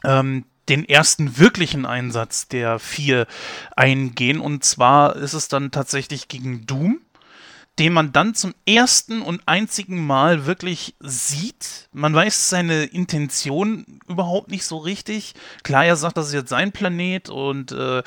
[0.05, 3.27] ähm, den ersten wirklichen Einsatz der vier
[3.75, 4.41] eingehen.
[4.41, 7.01] Und zwar ist es dann tatsächlich gegen Doom
[7.79, 11.89] den man dann zum ersten und einzigen Mal wirklich sieht.
[11.93, 15.35] Man weiß seine Intention überhaupt nicht so richtig.
[15.63, 18.03] Klar, er sagt, das ist jetzt sein Planet und äh,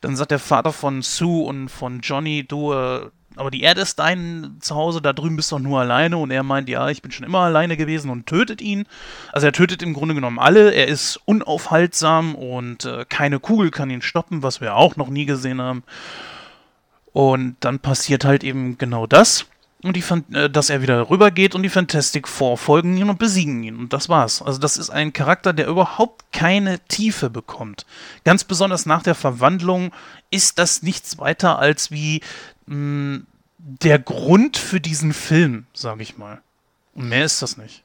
[0.00, 3.98] dann sagt der Vater von Sue und von Johnny, du, äh, aber die Erde ist
[3.98, 6.16] dein Zuhause, da drüben bist du doch nur alleine.
[6.16, 8.86] Und er meint, ja, ich bin schon immer alleine gewesen und tötet ihn.
[9.32, 10.72] Also er tötet im Grunde genommen alle.
[10.72, 15.26] Er ist unaufhaltsam und äh, keine Kugel kann ihn stoppen, was wir auch noch nie
[15.26, 15.82] gesehen haben.
[17.16, 19.46] Und dann passiert halt eben genau das.
[19.82, 23.64] Und die, äh, dass er wieder rübergeht und die Fantastic Four folgen ihn und besiegen
[23.64, 23.78] ihn.
[23.78, 24.42] Und das war's.
[24.42, 27.86] Also das ist ein Charakter, der überhaupt keine Tiefe bekommt.
[28.24, 29.92] Ganz besonders nach der Verwandlung
[30.30, 32.20] ist das nichts weiter als wie
[32.66, 33.26] mh, mm,
[33.56, 36.42] der Grund für diesen Film, sage ich mal.
[36.94, 37.82] Und mehr ist das nicht.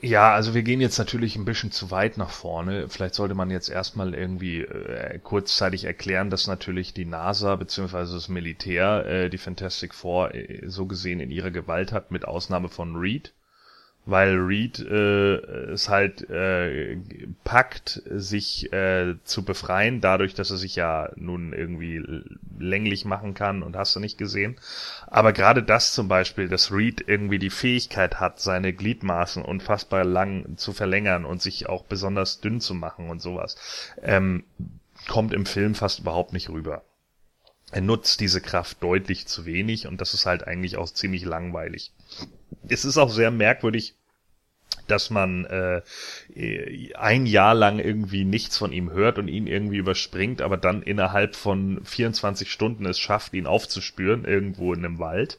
[0.00, 2.88] Ja, also wir gehen jetzt natürlich ein bisschen zu weit nach vorne.
[2.88, 8.12] Vielleicht sollte man jetzt erstmal irgendwie äh, kurzzeitig erklären, dass natürlich die NASA bzw.
[8.12, 12.68] das Militär äh, die Fantastic Four äh, so gesehen in ihrer Gewalt hat, mit Ausnahme
[12.68, 13.32] von Reed
[14.06, 15.36] weil Reed äh,
[15.72, 16.98] es halt äh,
[17.42, 22.02] packt, sich äh, zu befreien, dadurch, dass er sich ja nun irgendwie
[22.58, 24.56] länglich machen kann und hast du nicht gesehen.
[25.06, 30.56] Aber gerade das zum Beispiel, dass Reed irgendwie die Fähigkeit hat, seine Gliedmaßen unfassbar lang
[30.56, 33.56] zu verlängern und sich auch besonders dünn zu machen und sowas,
[34.02, 34.44] ähm,
[35.08, 36.82] kommt im Film fast überhaupt nicht rüber.
[37.72, 41.92] Er nutzt diese Kraft deutlich zu wenig und das ist halt eigentlich auch ziemlich langweilig
[42.68, 43.94] es ist auch sehr merkwürdig,
[44.86, 45.82] dass man äh,
[46.94, 51.36] ein Jahr lang irgendwie nichts von ihm hört und ihn irgendwie überspringt, aber dann innerhalb
[51.36, 55.38] von 24 Stunden es schafft, ihn aufzuspüren, irgendwo in einem Wald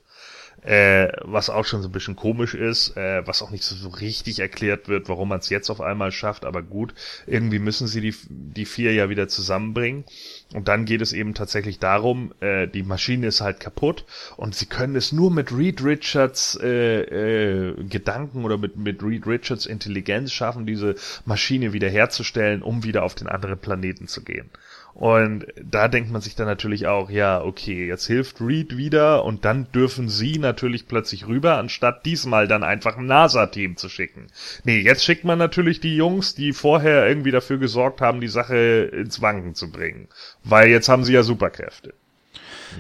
[0.65, 4.39] äh, was auch schon so ein bisschen komisch ist, äh, was auch nicht so, richtig
[4.39, 6.93] erklärt wird, warum man es jetzt auf einmal schafft, aber gut,
[7.27, 10.05] irgendwie müssen sie die, die vier ja wieder zusammenbringen.
[10.53, 14.05] Und dann geht es eben tatsächlich darum, äh, die Maschine ist halt kaputt
[14.37, 19.25] und sie können es nur mit Reed Richards äh, äh, Gedanken oder mit, mit Reed
[19.25, 20.95] Richards Intelligenz schaffen, diese
[21.25, 24.49] Maschine wieder herzustellen, um wieder auf den anderen Planeten zu gehen.
[24.95, 29.43] Und da denkt man sich dann natürlich auch, ja, okay, jetzt hilft Reed wieder und
[29.43, 34.27] dann dürfen sie natürlich plötzlich rüber, anstatt diesmal dann einfach ein NASA-Team zu schicken.
[34.63, 38.89] Nee, jetzt schickt man natürlich die Jungs, die vorher irgendwie dafür gesorgt haben, die Sache
[38.93, 40.07] ins Wanken zu bringen.
[40.45, 41.93] Weil jetzt haben sie ja Superkräfte.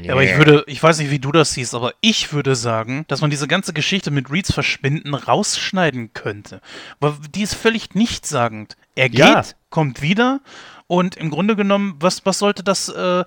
[0.01, 3.05] Ja, aber ich würde, ich weiß nicht, wie du das siehst, aber ich würde sagen,
[3.07, 6.61] dass man diese ganze Geschichte mit Reeds Verschwinden rausschneiden könnte.
[6.99, 8.77] Weil die ist völlig nichtssagend.
[8.95, 9.43] Er geht, ja.
[9.69, 10.39] kommt wieder
[10.87, 13.25] und im Grunde genommen, was, was sollte das, äh,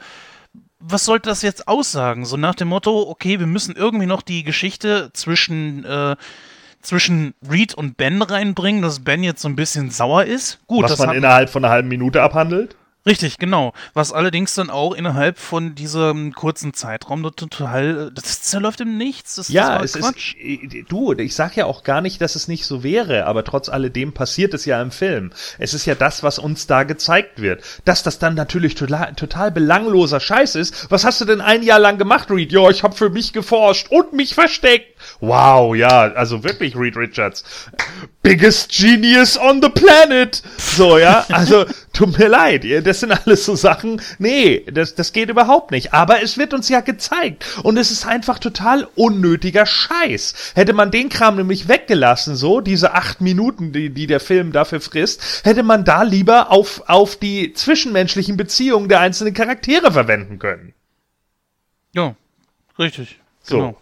[0.80, 2.24] was sollte das jetzt aussagen?
[2.24, 6.16] So nach dem Motto, okay, wir müssen irgendwie noch die Geschichte zwischen, äh,
[6.80, 10.60] zwischen Reed und Ben reinbringen, dass Ben jetzt so ein bisschen sauer ist.
[10.66, 12.76] Gut, was man innerhalb von einer halben Minute abhandelt?
[13.08, 13.72] Richtig, genau.
[13.94, 19.36] Was allerdings dann auch innerhalb von diesem kurzen Zeitraum total, das zerläuft im Nichts.
[19.36, 20.34] Das, ja, das es Quatsch.
[20.36, 23.70] ist, du, ich sag ja auch gar nicht, dass es nicht so wäre, aber trotz
[23.70, 25.32] alledem passiert es ja im Film.
[25.58, 27.62] Es ist ja das, was uns da gezeigt wird.
[27.86, 30.90] Dass das dann natürlich total, total belangloser Scheiß ist.
[30.90, 32.52] Was hast du denn ein Jahr lang gemacht, Reed?
[32.52, 34.97] Ja, ich habe für mich geforscht und mich versteckt.
[35.20, 37.44] Wow, ja, also wirklich Reed Richards.
[38.22, 40.42] Biggest Genius on the planet.
[40.58, 44.00] So, ja, also tut mir leid, das sind alles so Sachen.
[44.18, 45.92] Nee, das, das geht überhaupt nicht.
[45.94, 47.44] Aber es wird uns ja gezeigt.
[47.62, 50.52] Und es ist einfach total unnötiger Scheiß.
[50.54, 54.80] Hätte man den Kram nämlich weggelassen, so, diese acht Minuten, die, die der Film dafür
[54.80, 60.74] frisst, hätte man da lieber auf, auf die zwischenmenschlichen Beziehungen der einzelnen Charaktere verwenden können.
[61.94, 62.14] Ja,
[62.78, 63.18] richtig.
[63.42, 63.56] So.
[63.56, 63.76] Genau.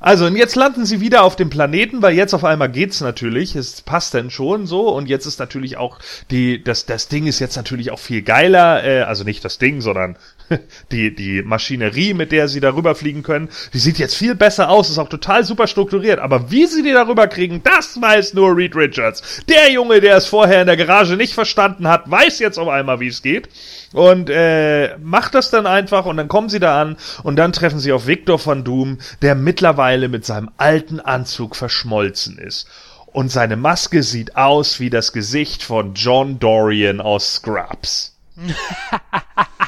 [0.00, 3.56] Also, und jetzt landen sie wieder auf dem Planeten, weil jetzt auf einmal geht's natürlich.
[3.56, 4.88] Es passt denn schon so.
[4.88, 5.98] Und jetzt ist natürlich auch
[6.30, 8.84] die, das, das Ding ist jetzt natürlich auch viel geiler.
[8.84, 10.16] Äh, also nicht das Ding, sondern
[10.92, 13.48] die, die Maschinerie, mit der sie darüber fliegen können.
[13.72, 16.18] Die sieht jetzt viel besser aus, ist auch total super strukturiert.
[16.18, 19.42] Aber wie sie die darüber kriegen, das weiß nur Reed Richards.
[19.48, 23.00] Der Junge, der es vorher in der Garage nicht verstanden hat, weiß jetzt auf einmal,
[23.00, 23.48] wie es geht
[23.92, 27.78] und äh, macht das dann einfach und dann kommen sie da an und dann treffen
[27.78, 32.68] sie auf Victor von Doom, der mittlerweile mit seinem alten Anzug verschmolzen ist.
[33.06, 38.16] Und seine Maske sieht aus wie das Gesicht von John Dorian aus Scrubs.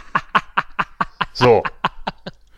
[1.41, 1.62] so.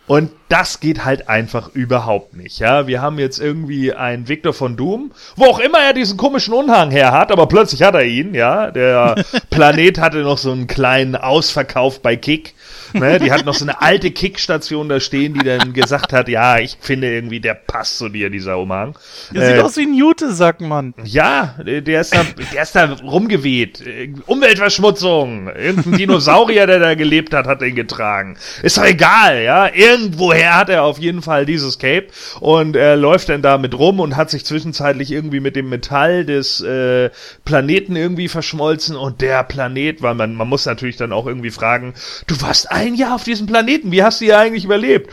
[0.09, 2.59] Und das geht halt einfach überhaupt nicht.
[2.59, 6.53] Ja, wir haben jetzt irgendwie einen Victor von Doom, wo auch immer er diesen komischen
[6.53, 8.35] Unhang her hat, aber plötzlich hat er ihn.
[8.35, 12.55] Ja, der Planet hatte noch so einen kleinen Ausverkauf bei Kick
[12.94, 13.19] Ne?
[13.19, 16.77] Die hat noch so eine alte Kickstation da stehen, die dann gesagt hat, ja, ich
[16.81, 18.97] finde irgendwie, der passt zu dir, dieser Umhang.
[19.35, 20.94] Der äh, sieht aus wie ein Jute, sagt man.
[21.05, 23.82] Ja, der ist da, der ist da rumgeweht.
[24.27, 25.48] Umweltverschmutzung.
[25.48, 28.36] Irgendein Dinosaurier, der da gelebt hat, hat den getragen.
[28.62, 29.73] Ist doch egal, ja.
[29.73, 32.09] Irgendwoher hat er auf jeden Fall dieses Cape
[32.40, 36.24] und er läuft dann da mit rum und hat sich zwischenzeitlich irgendwie mit dem Metall
[36.24, 37.10] des äh,
[37.44, 41.94] Planeten irgendwie verschmolzen und der Planet, weil man, man muss natürlich dann auch irgendwie fragen,
[42.27, 43.93] du warst ein ein Jahr auf diesem Planeten.
[43.93, 45.11] Wie hast du hier eigentlich überlebt?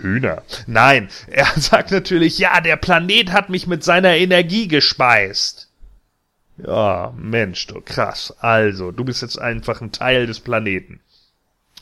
[0.00, 0.42] Hühner.
[0.66, 5.68] Nein, er sagt natürlich, ja, der Planet hat mich mit seiner Energie gespeist.
[6.58, 8.34] Ja, Mensch, du krass.
[8.40, 11.00] Also, du bist jetzt einfach ein Teil des Planeten.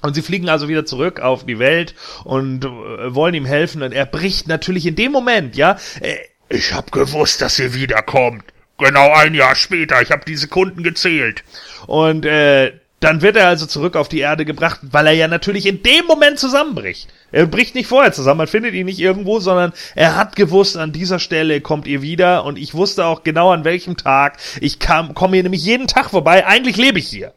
[0.03, 1.95] Und sie fliegen also wieder zurück auf die Welt
[2.25, 5.77] und äh, wollen ihm helfen und er bricht natürlich in dem Moment, ja.
[6.01, 6.17] Äh,
[6.49, 8.45] ich hab gewusst, dass ihr wiederkommt.
[8.79, 10.01] Genau ein Jahr später.
[10.01, 11.45] Ich hab die Sekunden gezählt.
[11.87, 15.67] Und äh, dann wird er also zurück auf die Erde gebracht, weil er ja natürlich
[15.67, 17.09] in dem Moment zusammenbricht.
[17.33, 20.93] Er bricht nicht vorher zusammen, man findet ihn nicht irgendwo, sondern er hat gewusst, an
[20.93, 24.37] dieser Stelle kommt ihr wieder und ich wusste auch genau an welchem Tag.
[24.61, 26.47] Ich kam, komme hier nämlich jeden Tag vorbei.
[26.47, 27.33] Eigentlich lebe ich hier.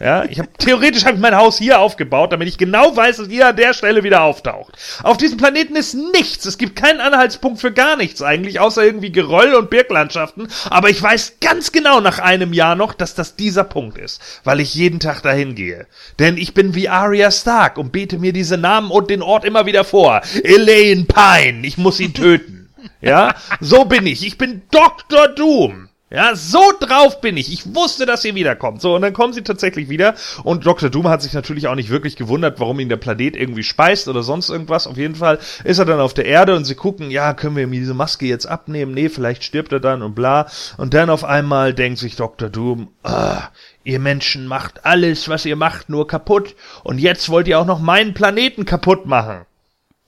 [0.00, 3.28] Ja, ich habe theoretisch habe ich mein Haus hier aufgebaut, damit ich genau weiß, dass
[3.28, 4.72] ihr an der Stelle wieder auftaucht.
[5.02, 6.46] Auf diesem Planeten ist nichts.
[6.46, 10.48] Es gibt keinen Anhaltspunkt für gar nichts eigentlich, außer irgendwie Geröll und Birklandschaften.
[10.70, 14.60] Aber ich weiß ganz genau nach einem Jahr noch, dass das dieser Punkt ist, weil
[14.60, 15.86] ich jeden Tag dahin gehe.
[16.18, 19.66] Denn ich bin wie Arya Stark und bete mir diese Namen und den Ort immer
[19.66, 20.22] wieder vor.
[20.42, 22.70] Elaine Pine, ich muss ihn töten.
[23.02, 24.24] Ja, so bin ich.
[24.26, 25.28] Ich bin Dr.
[25.28, 25.89] Doom.
[26.12, 27.52] Ja, so drauf bin ich.
[27.52, 28.82] Ich wusste, dass ihr wiederkommt.
[28.82, 30.16] So, und dann kommen sie tatsächlich wieder.
[30.42, 30.90] Und Dr.
[30.90, 34.24] Doom hat sich natürlich auch nicht wirklich gewundert, warum ihn der Planet irgendwie speist oder
[34.24, 34.88] sonst irgendwas.
[34.88, 37.62] Auf jeden Fall ist er dann auf der Erde und sie gucken, ja, können wir
[37.62, 38.92] ihm diese Maske jetzt abnehmen?
[38.92, 40.48] Nee, vielleicht stirbt er dann und bla.
[40.78, 42.48] Und dann auf einmal denkt sich Dr.
[42.48, 43.42] Doom, ah,
[43.84, 46.56] ihr Menschen macht alles, was ihr macht, nur kaputt.
[46.82, 49.42] Und jetzt wollt ihr auch noch meinen Planeten kaputt machen.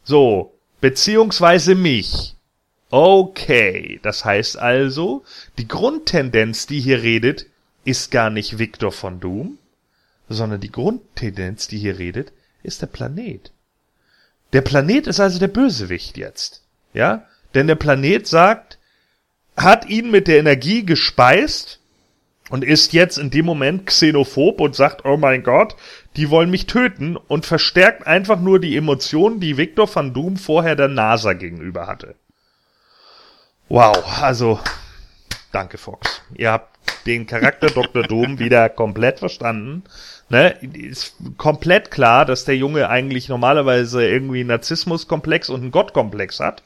[0.02, 2.34] So, beziehungsweise mich.
[2.94, 5.24] Okay, das heißt also,
[5.56, 7.46] die Grundtendenz, die hier redet,
[7.86, 9.56] ist gar nicht Victor von Doom,
[10.28, 12.32] sondern die Grundtendenz, die hier redet,
[12.62, 13.50] ist der Planet.
[14.52, 16.64] Der Planet ist also der Bösewicht jetzt.
[16.92, 17.26] Ja?
[17.54, 18.78] Denn der Planet sagt,
[19.56, 21.80] hat ihn mit der Energie gespeist
[22.50, 25.76] und ist jetzt in dem Moment xenophob und sagt, oh mein Gott,
[26.16, 30.76] die wollen mich töten und verstärkt einfach nur die Emotionen, die Victor van Doom vorher
[30.76, 32.16] der NASA gegenüber hatte.
[33.72, 34.60] Wow, also
[35.50, 36.20] danke Fox.
[36.34, 36.76] Ihr habt
[37.06, 38.02] den Charakter Dr.
[38.02, 39.84] Doom wieder komplett verstanden.
[40.28, 40.50] Ne?
[40.74, 46.62] Ist komplett klar, dass der Junge eigentlich normalerweise irgendwie einen Narzissmuskomplex und einen Gottkomplex hat.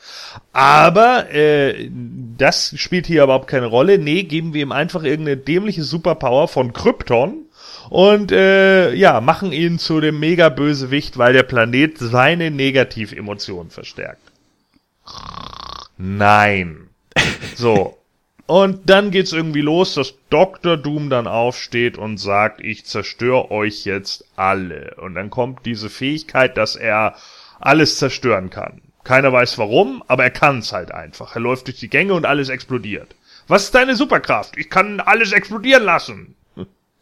[0.52, 1.88] Aber äh,
[2.36, 3.98] das spielt hier überhaupt keine Rolle.
[3.98, 7.44] Nee, geben wir ihm einfach irgendeine dämliche Superpower von Krypton
[7.88, 14.22] und äh, ja, machen ihn zu dem Mega-Bösewicht, weil der Planet seine Negativemotionen verstärkt.
[15.98, 16.85] Nein.
[17.54, 17.98] So.
[18.46, 20.76] Und dann geht's irgendwie los, dass Dr.
[20.76, 24.94] Doom dann aufsteht und sagt, ich zerstöre euch jetzt alle.
[25.00, 27.16] Und dann kommt diese Fähigkeit, dass er
[27.58, 28.82] alles zerstören kann.
[29.02, 31.34] Keiner weiß warum, aber er kann's halt einfach.
[31.34, 33.16] Er läuft durch die Gänge und alles explodiert.
[33.48, 34.56] Was ist deine Superkraft?
[34.56, 36.34] Ich kann alles explodieren lassen.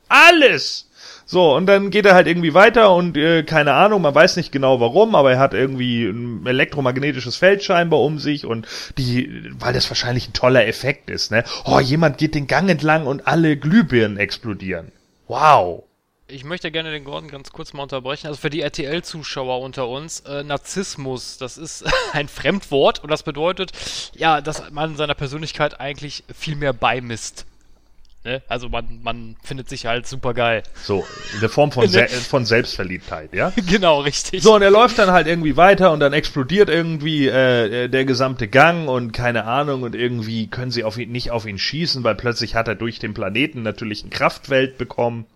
[0.08, 0.88] Alles!
[1.26, 4.52] So, und dann geht er halt irgendwie weiter und äh, keine Ahnung, man weiß nicht
[4.52, 8.66] genau warum, aber er hat irgendwie ein elektromagnetisches Feld scheinbar um sich und
[8.98, 11.44] die, weil das wahrscheinlich ein toller Effekt ist, ne?
[11.64, 14.92] Oh, jemand geht den Gang entlang und alle Glühbirnen explodieren.
[15.26, 15.84] Wow.
[16.26, 18.28] Ich möchte gerne den Gordon ganz kurz mal unterbrechen.
[18.28, 23.72] Also für die RTL-Zuschauer unter uns, äh, Narzissmus, das ist ein Fremdwort und das bedeutet,
[24.14, 27.46] ja, dass man seiner Persönlichkeit eigentlich viel mehr beimisst.
[28.24, 28.42] Ne?
[28.48, 30.62] Also man, man findet sich halt super geil.
[30.82, 33.52] So, in der Form von, Se von Selbstverliebtheit, ja?
[33.68, 34.42] genau, richtig.
[34.42, 38.48] So, und er läuft dann halt irgendwie weiter und dann explodiert irgendwie äh, der gesamte
[38.48, 42.14] Gang und keine Ahnung und irgendwie können sie auf ihn, nicht auf ihn schießen, weil
[42.14, 45.26] plötzlich hat er durch den Planeten natürlich ein Kraftwelt bekommen.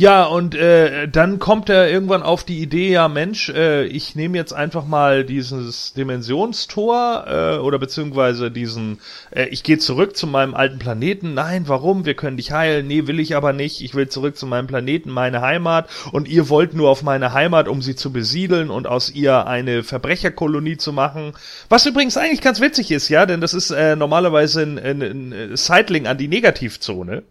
[0.00, 4.38] Ja, und äh, dann kommt er irgendwann auf die Idee, ja Mensch, äh, ich nehme
[4.38, 9.00] jetzt einfach mal dieses Dimensionstor äh, oder beziehungsweise diesen,
[9.32, 11.34] äh, ich gehe zurück zu meinem alten Planeten.
[11.34, 12.06] Nein, warum?
[12.06, 12.86] Wir können dich heilen.
[12.86, 13.80] Nee, will ich aber nicht.
[13.80, 15.90] Ich will zurück zu meinem Planeten, meine Heimat.
[16.12, 19.82] Und ihr wollt nur auf meine Heimat, um sie zu besiedeln und aus ihr eine
[19.82, 21.32] Verbrecherkolonie zu machen.
[21.68, 25.56] Was übrigens eigentlich ganz witzig ist, ja, denn das ist äh, normalerweise ein, ein, ein
[25.56, 27.24] Sidling an die Negativzone.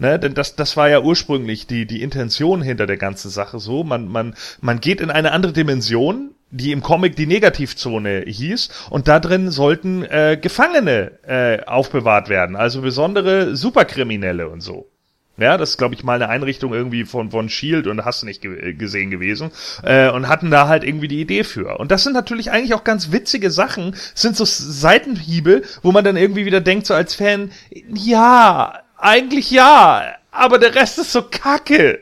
[0.00, 3.82] Ne, denn das, das war ja ursprünglich die, die Intention hinter der ganzen Sache so.
[3.82, 9.08] Man, man, man geht in eine andere Dimension, die im Comic die Negativzone hieß, und
[9.08, 14.88] da drin sollten äh, Gefangene äh, aufbewahrt werden, also besondere Superkriminelle und so.
[15.36, 18.26] Ja, das ist, glaube ich, mal eine Einrichtung irgendwie von, von Shield und hast du
[18.26, 19.52] nicht ge gesehen gewesen.
[19.84, 21.78] Äh, und hatten da halt irgendwie die Idee für.
[21.78, 26.16] Und das sind natürlich eigentlich auch ganz witzige Sachen, sind so Seitenhiebe, wo man dann
[26.16, 27.52] irgendwie wieder denkt, so als Fan,
[27.94, 32.00] ja, eigentlich ja, aber der Rest ist so kacke.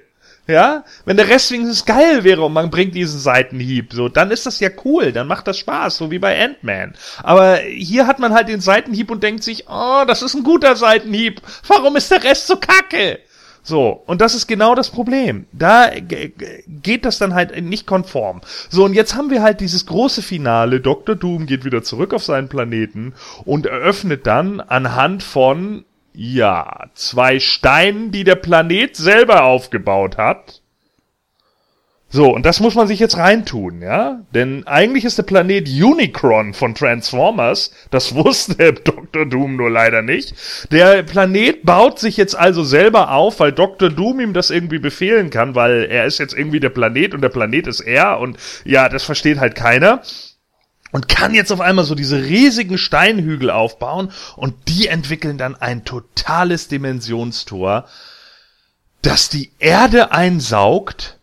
[0.48, 4.46] Ja, wenn der Rest wenigstens geil wäre und man bringt diesen Seitenhieb, so, dann ist
[4.46, 6.94] das ja cool, dann macht das Spaß, so wie bei Ant-Man.
[7.24, 10.76] Aber hier hat man halt den Seitenhieb und denkt sich, oh, das ist ein guter
[10.76, 11.42] Seitenhieb.
[11.66, 13.18] Warum ist der Rest so kacke?
[13.64, 15.46] So, und das ist genau das Problem.
[15.50, 18.40] Da geht das dann halt nicht konform.
[18.68, 20.80] So, und jetzt haben wir halt dieses große Finale.
[20.80, 21.16] Dr.
[21.16, 23.14] Doom geht wieder zurück auf seinen Planeten
[23.44, 25.84] und eröffnet dann anhand von
[26.16, 30.62] ja, zwei Steinen, die der Planet selber aufgebaut hat.
[32.08, 34.22] So, und das muss man sich jetzt reintun, ja?
[34.32, 39.26] Denn eigentlich ist der Planet Unicron von Transformers, das wusste Dr.
[39.26, 40.34] Doom nur leider nicht.
[40.70, 43.90] Der Planet baut sich jetzt also selber auf, weil Dr.
[43.90, 47.28] Doom ihm das irgendwie befehlen kann, weil er ist jetzt irgendwie der Planet und der
[47.28, 50.00] Planet ist er und ja, das versteht halt keiner
[50.92, 55.84] und kann jetzt auf einmal so diese riesigen Steinhügel aufbauen und die entwickeln dann ein
[55.84, 57.86] totales Dimensionstor,
[59.02, 61.18] das die Erde einsaugt.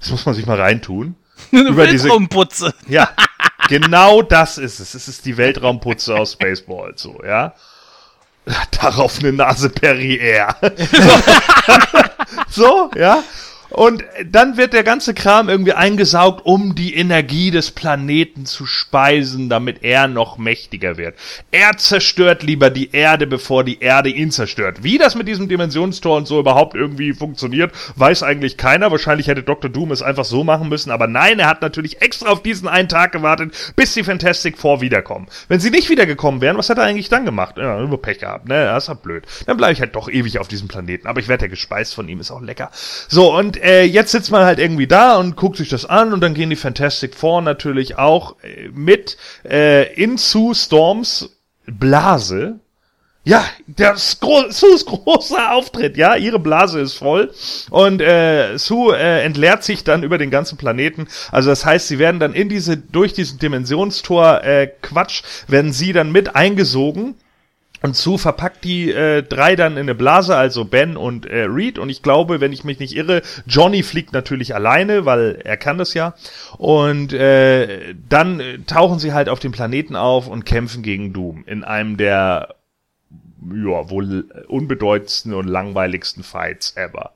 [0.00, 1.16] Das muss man sich mal reintun.
[1.52, 2.74] Eine über Weltraumputze.
[2.82, 3.10] Diese, ja,
[3.68, 4.94] genau das ist es.
[4.94, 7.54] Es ist die Weltraumputze aus Spaceball, so, ja.
[8.80, 10.54] Darauf eine Nase Perrier.
[12.48, 13.22] So, so ja.
[13.70, 19.48] Und dann wird der ganze Kram irgendwie eingesaugt, um die Energie des Planeten zu speisen,
[19.48, 21.16] damit er noch mächtiger wird.
[21.50, 24.82] Er zerstört lieber die Erde, bevor die Erde ihn zerstört.
[24.82, 28.90] Wie das mit diesem Dimensionstor und so überhaupt irgendwie funktioniert, weiß eigentlich keiner.
[28.90, 29.70] Wahrscheinlich hätte Dr.
[29.70, 32.88] Doom es einfach so machen müssen, aber nein, er hat natürlich extra auf diesen einen
[32.88, 35.26] Tag gewartet, bis die Fantastic Four wiederkommen.
[35.48, 37.56] Wenn sie nicht wiedergekommen wären, was hätte er eigentlich dann gemacht?
[37.58, 38.64] Ja, über Pech gehabt, ne?
[38.66, 39.24] Das ist halt blöd.
[39.46, 41.06] Dann bleibe ich halt doch ewig auf diesem Planeten.
[41.06, 42.70] Aber ich werde ja gespeist von ihm, ist auch lecker.
[43.08, 46.20] So, und äh, jetzt sitzt man halt irgendwie da und guckt sich das an und
[46.20, 51.30] dann gehen die Fantastic Four natürlich auch äh, mit äh, in Sue Storms
[51.66, 52.60] Blase.
[53.24, 57.32] Ja, der Gro Sues großer Auftritt, ja, ihre Blase ist voll
[57.70, 61.08] und äh, Sue äh, entleert sich dann über den ganzen Planeten.
[61.32, 65.92] Also das heißt, sie werden dann in diese durch diesen Dimensionstor äh, Quatsch werden sie
[65.92, 67.16] dann mit eingesogen
[67.86, 71.78] und Sue verpackt die äh, drei dann in eine Blase, also Ben und äh, Reed.
[71.78, 75.78] Und ich glaube, wenn ich mich nicht irre, Johnny fliegt natürlich alleine, weil er kann
[75.78, 76.14] das ja.
[76.58, 81.44] Und äh, dann äh, tauchen sie halt auf dem Planeten auf und kämpfen gegen Doom
[81.46, 82.56] in einem der
[83.54, 87.12] ja wohl unbedeutendsten und langweiligsten Fights ever.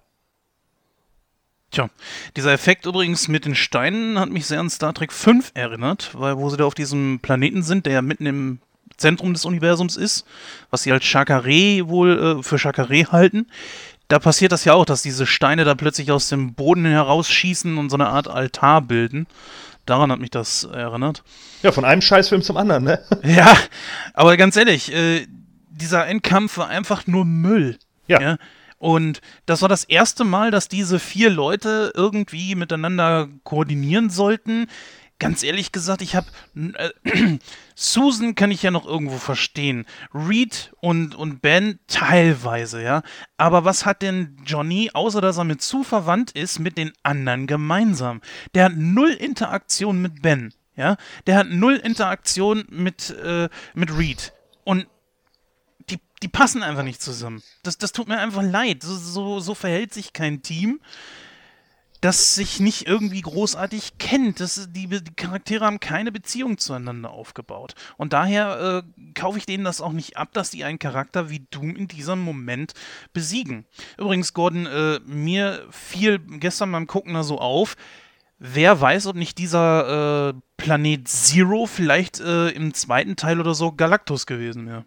[1.73, 1.91] Tja,
[2.37, 6.39] dieser Effekt übrigens mit den Steinen hat mich sehr an Star Trek 5 erinnert, weil
[6.39, 8.61] wo sie da auf diesem Planeten sind, der ja mitten im
[9.01, 10.25] Zentrum des Universums ist,
[10.71, 13.47] was sie als Chakare wohl äh, für Chakare halten.
[14.09, 17.91] Da passiert das ja auch, dass diese Steine da plötzlich aus dem Boden herausschießen und
[17.91, 19.27] so eine Art Altar bilden.
[19.87, 21.23] Daran hat mich das erinnert.
[21.63, 23.01] Ja, von einem Scheißfilm zum anderen, ne?
[23.23, 23.57] Ja,
[24.15, 25.27] aber ganz ehrlich, äh,
[25.69, 27.79] dieser Endkampf war einfach nur Müll.
[28.07, 28.21] Ja.
[28.21, 28.37] ja?
[28.79, 34.67] Und das war das erste Mal, dass diese vier Leute irgendwie miteinander koordinieren sollten.
[35.19, 36.91] Ganz ehrlich gesagt, ich habe äh,
[37.83, 43.03] Susan kann ich ja noch irgendwo verstehen, Reed und und Ben teilweise, ja.
[43.39, 47.47] Aber was hat denn Johnny, außer dass er mit zu verwandt ist, mit den anderen
[47.47, 48.21] gemeinsam?
[48.55, 50.99] Der hat null Interaktion mit Ben, ja.
[51.27, 54.35] Der hat null Interaktion mit äh, mit Reed
[54.65, 54.87] und
[55.89, 57.43] die, die passen einfach nicht zusammen.
[57.63, 58.83] Das, das tut mir einfach leid.
[58.83, 60.81] So, so, so verhält sich kein Team,
[62.01, 64.41] das sich nicht irgendwie großartig kennt.
[64.41, 67.75] Das, die, die Charaktere haben keine Beziehung zueinander aufgebaut.
[67.97, 71.47] Und daher äh, kaufe ich denen das auch nicht ab, dass die einen Charakter wie
[71.51, 72.73] Doom in diesem Moment
[73.13, 73.67] besiegen.
[73.99, 77.77] Übrigens, Gordon, äh, mir fiel gestern beim Gucken da so auf,
[78.39, 83.73] wer weiß, ob nicht dieser äh, Planet Zero vielleicht äh, im zweiten Teil oder so
[83.73, 84.79] Galactus gewesen wäre.
[84.79, 84.85] Ja,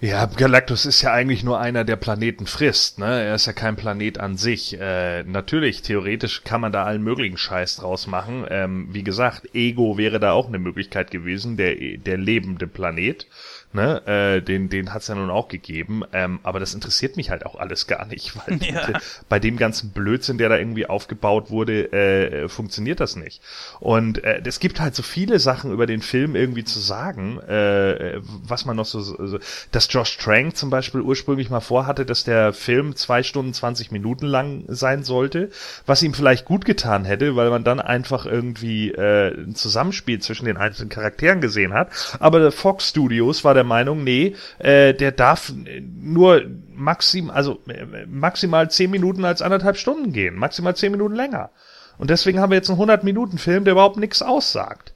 [0.00, 3.22] Galactus ist ja eigentlich nur einer, der Planeten frisst, ne?
[3.22, 4.78] Er ist ja kein Planet an sich.
[4.78, 8.44] Äh, natürlich, theoretisch kann man da allen möglichen Scheiß draus machen.
[8.50, 13.26] Ähm, wie gesagt, Ego wäre da auch eine Möglichkeit gewesen, der, der lebende Planet.
[13.76, 17.44] Ne, äh, den, den hat's ja nun auch gegeben, ähm, aber das interessiert mich halt
[17.44, 19.00] auch alles gar nicht, weil Ja.
[19.28, 23.42] bei dem ganzen Blödsinn, der da irgendwie aufgebaut wurde, äh, funktioniert das nicht.
[23.80, 28.20] Und äh, es gibt halt so viele Sachen über den Film irgendwie zu sagen, äh,
[28.22, 29.40] was man noch so, so,
[29.72, 34.26] dass Josh Trank zum Beispiel ursprünglich mal vorhatte, dass der Film zwei Stunden 20 Minuten
[34.26, 35.50] lang sein sollte,
[35.84, 40.44] was ihm vielleicht gut getan hätte, weil man dann einfach irgendwie äh, ein Zusammenspiel zwischen
[40.44, 41.90] den einzelnen Charakteren gesehen hat.
[42.20, 45.52] Aber der Fox Studios war der Meinung, nee, äh, der darf
[46.00, 46.42] nur
[46.72, 51.50] maxim, also äh, maximal zehn Minuten als anderthalb Stunden gehen, maximal zehn Minuten länger.
[51.98, 54.93] Und deswegen haben wir jetzt einen 100-Minuten-Film, der überhaupt nichts aussagt.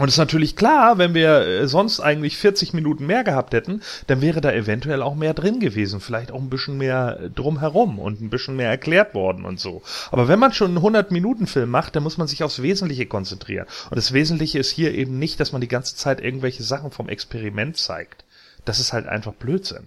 [0.00, 4.20] Und ist natürlich klar, wenn wir äh, sonst eigentlich 40 Minuten mehr gehabt hätten, dann
[4.20, 6.00] wäre da eventuell auch mehr drin gewesen.
[6.00, 9.82] Vielleicht auch ein bisschen mehr äh, drumherum und ein bisschen mehr erklärt worden und so.
[10.10, 13.66] Aber wenn man schon einen 100-Minuten-Film macht, dann muss man sich aufs Wesentliche konzentrieren.
[13.88, 17.08] Und das Wesentliche ist hier eben nicht, dass man die ganze Zeit irgendwelche Sachen vom
[17.08, 18.24] Experiment zeigt.
[18.64, 19.86] Das ist halt einfach Blödsinn.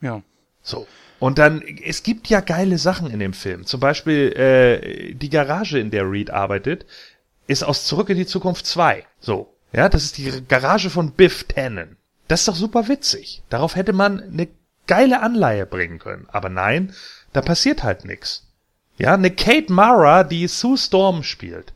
[0.00, 0.22] Ja.
[0.62, 0.88] So.
[1.20, 3.64] Und dann, es gibt ja geile Sachen in dem Film.
[3.66, 6.86] Zum Beispiel äh, die Garage, in der Reed arbeitet,
[7.46, 9.04] ist aus Zurück in die Zukunft 2.
[9.20, 9.54] So.
[9.72, 11.96] Ja, das ist die Garage von Biff Tannen.
[12.28, 13.42] Das ist doch super witzig.
[13.48, 14.48] Darauf hätte man eine
[14.86, 16.28] geile Anleihe bringen können.
[16.30, 16.94] Aber nein,
[17.32, 18.46] da passiert halt nix.
[18.96, 21.72] Ja, eine Kate Mara, die Sue Storm spielt,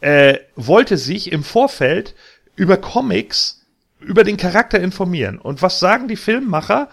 [0.00, 2.14] äh, wollte sich im Vorfeld
[2.56, 3.60] über Comics
[4.00, 5.38] über den Charakter informieren.
[5.38, 6.88] Und was sagen die Filmmacher?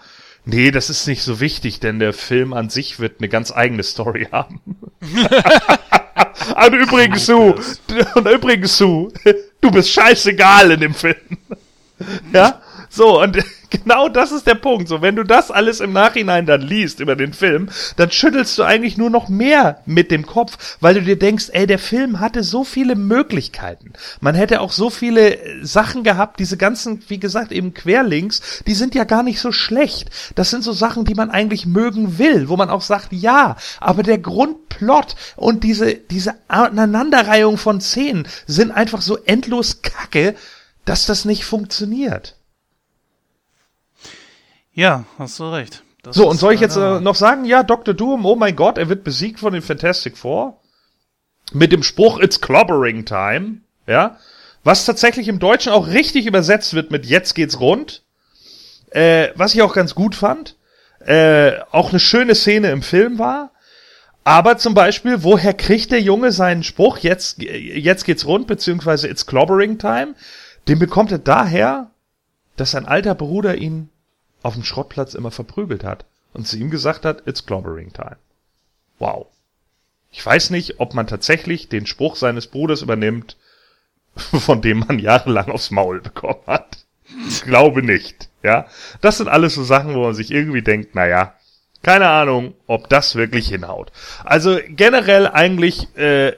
[0.50, 3.82] Nee, das ist nicht so wichtig, denn der Film an sich wird eine ganz eigene
[3.82, 4.62] Story haben.
[5.02, 7.54] und übrigens, Sue,
[8.14, 9.12] und übrigens, Sue,
[9.60, 11.16] du bist scheißegal in dem Film.
[12.32, 12.62] Ja?
[12.90, 13.38] So, und
[13.70, 14.88] genau das ist der Punkt.
[14.88, 18.62] So, wenn du das alles im Nachhinein dann liest über den Film, dann schüttelst du
[18.62, 22.42] eigentlich nur noch mehr mit dem Kopf, weil du dir denkst, ey, der Film hatte
[22.42, 23.92] so viele Möglichkeiten.
[24.20, 28.74] Man hätte auch so viele äh, Sachen gehabt, diese ganzen, wie gesagt, eben Querlinks, die
[28.74, 30.10] sind ja gar nicht so schlecht.
[30.34, 34.02] Das sind so Sachen, die man eigentlich mögen will, wo man auch sagt, ja, aber
[34.02, 40.34] der Grundplot und diese, diese Aneinanderreihung von Szenen sind einfach so endlos kacke,
[40.84, 42.37] dass das nicht funktioniert.
[44.78, 45.82] Ja, hast du recht.
[46.04, 47.94] Das So, und soll ich jetzt äh, noch sagen, ja, Dr.
[47.94, 50.60] Doom, oh mein Gott, er wird besiegt von den Fantastic Four.
[51.52, 53.56] Mit dem Spruch, it's clobbering time.
[53.88, 54.20] Ja.
[54.62, 58.04] Was tatsächlich im Deutschen auch richtig übersetzt wird mit jetzt geht's rund.
[58.90, 60.54] Äh, was ich auch ganz gut fand.
[61.00, 63.50] Äh, auch eine schöne Szene im Film war.
[64.22, 69.26] Aber zum Beispiel, woher kriegt der Junge seinen Spruch, jetzt, jetzt geht's rund, beziehungsweise it's
[69.26, 70.14] clobbering time?
[70.68, 71.90] Den bekommt er daher,
[72.54, 73.90] dass sein alter Bruder ihn
[74.42, 78.16] auf dem Schrottplatz immer verprügelt hat und zu ihm gesagt hat, it's clobbering time.
[78.98, 79.26] Wow.
[80.10, 83.36] Ich weiß nicht, ob man tatsächlich den Spruch seines Bruders übernimmt,
[84.16, 86.84] von dem man jahrelang aufs Maul bekommen hat.
[87.26, 88.66] Ich glaube nicht, ja.
[89.00, 91.34] Das sind alles so Sachen, wo man sich irgendwie denkt, naja,
[91.88, 93.92] keine Ahnung, ob das wirklich hinhaut.
[94.22, 96.34] Also generell eigentlich äh,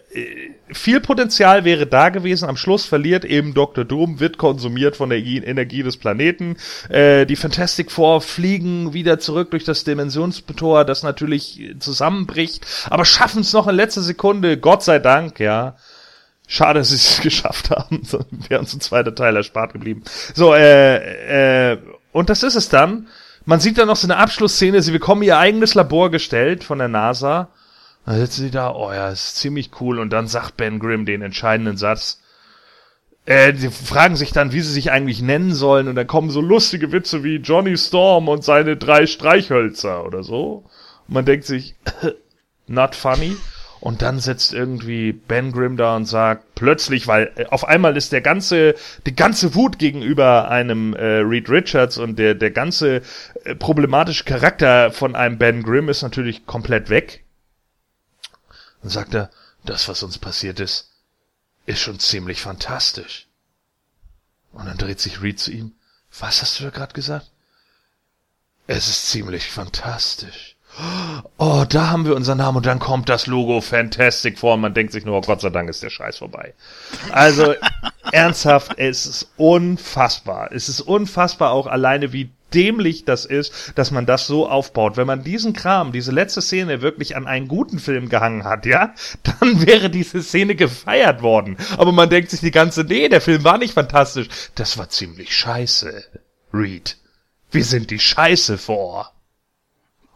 [0.72, 2.48] viel Potenzial wäre da gewesen.
[2.48, 3.84] Am Schluss verliert eben Dr.
[3.84, 6.56] Doom, wird konsumiert von der Energie des Planeten.
[6.88, 13.40] Äh, die Fantastic Four fliegen wieder zurück durch das Dimensionstor, das natürlich zusammenbricht, aber schaffen
[13.40, 15.74] es noch in letzter Sekunde, Gott sei Dank, ja.
[16.46, 18.04] Schade, dass sie es geschafft haben.
[18.04, 20.04] So wäre uns ein zweiter Teil erspart geblieben.
[20.32, 21.78] So, äh, äh,
[22.12, 23.08] und das ist es dann.
[23.50, 24.80] Man sieht dann noch so eine Abschlussszene.
[24.80, 27.48] Sie bekommen ihr eigenes Labor gestellt von der NASA.
[28.06, 29.98] Dann sitzen sie da, oh ja, ist ziemlich cool.
[29.98, 32.20] Und dann sagt Ben Grimm den entscheidenden Satz.
[33.26, 36.40] äh, die fragen sich dann, wie sie sich eigentlich nennen sollen und dann kommen so
[36.40, 40.64] lustige Witze wie Johnny Storm und seine drei Streichhölzer oder so.
[41.08, 41.74] Und man denkt sich,
[42.68, 43.36] not funny.
[43.80, 48.12] Und dann sitzt irgendwie Ben Grimm da und sagt plötzlich, weil äh, auf einmal ist
[48.12, 48.74] der ganze,
[49.06, 53.02] die ganze Wut gegenüber einem äh, Reed Richards und der, der ganze
[53.44, 57.24] äh, problematische Charakter von einem Ben Grimm ist natürlich komplett weg.
[58.82, 59.30] Dann sagt er,
[59.64, 60.90] das, was uns passiert ist,
[61.64, 63.28] ist schon ziemlich fantastisch.
[64.52, 65.72] Und dann dreht sich Reed zu ihm.
[66.18, 67.30] Was hast du da gerade gesagt?
[68.66, 70.56] Es ist ziemlich fantastisch.
[71.36, 74.74] Oh, da haben wir unseren Namen und dann kommt das Logo Fantastic vor und man
[74.74, 76.54] denkt sich nur, oh Gott sei Dank ist der Scheiß vorbei.
[77.10, 77.54] Also,
[78.12, 80.52] ernsthaft, es ist unfassbar.
[80.52, 84.96] Es ist unfassbar auch alleine, wie dämlich das ist, dass man das so aufbaut.
[84.96, 88.94] Wenn man diesen Kram, diese letzte Szene wirklich an einen guten Film gehangen hat, ja,
[89.22, 91.56] dann wäre diese Szene gefeiert worden.
[91.78, 94.28] Aber man denkt sich die ganze, nee, der Film war nicht fantastisch.
[94.54, 96.04] Das war ziemlich scheiße.
[96.52, 96.96] Reed.
[97.50, 99.12] Wir sind die Scheiße vor.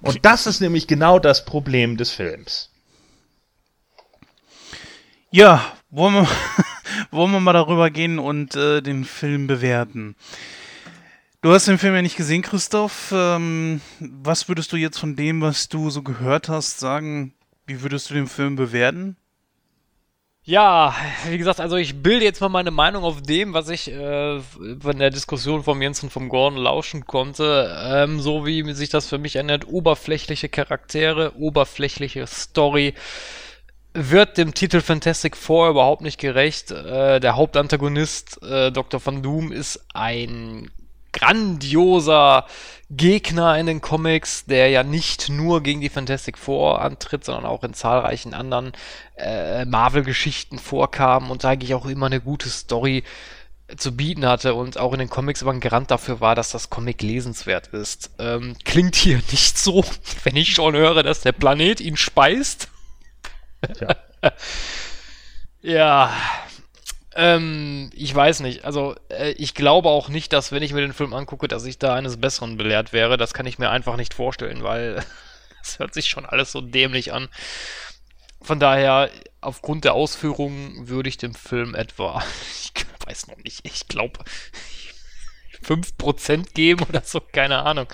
[0.05, 2.71] Und das ist nämlich genau das Problem des Films.
[5.31, 6.29] Ja, wollen wir,
[7.11, 10.15] wollen wir mal darüber gehen und äh, den Film bewerten.
[11.41, 13.13] Du hast den Film ja nicht gesehen, Christoph.
[13.13, 17.35] Ähm, was würdest du jetzt von dem, was du so gehört hast, sagen?
[17.67, 19.17] Wie würdest du den Film bewerten?
[20.47, 20.95] Ja,
[21.27, 24.99] wie gesagt, also ich bilde jetzt mal meine Meinung auf dem, was ich äh, von
[24.99, 27.75] der Diskussion vom Jens und vom Gordon lauschen konnte.
[27.83, 32.93] Ähm, so wie sich das für mich ändert, oberflächliche Charaktere, oberflächliche Story,
[33.95, 36.71] wird dem Titel Fantastic Four überhaupt nicht gerecht.
[36.73, 39.01] Äh, der Hauptantagonist, äh, Dr.
[39.03, 40.71] Van Doom, ist ein
[41.15, 42.47] grandioser
[42.91, 47.65] Gegner in den Comics, der ja nicht nur gegen die Fantastic Four antritt, sondern auch
[47.65, 48.73] in zahlreichen anderen
[49.17, 53.03] äh, Marvel-Geschichten vorkam und eigentlich auch immer eine gute Story
[53.77, 56.69] zu bieten hatte und auch in den Comics aber ein Garant dafür war, dass das
[56.69, 58.11] Comic lesenswert ist.
[58.19, 59.85] Ähm, klingt hier nicht so,
[60.25, 62.69] wenn ich schon höre, dass der Planet ihn speist.
[63.81, 64.33] Ja.
[65.63, 66.13] ja,
[67.15, 68.65] ähm, ich weiß nicht.
[68.65, 71.79] Also, äh, ich glaube auch nicht, dass, wenn ich mir den Film angucke, dass ich
[71.79, 73.17] da eines Besseren belehrt wäre.
[73.17, 75.05] Das kann ich mir einfach nicht vorstellen, weil
[75.63, 77.29] es hört sich schon alles so dämlich an.
[78.41, 79.11] Von daher,
[79.41, 82.73] aufgrund der Ausführungen würde ich dem Film etwa, ich
[83.07, 84.21] weiß noch nicht, ich glaube,
[85.65, 87.87] 5% geben oder so, keine Ahnung.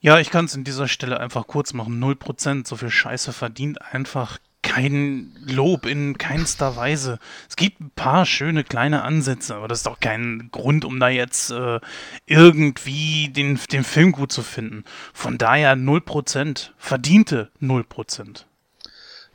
[0.00, 2.02] Ja, ich kann es in dieser Stelle einfach kurz machen.
[2.02, 7.20] 0%, so viel Scheiße verdient einfach kein Lob in keinster Weise.
[7.48, 11.08] Es gibt ein paar schöne kleine Ansätze, aber das ist doch kein Grund, um da
[11.08, 11.78] jetzt äh,
[12.26, 14.84] irgendwie den, den Film gut zu finden.
[15.14, 16.70] Von daher 0%.
[16.78, 18.44] Verdiente 0%.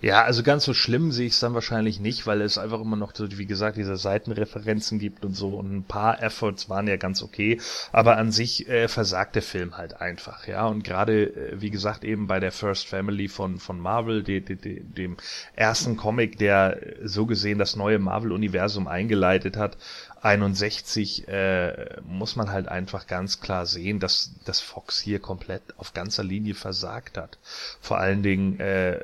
[0.02, 2.96] Ja, also ganz so schlimm sehe ich es dann wahrscheinlich nicht, weil es einfach immer
[2.96, 7.22] noch, wie gesagt, diese Seitenreferenzen gibt und so und ein paar Efforts waren ja ganz
[7.22, 7.60] okay,
[7.92, 12.04] aber an sich äh, versagt der Film halt einfach, ja, und gerade, äh, wie gesagt,
[12.04, 15.18] eben bei der First Family von, von Marvel, de, de, de, dem
[15.56, 19.78] ersten Comic, der so gesehen das neue Marvel-Universum eingeleitet hat,
[20.22, 25.94] 61 äh, muss man halt einfach ganz klar sehen, dass, dass Fox hier komplett auf
[25.94, 27.40] ganzer Linie versagt hat.
[27.82, 29.00] Vor allen Dingen äh,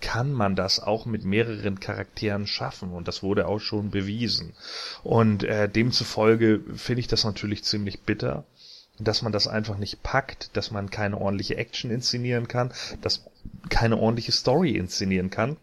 [0.00, 4.54] kann man das auch mit mehreren Charakteren schaffen und das wurde auch schon bewiesen.
[5.02, 8.44] Und äh, demzufolge finde ich das natürlich ziemlich bitter,
[8.98, 12.72] dass man das einfach nicht packt, dass man keine ordentliche Action inszenieren kann,
[13.02, 13.24] dass
[13.68, 15.58] keine ordentliche Story inszenieren kann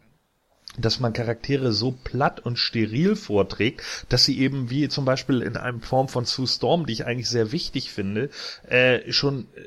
[0.81, 5.57] dass man Charaktere so platt und steril vorträgt, dass sie eben wie zum Beispiel in
[5.57, 8.29] einem Form von Sue Storm, die ich eigentlich sehr wichtig finde,
[8.67, 9.61] äh, schon äh,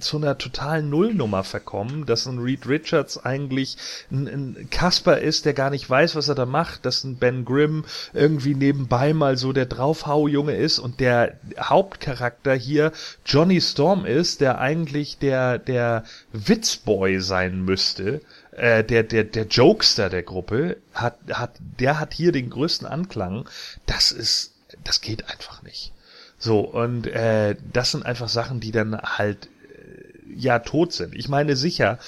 [0.00, 3.76] zu einer totalen Nullnummer verkommen, dass ein Reed Richards eigentlich
[4.10, 7.44] ein, ein Kasper ist, der gar nicht weiß, was er da macht, dass ein Ben
[7.44, 12.92] Grimm irgendwie nebenbei mal so der Draufhau-Junge ist und der Hauptcharakter hier
[13.24, 18.20] Johnny Storm ist, der eigentlich der, der Witzboy sein müsste
[18.56, 23.48] äh, der, der, der Jokester der Gruppe hat, hat, der hat hier den größten Anklang.
[23.86, 24.54] Das ist,
[24.84, 25.92] das geht einfach nicht.
[26.38, 31.14] So, und äh, das sind einfach Sachen, die dann halt äh, ja tot sind.
[31.14, 31.98] Ich meine sicher,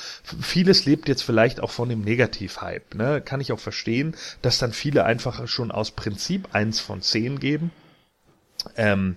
[0.41, 2.95] vieles lebt jetzt vielleicht auch von dem Negativ-Hype.
[2.95, 3.21] Ne?
[3.21, 7.71] Kann ich auch verstehen, dass dann viele einfach schon aus Prinzip eins von zehn geben.
[8.77, 9.17] Ähm,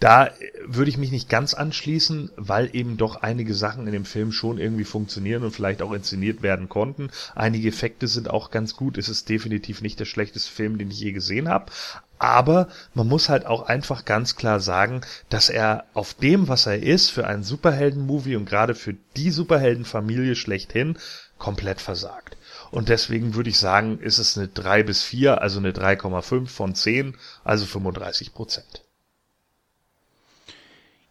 [0.00, 0.30] da
[0.64, 4.58] würde ich mich nicht ganz anschließen, weil eben doch einige Sachen in dem Film schon
[4.58, 7.10] irgendwie funktionieren und vielleicht auch inszeniert werden konnten.
[7.34, 8.96] Einige Effekte sind auch ganz gut.
[8.96, 11.72] Es ist definitiv nicht der schlechteste Film, den ich je gesehen habe.
[12.18, 16.82] Aber man muss halt auch einfach ganz klar sagen, dass er auf dem, was er
[16.82, 20.96] ist, für einen Superhelden-Movie und gerade für die Superheldenfamilie schlechthin
[21.38, 22.36] komplett versagt.
[22.70, 26.74] Und deswegen würde ich sagen, ist es eine 3 bis 4, also eine 3,5 von
[26.74, 28.82] 10, also 35 Prozent.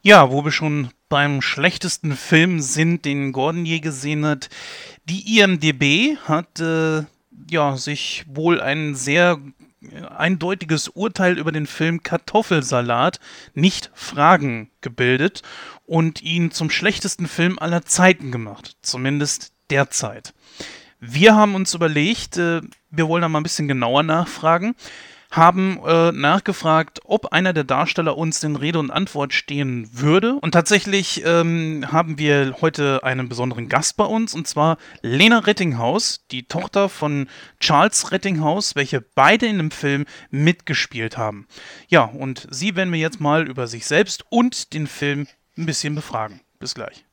[0.08, 4.48] Ja, wo wir schon beim schlechtesten Film sind, den Gordon je gesehen hat.
[5.04, 7.04] Die IMDB hat äh,
[7.52, 9.38] ja, sich wohl ein sehr
[10.16, 13.20] eindeutiges Urteil über den Film Kartoffelsalat,
[13.54, 15.42] nicht Fragen, gebildet
[15.86, 20.34] und ihn zum schlechtesten Film aller Zeiten gemacht, zumindest derzeit.
[21.02, 22.62] Wir haben uns überlegt, äh,
[22.92, 24.74] wir wollen da mal ein bisschen genauer nachfragen
[25.32, 30.36] haben äh, nachgefragt, ob einer der Darsteller uns in Rede und Antwort stehen würde.
[30.36, 36.26] Und tatsächlich ähm, haben wir heute einen besonderen Gast bei uns, und zwar Lena Rettinghaus,
[36.32, 37.28] die Tochter von
[37.60, 41.48] Charles Rettinghaus, welche beide in dem Film mitgespielt haben.
[41.88, 45.28] Ja, und sie werden wir jetzt mal über sich selbst und den Film
[45.58, 46.42] ein bisschen befragen.
[46.60, 47.06] Bis gleich.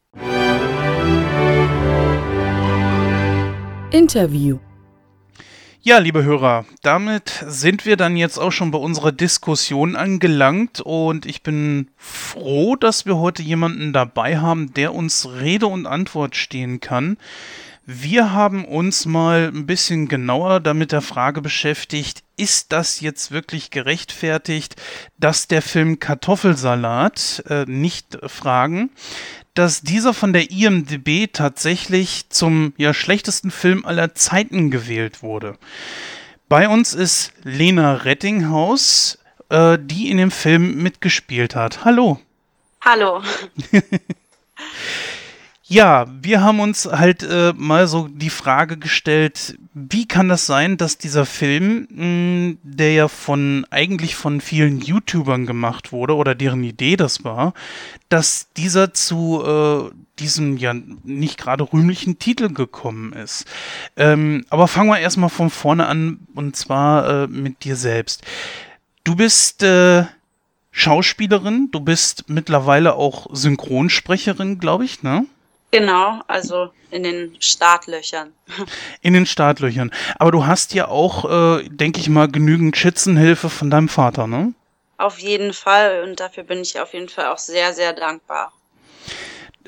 [3.91, 4.59] Interview
[5.85, 11.27] ja, liebe Hörer, damit sind wir dann jetzt auch schon bei unserer Diskussion angelangt und
[11.27, 16.81] ich bin froh, dass wir heute jemanden dabei haben, der uns Rede und Antwort stehen
[16.81, 17.19] kann.
[17.85, 23.71] Wir haben uns mal ein bisschen genauer damit der Frage beschäftigt, ist das jetzt wirklich
[23.71, 24.77] gerechtfertigt,
[25.19, 28.89] dass der Film Kartoffelsalat, äh, nicht Fragen,
[29.55, 35.57] dass dieser von der IMDB tatsächlich zum ja, schlechtesten Film aller Zeiten gewählt wurde.
[36.49, 39.19] Bei uns ist Lena Rettinghaus,
[39.49, 41.85] äh, die in dem Film mitgespielt hat.
[41.85, 42.21] Hallo.
[42.81, 43.23] Hallo.
[45.75, 50.77] Ja, wir haben uns halt äh, mal so die Frage gestellt, wie kann das sein,
[50.77, 56.37] dass dieser Film, mh, hm, der ja von eigentlich von vielen YouTubern gemacht wurde oder
[56.37, 57.55] deren Idee das war,
[58.09, 59.91] dass dieser zu äh,
[60.21, 63.45] diesem ja nicht gerade rühmlichen Titel gekommen ist.
[63.97, 68.23] Ähm, aber fangen wir erstmal von vorne an und zwar äh, mit dir selbst.
[69.03, 70.05] Du bist äh,
[70.71, 75.27] Schauspielerin, du bist mittlerweile auch Synchronsprecherin, glaube ich, ne?
[75.75, 78.33] Genau, also in den Startlöchern.
[79.01, 79.91] In den Startlöchern.
[80.21, 81.25] Aber du hast ja auch,
[81.59, 84.55] äh, denke ich mal, genügend Schützenhilfe von deinem Vater, ne?
[84.99, 88.53] Auf jeden Fall und dafür bin ich auf jeden Fall auch sehr, sehr dankbar.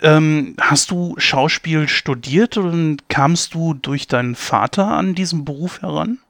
[0.00, 6.20] Ähm, hast du Schauspiel studiert und kamst du durch deinen Vater an diesen Beruf heran?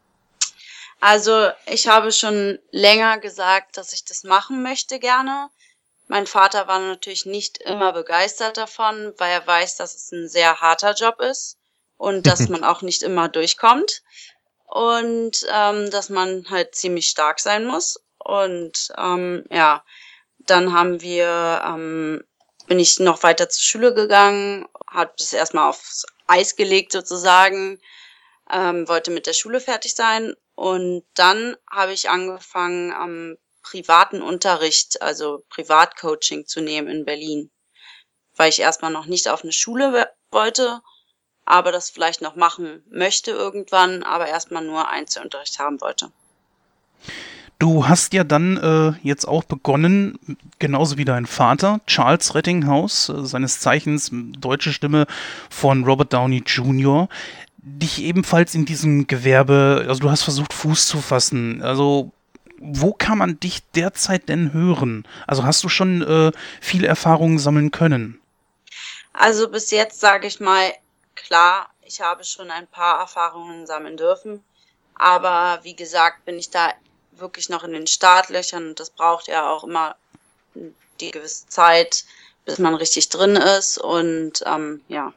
[1.03, 5.51] Also ich habe schon länger gesagt, dass ich das machen möchte gerne.
[6.09, 10.61] Mein Vater war natürlich nicht immer begeistert davon, weil er weiß, dass es ein sehr
[10.61, 11.59] harter Job ist
[11.97, 14.03] und dass man auch nicht immer durchkommt
[14.67, 18.01] und ähm, dass man halt ziemlich stark sein muss.
[18.19, 19.85] Und ähm, ja,
[20.39, 22.25] dann haben wir, ähm,
[22.67, 27.81] bin ich noch weiter zur Schule gegangen, hat es erstmal aufs Eis gelegt sozusagen,
[28.51, 35.03] ähm, wollte mit der Schule fertig sein und dann habe ich angefangen, am privaten Unterricht,
[35.03, 37.51] also Privatcoaching zu nehmen in Berlin,
[38.37, 40.81] weil ich erstmal noch nicht auf eine Schule wollte,
[41.45, 46.13] aber das vielleicht noch machen möchte irgendwann, aber erstmal nur Einzelunterricht haben wollte.
[47.59, 50.19] Du hast ja dann äh, jetzt auch begonnen,
[50.59, 55.07] genauso wie dein Vater, Charles Rettinghaus, äh, seines Zeichens deutsche Stimme
[55.51, 57.09] von Robert Downey Jr.,
[57.59, 61.63] dich ebenfalls in diesem Gewerbe, also du hast versucht, Fuß zu fassen.
[61.63, 62.13] Also
[62.59, 65.07] wo kann man dich derzeit denn hören?
[65.27, 68.21] Also hast du schon äh, viel Erfahrungen sammeln können?
[69.13, 70.73] Also bis jetzt sage ich mal,
[71.15, 74.43] klar, ich habe schon ein paar Erfahrungen sammeln dürfen.
[74.95, 76.73] Aber wie gesagt, bin ich da
[77.13, 79.97] wirklich noch in den Startlöchern das braucht ja auch immer
[81.01, 82.05] die gewisse Zeit,
[82.45, 83.79] bis man richtig drin ist.
[83.79, 85.13] Und ähm, ja,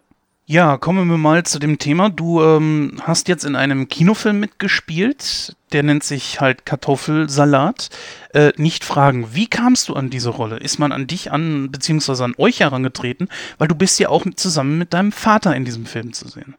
[0.49, 2.09] ja, kommen wir mal zu dem Thema.
[2.09, 7.89] Du ähm, hast jetzt in einem Kinofilm mitgespielt, der nennt sich halt Kartoffelsalat.
[8.33, 10.57] Äh, nicht fragen, wie kamst du an diese Rolle?
[10.57, 13.29] Ist man an dich an, beziehungsweise an euch herangetreten?
[13.59, 16.55] Weil du bist ja auch mit, zusammen mit deinem Vater in diesem Film zu sehen.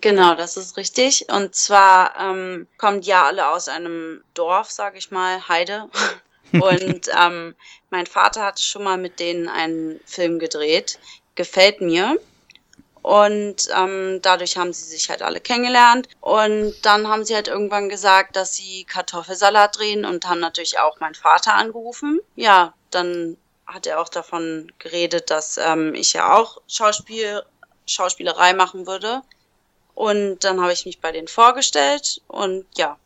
[0.00, 1.26] Genau, das ist richtig.
[1.30, 5.90] Und zwar ähm, kommen die ja alle aus einem Dorf, sag ich mal, Heide.
[6.52, 7.54] Und ähm,
[7.90, 10.98] mein Vater hatte schon mal mit denen einen Film gedreht.
[11.34, 12.16] Gefällt mir.
[13.04, 16.08] Und ähm, dadurch haben sie sich halt alle kennengelernt.
[16.22, 20.98] Und dann haben sie halt irgendwann gesagt, dass sie Kartoffelsalat drehen und haben natürlich auch
[21.00, 22.20] meinen Vater angerufen.
[22.34, 23.36] Ja, dann
[23.66, 27.42] hat er auch davon geredet, dass ähm, ich ja auch Schauspiel,
[27.84, 29.20] Schauspielerei machen würde.
[29.94, 32.96] Und dann habe ich mich bei denen vorgestellt und ja,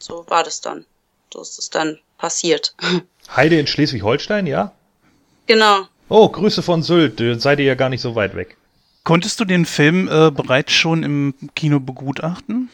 [0.00, 0.86] so war das dann.
[1.32, 2.74] So ist es dann passiert.
[3.36, 4.72] Heide in Schleswig-Holstein, ja?
[5.46, 5.86] Genau.
[6.08, 7.22] Oh, Grüße von Sylt.
[7.40, 8.56] Seid ihr ja gar nicht so weit weg.
[9.04, 12.70] Konntest du den Film äh, bereits schon im Kino begutachten?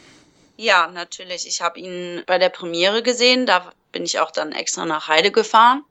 [0.57, 1.47] Ja, natürlich.
[1.47, 3.45] Ich habe ihn bei der Premiere gesehen.
[3.45, 5.83] Da bin ich auch dann extra nach Heide gefahren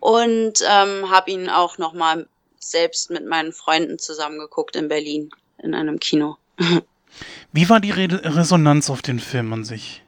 [0.00, 5.30] und ähm, habe ihn auch noch mal selbst mit meinen Freunden zusammengeguckt in Berlin
[5.62, 6.36] in einem Kino.
[7.52, 10.02] Wie war die Re Resonanz auf den Film an sich?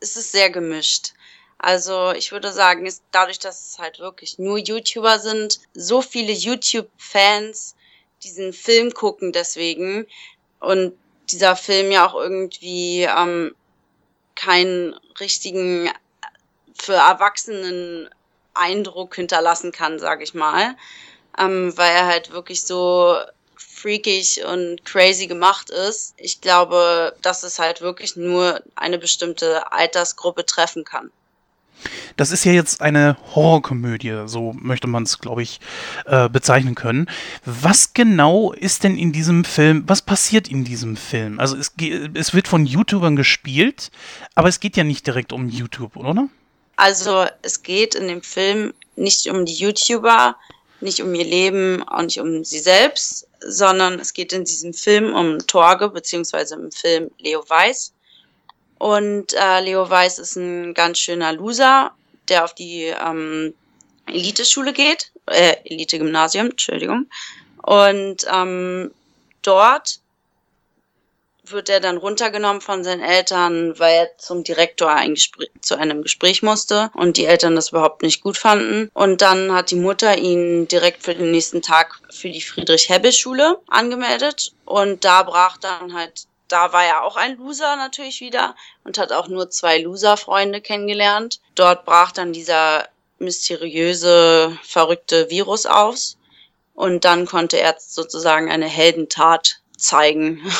[0.00, 1.12] Es ist sehr gemischt.
[1.58, 6.32] Also ich würde sagen, ist dadurch, dass es halt wirklich nur YouTuber sind, so viele
[6.32, 7.74] YouTube-Fans
[8.24, 10.06] diesen Film gucken deswegen
[10.60, 10.94] und
[11.30, 13.54] dieser Film ja auch irgendwie ähm,
[14.34, 15.90] keinen richtigen
[16.76, 18.08] für Erwachsenen
[18.54, 20.76] Eindruck hinterlassen kann, sag ich mal,
[21.38, 23.16] ähm, weil er halt wirklich so
[23.56, 26.14] freakig und crazy gemacht ist.
[26.16, 31.10] Ich glaube, dass es halt wirklich nur eine bestimmte Altersgruppe treffen kann.
[32.16, 35.60] Das ist ja jetzt eine Horrorkomödie, so möchte man es, glaube ich,
[36.06, 37.08] äh, bezeichnen können.
[37.44, 41.40] Was genau ist denn in diesem Film, was passiert in diesem Film?
[41.40, 41.72] Also es,
[42.14, 43.90] es wird von YouTubern gespielt,
[44.34, 46.28] aber es geht ja nicht direkt um YouTube, oder?
[46.76, 50.36] Also es geht in dem Film nicht um die YouTuber,
[50.80, 55.14] nicht um ihr Leben, auch nicht um sie selbst, sondern es geht in diesem Film
[55.14, 57.92] um Torge, beziehungsweise im Film Leo Weiß.
[58.84, 61.92] Und äh, Leo Weiß ist ein ganz schöner Loser,
[62.28, 63.54] der auf die ähm,
[64.06, 67.06] Eliteschule geht, äh, Elite-Gymnasium, Entschuldigung.
[67.62, 68.90] Und ähm,
[69.40, 70.00] dort
[71.44, 75.16] wird er dann runtergenommen von seinen Eltern, weil er zum Direktor ein
[75.62, 78.90] zu einem Gespräch musste und die Eltern das überhaupt nicht gut fanden.
[78.92, 84.52] Und dann hat die Mutter ihn direkt für den nächsten Tag für die Friedrich-Hebbel-Schule angemeldet
[84.66, 88.54] und da brach dann halt da war er auch ein Loser natürlich wieder
[88.84, 91.40] und hat auch nur zwei Loser-Freunde kennengelernt.
[91.54, 92.88] Dort brach dann dieser
[93.18, 96.18] mysteriöse, verrückte Virus aus
[96.74, 100.40] und dann konnte er sozusagen eine Heldentat zeigen.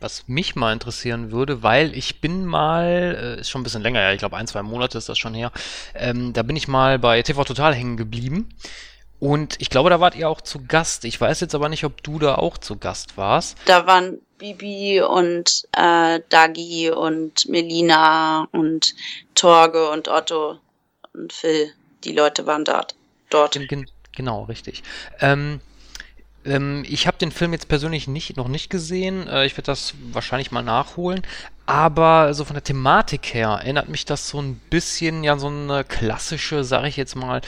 [0.00, 4.00] Was mich mal interessieren würde, weil ich bin mal, äh, ist schon ein bisschen länger,
[4.00, 5.50] ja, ich glaube ein, zwei Monate ist das schon her,
[5.94, 8.48] ähm, da bin ich mal bei TV Total hängen geblieben.
[9.18, 11.04] Und ich glaube, da wart ihr auch zu Gast.
[11.04, 13.58] Ich weiß jetzt aber nicht, ob du da auch zu Gast warst.
[13.64, 18.94] Da waren Bibi und äh, Dagi und Melina und
[19.34, 20.58] Torge und Otto
[21.12, 21.72] und Phil.
[22.04, 22.94] Die Leute waren dort.
[23.30, 23.52] dort.
[23.52, 24.82] Gen genau, richtig.
[25.20, 25.60] Ähm,
[26.44, 29.26] ähm, ich habe den Film jetzt persönlich nicht, noch nicht gesehen.
[29.26, 31.22] Äh, ich werde das wahrscheinlich mal nachholen.
[31.66, 35.84] Aber so von der Thematik her erinnert mich das so ein bisschen ja so eine
[35.84, 37.42] klassische, sag ich jetzt mal,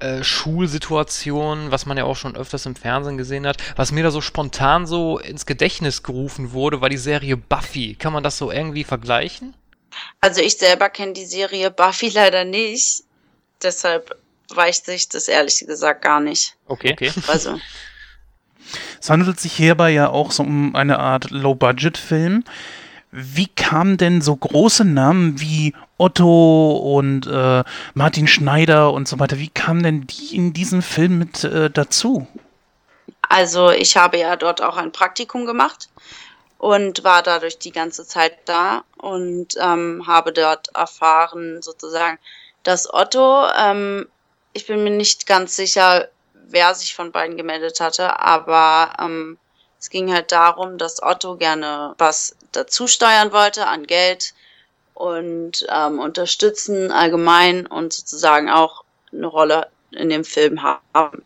[0.00, 3.58] äh, Schulsituation, was man ja auch schon öfters im Fernsehen gesehen hat.
[3.76, 7.94] Was mir da so spontan so ins Gedächtnis gerufen wurde, war die Serie Buffy.
[7.94, 9.54] Kann man das so irgendwie vergleichen?
[10.20, 13.04] Also ich selber kenne die Serie Buffy leider nicht.
[13.62, 14.16] Deshalb
[14.48, 16.56] weicht sich das ehrlich gesagt gar nicht.
[16.66, 16.92] Okay.
[16.92, 17.12] okay.
[17.28, 17.60] Also.
[19.00, 22.44] Es handelt sich hierbei ja auch so um eine Art Low-Budget-Film.
[23.10, 27.62] Wie kamen denn so große Namen wie Otto und äh,
[27.92, 32.26] Martin Schneider und so weiter, wie kamen denn die in diesen Film mit äh, dazu?
[33.28, 35.90] Also ich habe ja dort auch ein Praktikum gemacht
[36.56, 42.18] und war dadurch die ganze Zeit da und ähm, habe dort erfahren sozusagen,
[42.62, 44.08] dass Otto, ähm,
[44.54, 49.38] ich bin mir nicht ganz sicher, wer sich von beiden gemeldet hatte, aber ähm,
[49.78, 54.32] es ging halt darum, dass Otto gerne was dazu steuern wollte an Geld
[55.00, 61.22] und ähm, unterstützen allgemein und sozusagen auch eine Rolle in dem Film haben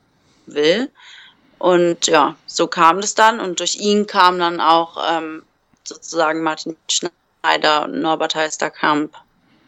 [0.46, 0.90] will.
[1.58, 5.42] Und ja, so kam es dann und durch ihn kam dann auch ähm,
[5.82, 9.12] sozusagen Martin Schneider und Norbert Heisterkamp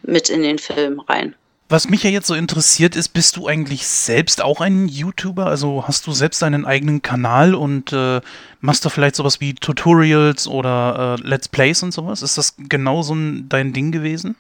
[0.03, 1.35] mit in den Film rein.
[1.69, 5.47] Was mich ja jetzt so interessiert ist, bist du eigentlich selbst auch ein YouTuber?
[5.47, 8.21] Also hast du selbst einen eigenen Kanal und äh,
[8.61, 12.23] machst du vielleicht sowas wie Tutorials oder äh, Let's Plays und sowas?
[12.23, 14.37] Ist das genau so ein, dein Ding gewesen?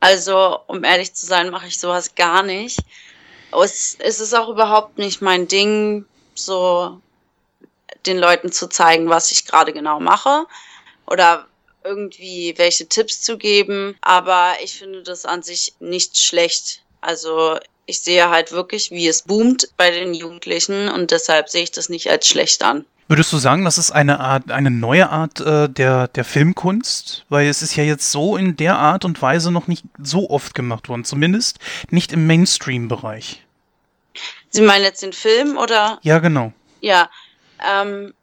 [0.00, 2.80] Also, um ehrlich zu sein, mache ich sowas gar nicht.
[3.52, 7.00] Es, es ist auch überhaupt nicht mein Ding, so
[8.04, 10.44] den Leuten zu zeigen, was ich gerade genau mache
[11.06, 11.46] oder
[11.84, 16.82] irgendwie welche Tipps zu geben, aber ich finde das an sich nicht schlecht.
[17.00, 21.72] Also ich sehe halt wirklich, wie es boomt bei den Jugendlichen und deshalb sehe ich
[21.72, 22.84] das nicht als schlecht an.
[23.06, 27.26] Würdest du sagen, das ist eine Art, eine neue Art äh, der, der Filmkunst?
[27.28, 30.54] Weil es ist ja jetzt so in der Art und Weise noch nicht so oft
[30.54, 31.58] gemacht worden, zumindest
[31.90, 33.44] nicht im Mainstream-Bereich.
[34.48, 35.98] Sie meinen jetzt den Film oder?
[36.02, 36.54] Ja, genau.
[36.80, 37.10] Ja,
[37.62, 38.14] ähm,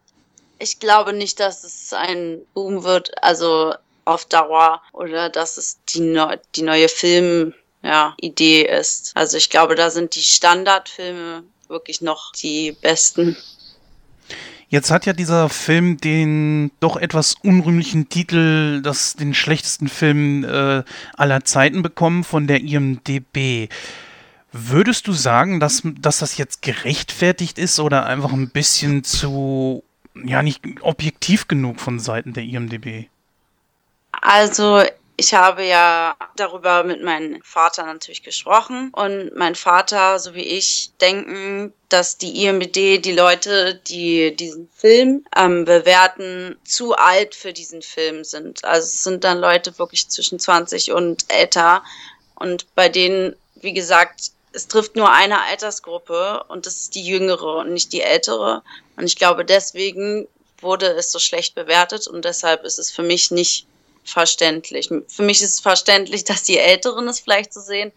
[0.61, 3.73] ich glaube nicht, dass es ein Boom wird, also
[4.05, 9.11] auf Dauer oder dass es die, Neu die neue Film ja, ist.
[9.15, 13.38] Also ich glaube, da sind die Standardfilme wirklich noch die besten.
[14.69, 20.83] Jetzt hat ja dieser Film den doch etwas unrühmlichen Titel, das den schlechtesten Film äh,
[21.17, 23.67] aller Zeiten bekommen von der IMDB.
[24.53, 29.83] Würdest du sagen, dass, dass das jetzt gerechtfertigt ist oder einfach ein bisschen zu,
[30.15, 33.07] ja, nicht objektiv genug von Seiten der IMDB?
[34.11, 34.83] Also
[35.17, 40.91] ich habe ja darüber mit meinem Vater natürlich gesprochen und mein Vater so wie ich
[40.99, 47.81] denken, dass die IMDb die Leute, die diesen Film ähm, bewerten, zu alt für diesen
[47.81, 48.65] Film sind.
[48.65, 51.83] Also es sind dann Leute wirklich zwischen 20 und älter
[52.35, 57.57] und bei denen, wie gesagt, es trifft nur eine Altersgruppe und das ist die jüngere
[57.57, 58.64] und nicht die ältere.
[58.98, 60.28] Und ich glaube, deswegen
[60.60, 63.65] wurde es so schlecht bewertet und deshalb ist es für mich nicht
[64.03, 64.90] verständlich.
[65.07, 67.91] Für mich ist es verständlich, dass die Älteren es vielleicht so sehen,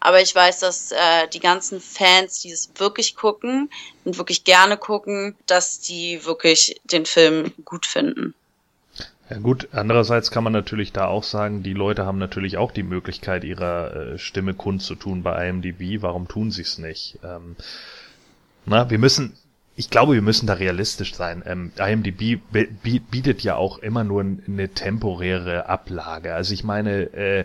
[0.00, 3.70] aber ich weiß, dass äh, die ganzen Fans, die es wirklich gucken
[4.04, 8.34] und wirklich gerne gucken, dass die wirklich den Film gut finden.
[9.28, 12.84] Ja gut, andererseits kann man natürlich da auch sagen, die Leute haben natürlich auch die
[12.84, 16.00] Möglichkeit, ihrer äh, Stimme kundzutun bei IMDb.
[16.02, 17.18] Warum tun sie es nicht?
[17.24, 17.56] Ähm,
[18.66, 19.32] na, wir müssen,
[19.74, 21.42] ich glaube, wir müssen da realistisch sein.
[21.44, 22.40] Ähm, IMDb
[23.10, 26.32] bietet ja auch immer nur eine temporäre Ablage.
[26.32, 27.44] Also ich meine, äh,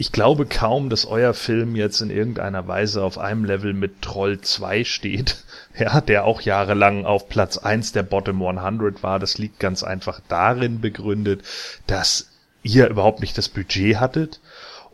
[0.00, 4.40] ich glaube kaum, dass euer Film jetzt in irgendeiner Weise auf einem Level mit Troll
[4.40, 5.44] 2 steht,
[5.78, 9.18] ja, der auch jahrelang auf Platz 1 der Bottom 100 war.
[9.18, 11.42] Das liegt ganz einfach darin begründet,
[11.88, 12.30] dass
[12.62, 14.38] ihr überhaupt nicht das Budget hattet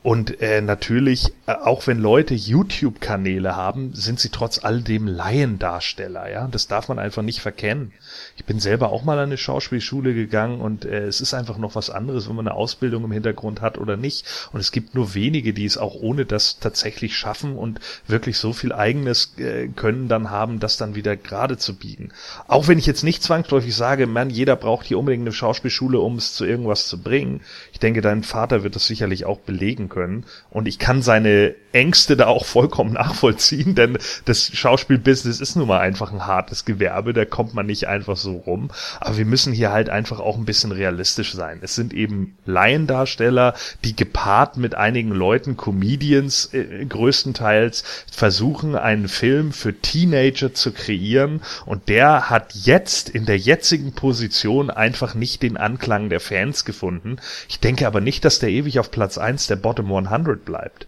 [0.05, 6.47] und äh, natürlich, äh, auch wenn Leute YouTube-Kanäle haben, sind sie trotz alledem Laiendarsteller, ja.
[6.47, 7.90] Das darf man einfach nicht verkennen.
[8.36, 11.74] Ich bin selber auch mal an eine Schauspielschule gegangen und äh, es ist einfach noch
[11.74, 14.26] was anderes, wenn man eine Ausbildung im Hintergrund hat oder nicht.
[14.52, 18.52] Und es gibt nur wenige, die es auch ohne das tatsächlich schaffen und wirklich so
[18.52, 22.12] viel eigenes äh, Können dann haben, das dann wieder gerade zu biegen.
[22.47, 26.16] Auch wenn ich jetzt nicht zwangsläufig sage, man, jeder braucht hier unbedingt eine Schauspielschule, um
[26.16, 27.40] es zu irgendwas zu bringen.
[27.74, 30.26] Ich denke, dein Vater wird das sicherlich auch belegen können.
[30.48, 35.80] Und ich kann seine Ängste da auch vollkommen nachvollziehen, denn das Schauspielbusiness ist nun mal
[35.80, 38.70] einfach ein hartes Gewerbe, da kommt man nicht einfach so rum.
[39.01, 41.59] Aber wir müssen hier halt einfach auch ein bisschen realistisch sein.
[41.62, 47.82] Es sind eben Laiendarsteller, die gepaart mit einigen Leuten, Comedians äh, größtenteils,
[48.12, 51.42] versuchen, einen Film für Teenager zu kreieren.
[51.66, 57.16] Und der hat jetzt in der jetzigen Position einfach nicht den Anklang der Fans gefunden.
[57.48, 60.86] Ich denke aber nicht, dass der ewig auf Platz eins der Bottom 100 bleibt.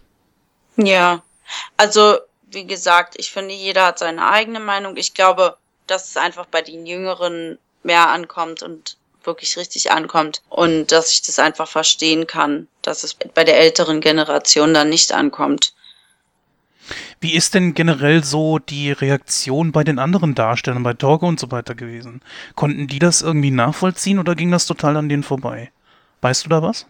[0.77, 1.23] Ja,
[1.75, 2.17] also
[2.51, 4.95] wie gesagt, ich finde, jeder hat seine eigene Meinung.
[4.95, 10.91] Ich glaube, dass es einfach bei den Jüngeren mehr ankommt und wirklich richtig ankommt und
[10.91, 15.73] dass ich das einfach verstehen kann, dass es bei der älteren Generation dann nicht ankommt.
[17.19, 21.51] Wie ist denn generell so die Reaktion bei den anderen Darstellern, bei Torge und so
[21.51, 22.21] weiter gewesen?
[22.55, 25.71] Konnten die das irgendwie nachvollziehen oder ging das total an denen vorbei?
[26.21, 26.85] Weißt du da was?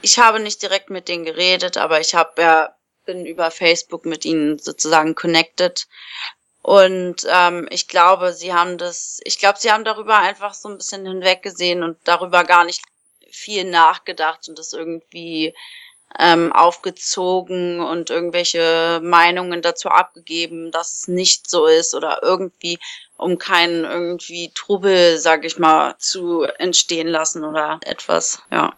[0.00, 4.24] Ich habe nicht direkt mit denen geredet, aber ich habe ja bin über Facebook mit
[4.24, 5.86] ihnen sozusagen connected
[6.62, 10.76] und ähm, ich glaube, sie haben das, ich glaube, sie haben darüber einfach so ein
[10.76, 12.82] bisschen hinweggesehen und darüber gar nicht
[13.30, 15.54] viel nachgedacht und das irgendwie
[16.18, 22.78] ähm, aufgezogen und irgendwelche Meinungen dazu abgegeben, dass es nicht so ist oder irgendwie,
[23.16, 28.74] um keinen irgendwie Trubel, sag ich mal, zu entstehen lassen oder etwas, ja.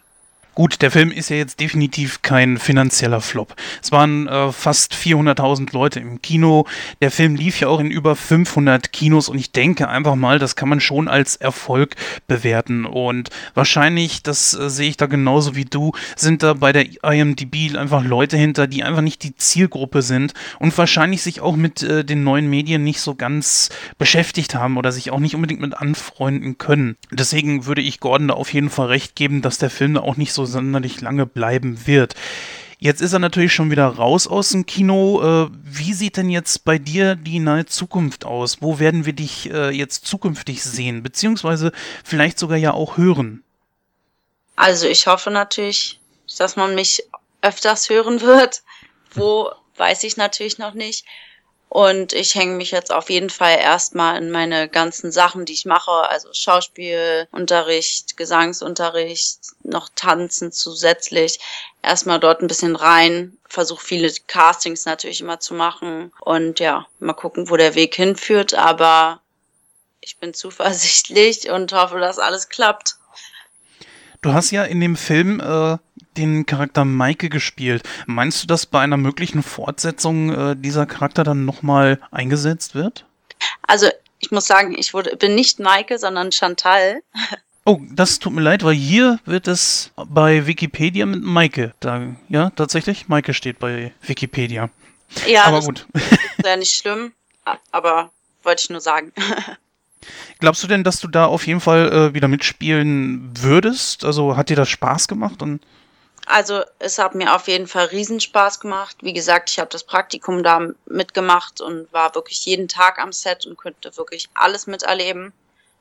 [0.54, 3.56] Gut, der Film ist ja jetzt definitiv kein finanzieller Flop.
[3.82, 6.64] Es waren äh, fast 400.000 Leute im Kino.
[7.02, 10.54] Der Film lief ja auch in über 500 Kinos und ich denke einfach mal, das
[10.54, 11.96] kann man schon als Erfolg
[12.28, 12.84] bewerten.
[12.84, 17.76] Und wahrscheinlich, das äh, sehe ich da genauso wie du, sind da bei der IMDb
[17.76, 22.04] einfach Leute hinter, die einfach nicht die Zielgruppe sind und wahrscheinlich sich auch mit äh,
[22.04, 26.58] den neuen Medien nicht so ganz beschäftigt haben oder sich auch nicht unbedingt mit anfreunden
[26.58, 26.96] können.
[27.10, 30.16] Deswegen würde ich Gordon da auf jeden Fall recht geben, dass der Film da auch
[30.16, 32.14] nicht so sonderlich lange bleiben wird.
[32.78, 35.22] Jetzt ist er natürlich schon wieder raus aus dem Kino.
[35.22, 38.60] Äh, wie sieht denn jetzt bei dir die nahe Zukunft aus?
[38.60, 41.02] Wo werden wir dich äh, jetzt zukünftig sehen?
[41.02, 41.72] Beziehungsweise
[42.04, 43.42] vielleicht sogar ja auch hören?
[44.56, 46.00] Also ich hoffe natürlich,
[46.36, 47.02] dass man mich
[47.42, 48.62] öfters hören wird.
[49.12, 51.06] Wo weiß ich natürlich noch nicht.
[51.74, 55.64] Und ich hänge mich jetzt auf jeden Fall erstmal in meine ganzen Sachen, die ich
[55.66, 61.40] mache, also Schauspielunterricht, Gesangsunterricht, noch Tanzen zusätzlich,
[61.82, 67.12] erstmal dort ein bisschen rein, versuche viele Castings natürlich immer zu machen und ja, mal
[67.12, 69.20] gucken, wo der Weg hinführt, aber
[70.00, 72.98] ich bin zuversichtlich und hoffe, dass alles klappt.
[74.22, 75.76] Du hast ja in dem Film äh,
[76.16, 77.82] den Charakter Maike gespielt.
[78.06, 83.04] Meinst du, dass bei einer möglichen Fortsetzung äh, dieser Charakter dann nochmal eingesetzt wird?
[83.66, 83.88] Also
[84.18, 87.02] ich muss sagen, ich wurde, bin nicht Maike, sondern Chantal.
[87.66, 91.72] Oh, das tut mir leid, weil hier wird es bei Wikipedia mit Maike.
[91.80, 94.68] Da, ja, tatsächlich, Maike steht bei Wikipedia.
[95.26, 95.86] Ja, Aber gut.
[95.94, 97.12] ist ja nicht schlimm,
[97.70, 98.10] aber
[98.42, 99.12] wollte ich nur sagen.
[100.40, 104.04] Glaubst du denn, dass du da auf jeden Fall äh, wieder mitspielen würdest?
[104.04, 105.40] Also hat dir das Spaß gemacht?
[105.40, 105.62] Und
[106.26, 108.96] Also es hat mir auf jeden Fall Riesenspaß gemacht.
[109.00, 113.46] Wie gesagt, ich habe das Praktikum da mitgemacht und war wirklich jeden Tag am Set
[113.46, 115.32] und konnte wirklich alles miterleben.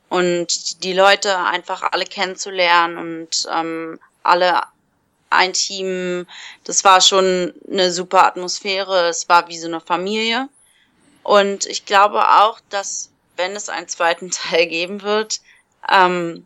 [0.09, 4.61] Und die Leute einfach alle kennenzulernen und ähm, alle
[5.29, 6.27] ein Team,
[6.65, 9.07] das war schon eine super Atmosphäre.
[9.07, 10.49] Es war wie so eine Familie.
[11.23, 15.39] Und ich glaube auch, dass wenn es einen zweiten Teil geben wird,
[15.89, 16.45] ähm,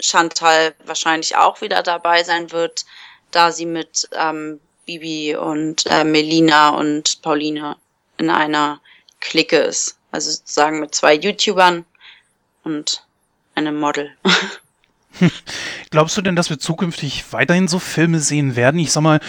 [0.00, 2.84] Chantal wahrscheinlich auch wieder dabei sein wird,
[3.32, 7.76] da sie mit ähm, Bibi und äh, Melina und Pauline
[8.18, 8.80] in einer
[9.20, 9.96] Clique ist.
[10.10, 11.84] Also sozusagen mit zwei YouTubern
[12.64, 13.04] und
[13.54, 14.10] einem Model.
[15.90, 18.78] glaubst du denn, dass wir zukünftig weiterhin so Filme sehen werden?
[18.80, 19.20] Ich sag mal,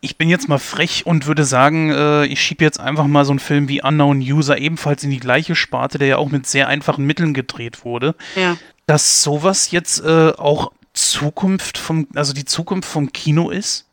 [0.00, 3.32] ich bin jetzt mal frech und würde sagen, äh, ich schiebe jetzt einfach mal so
[3.32, 6.68] einen Film wie Unknown User ebenfalls in die gleiche Sparte, der ja auch mit sehr
[6.68, 8.14] einfachen Mitteln gedreht wurde.
[8.36, 8.56] Ja.
[8.86, 13.86] Dass sowas jetzt äh, auch Zukunft vom, also die Zukunft vom Kino ist?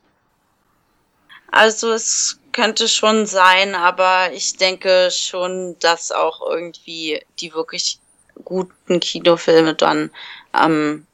[1.51, 7.99] Also es könnte schon sein, aber ich denke schon, dass auch irgendwie die wirklich
[8.45, 10.11] guten Kinofilme dann
[10.53, 11.05] ähm,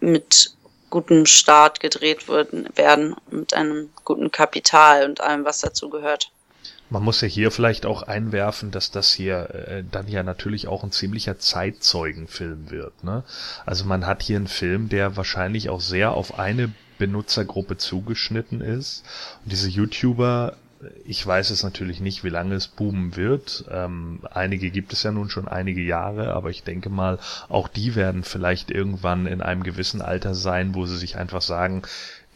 [0.00, 0.54] mit
[0.90, 6.30] gutem Start gedreht würden, werden, mit einem guten Kapital und allem, was dazu gehört.
[6.94, 10.84] Man muss ja hier vielleicht auch einwerfen, dass das hier äh, dann ja natürlich auch
[10.84, 13.02] ein ziemlicher Zeitzeugenfilm wird.
[13.02, 13.24] Ne?
[13.66, 19.04] Also man hat hier einen Film, der wahrscheinlich auch sehr auf eine Benutzergruppe zugeschnitten ist.
[19.42, 20.56] Und diese YouTuber,
[21.04, 23.64] ich weiß es natürlich nicht, wie lange es boomen wird.
[23.72, 27.18] Ähm, einige gibt es ja nun schon einige Jahre, aber ich denke mal,
[27.48, 31.82] auch die werden vielleicht irgendwann in einem gewissen Alter sein, wo sie sich einfach sagen,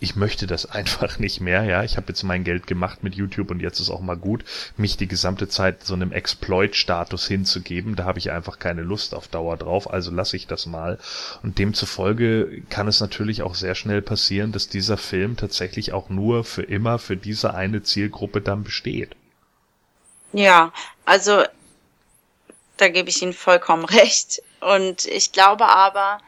[0.01, 1.83] ich möchte das einfach nicht mehr, ja.
[1.85, 4.45] Ich habe jetzt mein Geld gemacht mit YouTube und jetzt ist auch mal gut,
[4.77, 7.97] mich die gesamte Zeit so einem Exploit-Status hinzugeben.
[7.97, 10.99] Da habe ich einfach keine Lust auf Dauer drauf, also lasse ich das mal.
[11.43, 16.45] Und demzufolge kann es natürlich auch sehr schnell passieren, dass dieser Film tatsächlich auch nur
[16.45, 19.17] für immer für diese eine Zielgruppe dann besteht.
[20.33, 20.73] Ja,
[21.05, 21.43] also
[22.77, 24.43] da gebe ich Ihnen vollkommen recht.
[24.61, 26.19] Und ich glaube aber,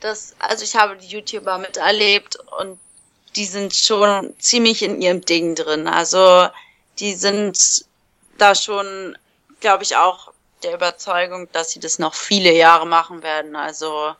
[0.00, 2.78] dass, also ich habe die YouTuber miterlebt und
[3.36, 5.86] die sind schon ziemlich in ihrem Ding drin.
[5.86, 6.48] Also
[6.98, 7.84] die sind
[8.38, 9.16] da schon,
[9.60, 10.32] glaube ich, auch
[10.62, 13.56] der Überzeugung, dass sie das noch viele Jahre machen werden.
[13.56, 14.14] Also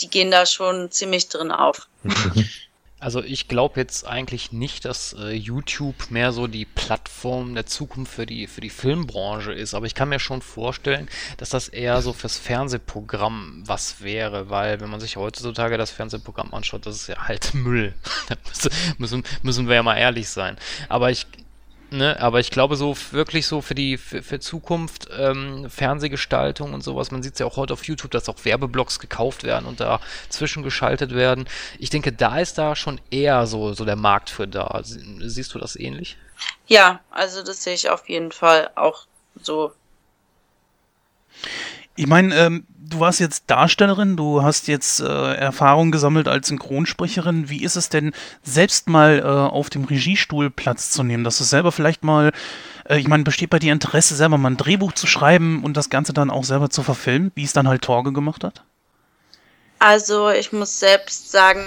[0.00, 1.88] die gehen da schon ziemlich drin auf.
[3.00, 8.12] Also ich glaube jetzt eigentlich nicht, dass äh, YouTube mehr so die Plattform der Zukunft
[8.12, 11.08] für die, für die Filmbranche ist, aber ich kann mir schon vorstellen,
[11.38, 16.52] dass das eher so fürs Fernsehprogramm was wäre, weil wenn man sich heutzutage das Fernsehprogramm
[16.52, 17.94] anschaut, das ist ja halt Müll.
[18.98, 20.58] müssen, müssen wir ja mal ehrlich sein.
[20.90, 21.26] Aber ich,
[21.92, 26.84] Ne, aber ich glaube so wirklich so für die für, für Zukunft ähm, Fernsehgestaltung und
[26.84, 27.10] sowas.
[27.10, 30.00] Man sieht es ja auch heute auf YouTube, dass auch Werbeblocks gekauft werden und da
[30.28, 31.48] zwischengeschaltet werden.
[31.80, 34.80] Ich denke, da ist da schon eher so so der Markt für da.
[34.84, 36.16] Sie- Siehst du das ähnlich?
[36.68, 39.06] Ja, also das sehe ich auf jeden Fall auch
[39.42, 39.72] so.
[42.00, 47.50] Ich meine, ähm, du warst jetzt Darstellerin, du hast jetzt äh, Erfahrung gesammelt als Synchronsprecherin.
[47.50, 51.44] Wie ist es denn, selbst mal äh, auf dem Regiestuhl Platz zu nehmen, dass du
[51.44, 52.32] selber vielleicht mal,
[52.88, 55.90] äh, ich meine, besteht bei dir Interesse, selber mal ein Drehbuch zu schreiben und das
[55.90, 58.62] Ganze dann auch selber zu verfilmen, wie es dann halt Torge gemacht hat?
[59.78, 61.66] Also ich muss selbst sagen,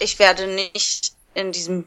[0.00, 1.84] ich werde nicht in diesem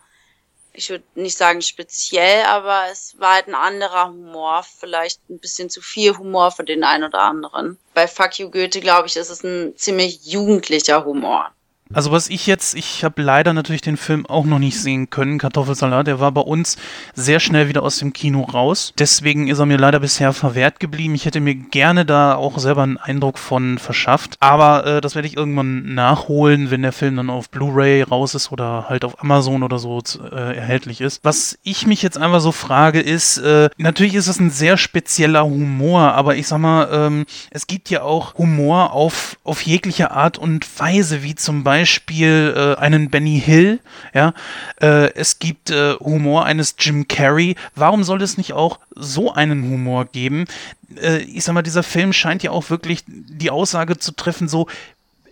[0.77, 5.71] ich würde nicht sagen speziell, aber es war halt ein anderer Humor, vielleicht ein bisschen
[5.71, 7.79] zu viel Humor für den einen oder anderen.
[7.95, 11.51] Bei Fuck You Goethe, glaube ich, ist es ein ziemlich jugendlicher Humor.
[11.95, 15.39] Also was ich jetzt, ich habe leider natürlich den Film auch noch nicht sehen können,
[15.39, 16.77] Kartoffelsalat, der war bei uns
[17.15, 18.93] sehr schnell wieder aus dem Kino raus.
[18.99, 21.15] Deswegen ist er mir leider bisher verwehrt geblieben.
[21.15, 24.37] Ich hätte mir gerne da auch selber einen Eindruck von verschafft.
[24.41, 28.51] Aber äh, das werde ich irgendwann nachholen, wenn der Film dann auf Blu-ray raus ist
[28.51, 30.03] oder halt auf Amazon oder so
[30.33, 31.21] äh, erhältlich ist.
[31.23, 35.45] Was ich mich jetzt einfach so frage ist, äh, natürlich ist es ein sehr spezieller
[35.45, 40.37] Humor, aber ich sag mal, ähm, es gibt ja auch Humor auf, auf jegliche Art
[40.37, 43.81] und Weise, wie zum Beispiel Beispiel äh, einen Benny Hill,
[44.15, 44.33] ja,
[44.81, 47.55] äh, es gibt äh, Humor eines Jim Carrey.
[47.75, 50.47] Warum soll es nicht auch so einen Humor geben?
[50.99, 54.69] Äh, ich sag mal, dieser Film scheint ja auch wirklich die Aussage zu treffen, so,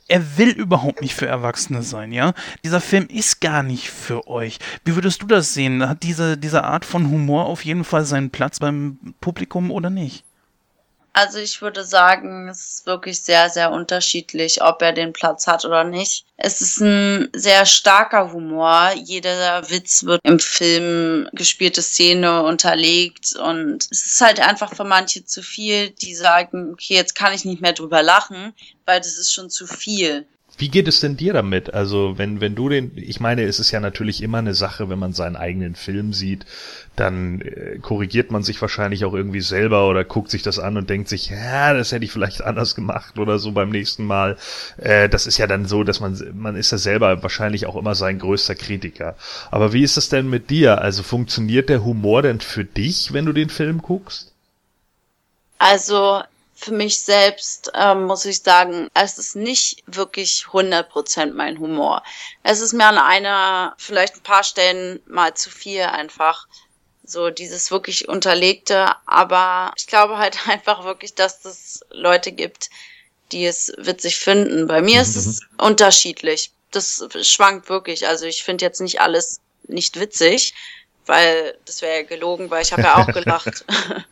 [0.07, 2.35] er will überhaupt nicht für Erwachsene sein, ja.
[2.63, 4.59] Dieser Film ist gar nicht für euch.
[4.85, 5.89] Wie würdest du das sehen?
[5.89, 10.25] Hat diese, diese Art von Humor auf jeden Fall seinen Platz beim Publikum oder nicht?
[11.17, 15.65] Also ich würde sagen, es ist wirklich sehr, sehr unterschiedlich, ob er den Platz hat
[15.65, 16.27] oder nicht.
[16.37, 18.91] Es ist ein sehr starker Humor.
[18.97, 25.25] Jeder Witz wird im Film gespielte Szene unterlegt und es ist halt einfach für manche
[25.25, 28.53] zu viel, die sagen, okay, jetzt kann ich nicht mehr drüber lachen,
[28.85, 30.27] weil das ist schon zu viel.
[30.57, 31.75] Wie geht es denn dir damit?
[31.75, 34.99] Also, wenn, wenn du den, ich meine, es ist ja natürlich immer eine Sache, wenn
[35.01, 36.47] man seinen eigenen Film sieht,
[36.95, 40.89] dann äh, korrigiert man sich wahrscheinlich auch irgendwie selber oder guckt sich das an und
[40.89, 44.37] denkt sich, ja, das hätte ich vielleicht anders gemacht oder so beim nächsten Mal.
[44.77, 47.97] Äh, das ist ja dann so, dass man, man ist ja selber wahrscheinlich auch immer
[47.97, 49.17] sein größter Kritiker.
[49.51, 50.81] Aber wie ist das denn mit dir?
[50.81, 54.33] Also, funktioniert der Humor denn für dich, wenn du den Film guckst?
[55.59, 56.23] Also,
[56.55, 62.03] für mich selbst ähm, muss ich sagen, es ist nicht wirklich 100% mein Humor.
[62.43, 66.47] Es ist mir an einer, vielleicht ein paar Stellen mal zu viel einfach.
[67.07, 72.71] So dieses wirklich unterlegte, aber ich glaube halt einfach wirklich, dass es Leute gibt,
[73.33, 74.67] die es witzig finden.
[74.67, 75.67] Bei mir ist es mhm.
[75.67, 76.53] unterschiedlich.
[76.71, 78.07] Das schwankt wirklich.
[78.07, 80.55] Also ich finde jetzt nicht alles nicht witzig,
[81.07, 83.65] weil das wäre ja gelogen, weil ich habe ja auch gelacht.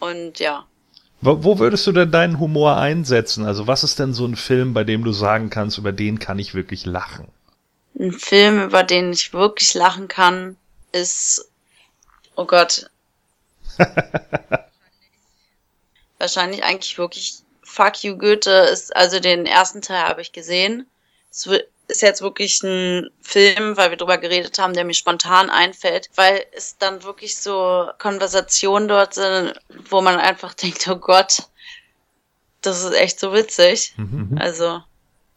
[0.00, 0.66] Und ja.
[1.20, 3.44] Wo, wo würdest du denn deinen Humor einsetzen?
[3.44, 6.38] Also was ist denn so ein Film, bei dem du sagen kannst, über den kann
[6.38, 7.28] ich wirklich lachen?
[7.98, 10.56] Ein Film, über den ich wirklich lachen kann,
[10.92, 11.50] ist,
[12.36, 12.88] oh Gott,
[16.18, 20.86] wahrscheinlich eigentlich wirklich Fuck You Goethe ist, also den ersten Teil habe ich gesehen.
[21.30, 21.48] Es
[21.88, 26.44] ist jetzt wirklich ein Film, weil wir drüber geredet haben, der mir spontan einfällt, weil
[26.52, 29.54] es dann wirklich so Konversationen dort sind,
[29.88, 31.42] wo man einfach denkt, oh Gott,
[32.60, 33.94] das ist echt so witzig.
[33.96, 34.36] Mhm.
[34.38, 34.82] Also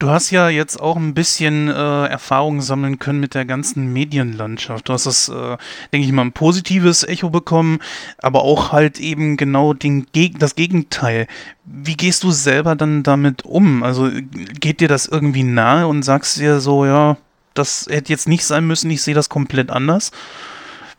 [0.02, 4.88] Du hast ja jetzt auch ein bisschen äh, Erfahrung sammeln können mit der ganzen Medienlandschaft.
[4.88, 5.56] Du hast das, äh,
[5.92, 7.78] denke ich mal, ein positives Echo bekommen,
[8.18, 11.28] aber auch halt eben genau den Geg das Gegenteil.
[11.64, 13.84] Wie gehst du selber dann damit um?
[13.84, 17.16] Also geht dir das irgendwie nahe und sagst dir so, ja,
[17.54, 20.10] das hätte jetzt nicht sein müssen, ich sehe das komplett anders.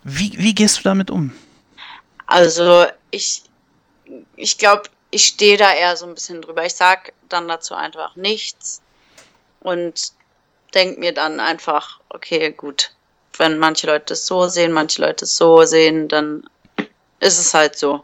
[0.06, 1.34] Wie, wie gehst du damit um?
[2.26, 3.44] Also ich,
[4.38, 6.66] ich glaube, ich stehe da eher so ein bisschen drüber.
[6.66, 8.82] Ich sag dann dazu einfach nichts
[9.64, 10.14] und
[10.74, 12.92] denke mir dann einfach, okay, gut,
[13.38, 16.44] wenn manche Leute es so sehen, manche Leute es so sehen, dann
[17.20, 18.04] ist es halt so.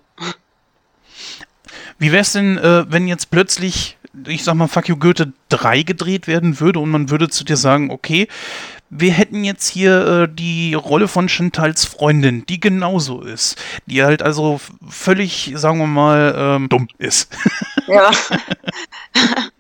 [1.98, 5.84] Wie wäre es denn, äh, wenn jetzt plötzlich, ich sag mal, Fuck You Goethe 3
[5.84, 8.28] gedreht werden würde und man würde zu dir sagen, okay,
[8.90, 14.24] wir hätten jetzt hier äh, die Rolle von Chantals Freundin, die genauso ist, die halt
[14.24, 14.60] also
[14.90, 17.32] völlig, sagen wir mal, ähm, dumm ist.
[17.88, 18.10] Ja.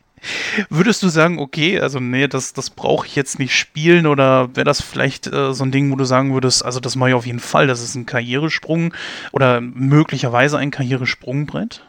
[0.69, 4.65] Würdest du sagen, okay, also nee, das, das brauche ich jetzt nicht spielen oder wäre
[4.65, 7.25] das vielleicht äh, so ein Ding, wo du sagen würdest, also das mache ich auf
[7.25, 8.93] jeden Fall, das ist ein Karrieresprung
[9.31, 11.81] oder möglicherweise ein Karrieresprungbrett?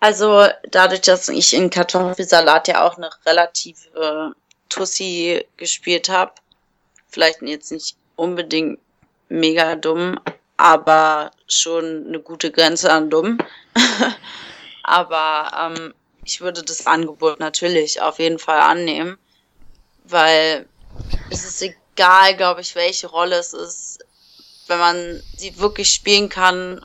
[0.00, 4.34] Also dadurch, dass ich in Kartoffelsalat ja auch eine relative
[4.68, 6.32] Tussi gespielt habe,
[7.08, 8.78] vielleicht jetzt nicht unbedingt
[9.28, 10.18] mega dumm,
[10.56, 13.38] aber schon eine gute Grenze an dumm.
[14.82, 15.94] aber ähm,
[16.26, 19.16] ich würde das Angebot natürlich auf jeden Fall annehmen,
[20.04, 20.66] weil
[21.30, 24.00] es ist egal, glaube ich, welche Rolle es ist.
[24.66, 26.84] Wenn man sie wirklich spielen kann,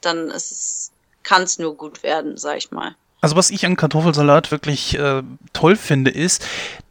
[0.00, 0.32] dann
[1.22, 2.96] kann es nur gut werden, sag ich mal.
[3.20, 5.22] Also was ich an Kartoffelsalat wirklich äh,
[5.52, 6.44] toll finde, ist,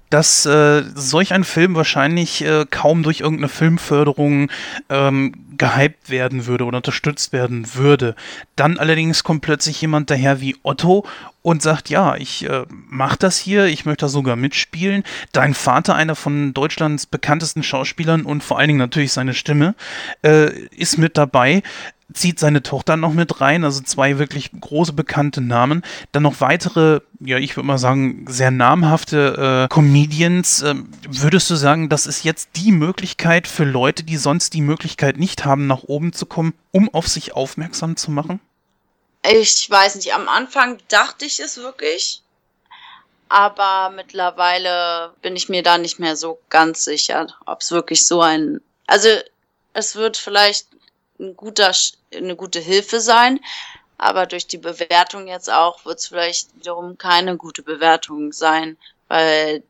[0.10, 4.50] dass äh, solch ein Film wahrscheinlich äh, kaum durch irgendeine Filmförderung
[4.90, 8.16] ähm, gehypt werden würde oder unterstützt werden würde.
[8.56, 11.06] Dann allerdings kommt plötzlich jemand daher wie Otto
[11.42, 15.04] und sagt, ja, ich äh, mach das hier, ich möchte da sogar mitspielen.
[15.32, 19.76] Dein Vater, einer von Deutschlands bekanntesten Schauspielern und vor allen Dingen natürlich seine Stimme,
[20.24, 21.62] äh, ist mit dabei
[22.14, 25.84] zieht seine Tochter noch mit rein, also zwei wirklich große bekannte Namen.
[26.12, 30.62] Dann noch weitere, ja, ich würde mal sagen, sehr namhafte äh, Comedians.
[30.62, 35.18] Ähm, würdest du sagen, das ist jetzt die Möglichkeit für Leute, die sonst die Möglichkeit
[35.18, 38.40] nicht haben, nach oben zu kommen, um auf sich aufmerksam zu machen?
[39.24, 42.22] Ich weiß nicht, am Anfang dachte ich es wirklich,
[43.28, 48.22] aber mittlerweile bin ich mir da nicht mehr so ganz sicher, ob es wirklich so
[48.22, 48.62] ein.
[48.88, 49.10] Also
[49.74, 50.66] es wird vielleicht
[51.20, 51.72] ein guter,
[52.16, 53.40] eine gute Hilfe sein,
[53.98, 58.78] aber durch die Bewertung jetzt auch wird es vielleicht wiederum keine gute Bewertung sein,
[59.08, 59.64] weil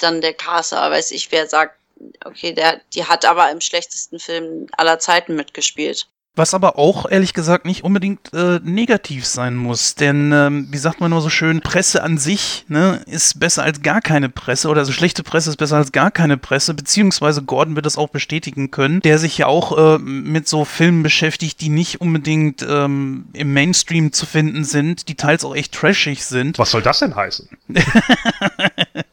[0.00, 1.76] dann der Caster, weiß ich, wer sagt,
[2.24, 6.08] okay, der, die hat aber im schlechtesten Film aller Zeiten mitgespielt.
[6.36, 9.94] Was aber auch, ehrlich gesagt, nicht unbedingt äh, negativ sein muss.
[9.94, 13.82] Denn, ähm, wie sagt man nur so schön, Presse an sich ne, ist besser als
[13.82, 17.76] gar keine Presse oder also schlechte Presse ist besser als gar keine Presse, beziehungsweise Gordon
[17.76, 21.68] wird das auch bestätigen können, der sich ja auch äh, mit so Filmen beschäftigt, die
[21.68, 26.58] nicht unbedingt ähm, im Mainstream zu finden sind, die teils auch echt trashig sind.
[26.58, 27.48] Was soll das denn heißen?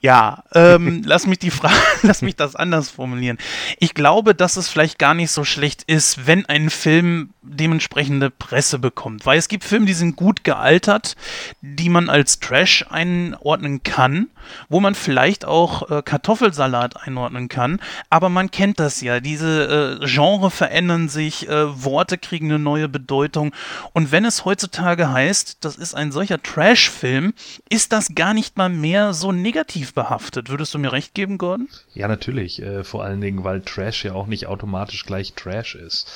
[0.00, 3.38] Ja, ähm, lass mich die Frage, lass mich das anders formulieren.
[3.78, 8.78] Ich glaube, dass es vielleicht gar nicht so schlecht ist, wenn ein Film dementsprechende Presse
[8.78, 11.16] bekommt, weil es gibt Filme, die sind gut gealtert,
[11.60, 14.28] die man als Trash einordnen kann,
[14.68, 17.80] wo man vielleicht auch äh, Kartoffelsalat einordnen kann,
[18.10, 22.88] aber man kennt das ja, diese äh, Genre verändern sich, äh, Worte kriegen eine neue
[22.88, 23.52] Bedeutung
[23.92, 27.34] und wenn es heutzutage heißt, das ist ein solcher Trash-Film,
[27.68, 30.50] ist das gar nicht mal mehr so negativ behaftet.
[30.50, 31.68] Würdest du mir recht geben, Gordon?
[31.94, 32.62] Ja, natürlich.
[32.62, 36.06] Äh, vor allen Dingen, weil Trash ja auch nicht automatisch gleich Trash ist.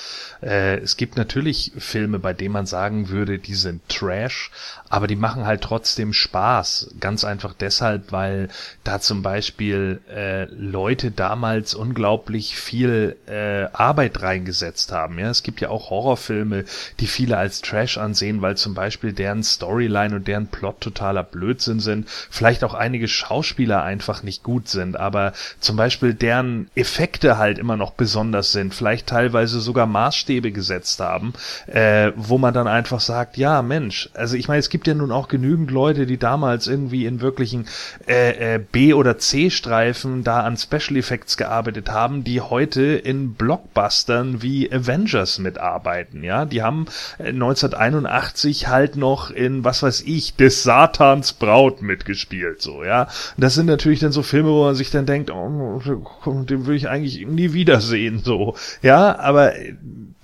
[0.42, 4.50] Äh, es gibt natürlich Filme, bei denen man sagen würde, die sind Trash,
[4.88, 6.96] aber die machen halt trotzdem Spaß.
[6.98, 8.48] Ganz einfach deshalb, weil
[8.82, 15.18] da zum Beispiel äh, Leute damals unglaublich viel äh, Arbeit reingesetzt haben.
[15.20, 16.64] Ja, es gibt ja auch Horrorfilme,
[16.98, 21.78] die viele als Trash ansehen, weil zum Beispiel deren Storyline und deren Plot totaler Blödsinn
[21.78, 22.08] sind.
[22.30, 27.76] Vielleicht auch einige Schauspieler einfach nicht gut sind, aber zum Beispiel deren Effekte halt immer
[27.76, 31.34] noch besonders sind, vielleicht teilweise sogar Maßstäbe gesetzt haben,
[31.66, 35.12] äh, wo man dann einfach sagt, ja Mensch, also ich meine, es gibt ja nun
[35.12, 37.66] auch genügend Leute, die damals irgendwie in wirklichen
[38.08, 44.42] äh, äh, B- oder C-Streifen da an Special Effects gearbeitet haben, die heute in Blockbustern
[44.42, 46.86] wie Avengers mitarbeiten, ja, die haben
[47.18, 53.08] 1981 äh, halt noch in, was weiß ich, des Satans Braut mitgespielt, so, ja.
[53.36, 55.80] Das sind natürlich dann so Filme, wo man sich dann denkt, oh,
[56.26, 58.54] den will ich eigentlich nie wiedersehen, so.
[58.82, 59.52] Ja, aber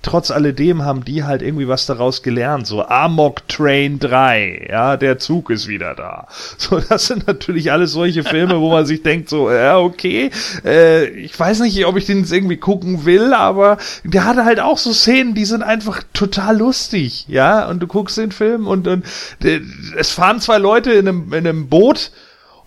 [0.03, 5.19] trotz alledem haben die halt irgendwie was daraus gelernt, so Amok Train 3, ja, der
[5.19, 6.27] Zug ist wieder da.
[6.59, 10.31] So, das sind natürlich alles solche Filme, wo man sich denkt, so, ja, okay,
[10.65, 14.61] äh, ich weiß nicht, ob ich den jetzt irgendwie gucken will, aber der hatte halt
[14.61, 18.89] auch so Szenen, die sind einfach total lustig, ja, und du guckst den Film und,
[18.89, 19.05] und
[19.45, 19.61] äh,
[19.97, 22.11] es fahren zwei Leute in einem, in einem Boot,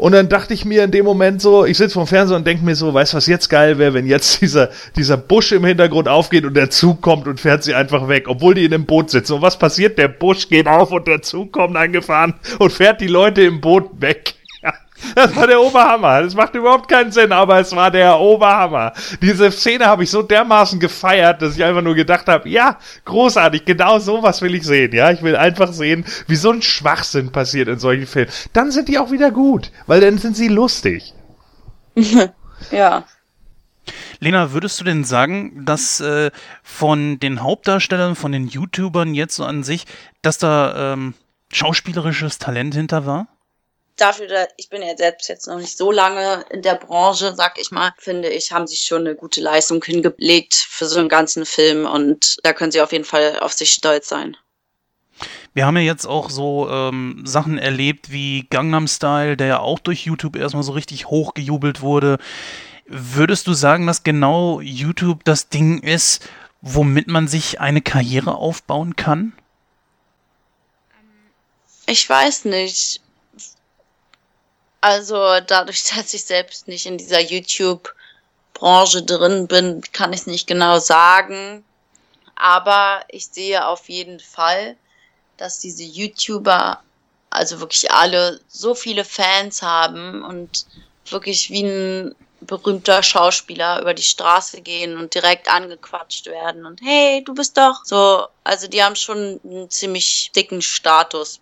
[0.02, 2.66] und dann dachte ich mir in dem Moment so, ich sitze vom Fernseher und denke
[2.66, 6.08] mir so, weißt du, was jetzt geil wäre, wenn jetzt dieser, dieser Busch im Hintergrund
[6.08, 9.12] aufgeht und der Zug kommt und fährt sie einfach weg, obwohl die in dem Boot
[9.12, 9.34] sitzen.
[9.34, 10.00] Und was passiert?
[10.00, 13.92] Der Busch geht auf und der Zug kommt angefahren und fährt die Leute im Boot
[14.02, 14.34] weg.
[15.16, 16.22] Das war der Oberhammer.
[16.22, 18.94] Das macht überhaupt keinen Sinn, aber es war der Oberhammer.
[19.22, 23.66] Diese Szene habe ich so dermaßen gefeiert, dass ich einfach nur gedacht habe, ja, großartig,
[23.66, 24.94] genau sowas will ich sehen.
[24.94, 28.32] Ja, ich will einfach sehen, wie so ein Schwachsinn passiert in solchen Filmen.
[28.54, 31.14] Dann sind die auch wieder gut, weil dann sind sie lustig.
[32.72, 33.04] ja.
[34.20, 36.32] Lena, würdest du denn sagen, dass äh,
[36.64, 39.86] von den Hauptdarstellern, von den YouTubern jetzt so an sich,
[40.22, 41.16] dass da ähm,
[41.52, 43.28] schauspielerisches Talent hinter war?
[43.98, 47.72] Dafür, ich bin ja selbst jetzt noch nicht so lange in der Branche, sag ich
[47.72, 51.86] mal, finde ich, haben sie schon eine gute Leistung hingelegt für so einen ganzen Film
[51.86, 54.38] und da können sie auf jeden Fall auf sich stolz sein.
[55.54, 59.80] Wir haben ja jetzt auch so ähm, Sachen erlebt wie Gangnam Style, der ja auch
[59.80, 62.18] durch YouTube erstmal so richtig hochgejubelt wurde.
[62.88, 66.28] Würdest du sagen, dass genau YouTube das Ding ist,
[66.62, 69.34] womit man sich eine Karriere aufbauen kann?
[71.86, 73.02] Ich weiß nicht.
[74.82, 80.48] Also dadurch, dass ich selbst nicht in dieser YouTube-Branche drin bin, kann ich es nicht
[80.48, 81.64] genau sagen.
[82.36, 84.76] Aber ich sehe auf jeden Fall,
[85.38, 86.82] dass diese YouTuber,
[87.30, 90.66] also wirklich alle, so viele Fans haben und
[91.06, 97.24] wirklich wie ein berühmter Schauspieler über die Straße gehen und direkt angequatscht werden und hey,
[97.24, 98.26] du bist doch so.
[98.44, 101.41] Also die haben schon einen ziemlich dicken Status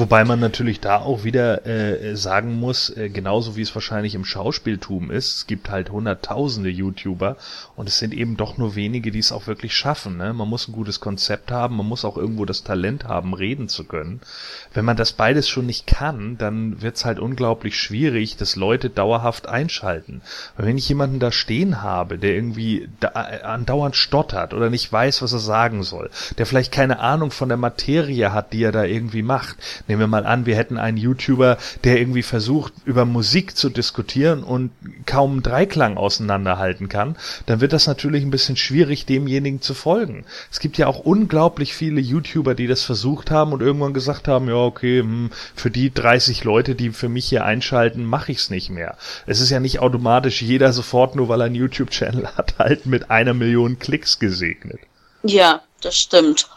[0.00, 4.24] Wobei man natürlich da auch wieder äh, sagen muss, äh, genauso wie es wahrscheinlich im
[4.24, 7.36] Schauspieltum ist, es gibt halt hunderttausende YouTuber
[7.76, 10.16] und es sind eben doch nur wenige, die es auch wirklich schaffen.
[10.16, 10.32] Ne?
[10.32, 13.84] Man muss ein gutes Konzept haben, man muss auch irgendwo das Talent haben, reden zu
[13.84, 14.22] können.
[14.72, 19.50] Wenn man das beides schon nicht kann, dann wird's halt unglaublich schwierig, dass Leute dauerhaft
[19.50, 20.22] einschalten.
[20.56, 24.90] Weil wenn ich jemanden da stehen habe, der irgendwie da, äh, andauernd stottert oder nicht
[24.90, 28.72] weiß, was er sagen soll, der vielleicht keine Ahnung von der Materie hat, die er
[28.72, 29.58] da irgendwie macht,
[29.90, 34.44] Nehmen wir mal an, wir hätten einen YouTuber, der irgendwie versucht, über Musik zu diskutieren
[34.44, 34.70] und
[35.04, 40.26] kaum einen Dreiklang auseinanderhalten kann, dann wird das natürlich ein bisschen schwierig, demjenigen zu folgen.
[40.48, 44.46] Es gibt ja auch unglaublich viele YouTuber, die das versucht haben und irgendwann gesagt haben,
[44.46, 48.70] ja, okay, hm, für die 30 Leute, die für mich hier einschalten, mache ich's nicht
[48.70, 48.96] mehr.
[49.26, 53.10] Es ist ja nicht automatisch jeder sofort, nur weil er einen YouTube-Channel hat, halt mit
[53.10, 54.78] einer Million Klicks gesegnet.
[55.24, 56.48] Ja, das stimmt.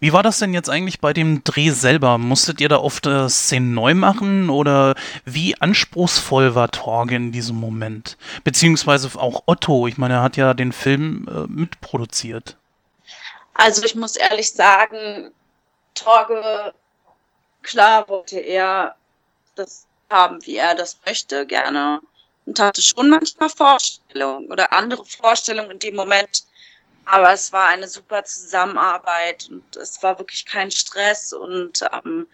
[0.00, 2.18] Wie war das denn jetzt eigentlich bei dem Dreh selber?
[2.18, 7.56] Musstet ihr da oft äh, Szenen neu machen oder wie anspruchsvoll war Torge in diesem
[7.56, 8.16] Moment?
[8.44, 12.56] Beziehungsweise auch Otto, ich meine, er hat ja den Film äh, mitproduziert.
[13.54, 15.32] Also ich muss ehrlich sagen,
[15.94, 16.74] Torge,
[17.62, 18.96] klar wollte er
[19.54, 22.00] das haben, wie er das möchte, gerne.
[22.44, 26.44] Und hatte schon manchmal Vorstellungen oder andere Vorstellungen in dem Moment,
[27.06, 31.32] aber es war eine super Zusammenarbeit und es war wirklich kein Stress.
[31.32, 32.26] Und ähm,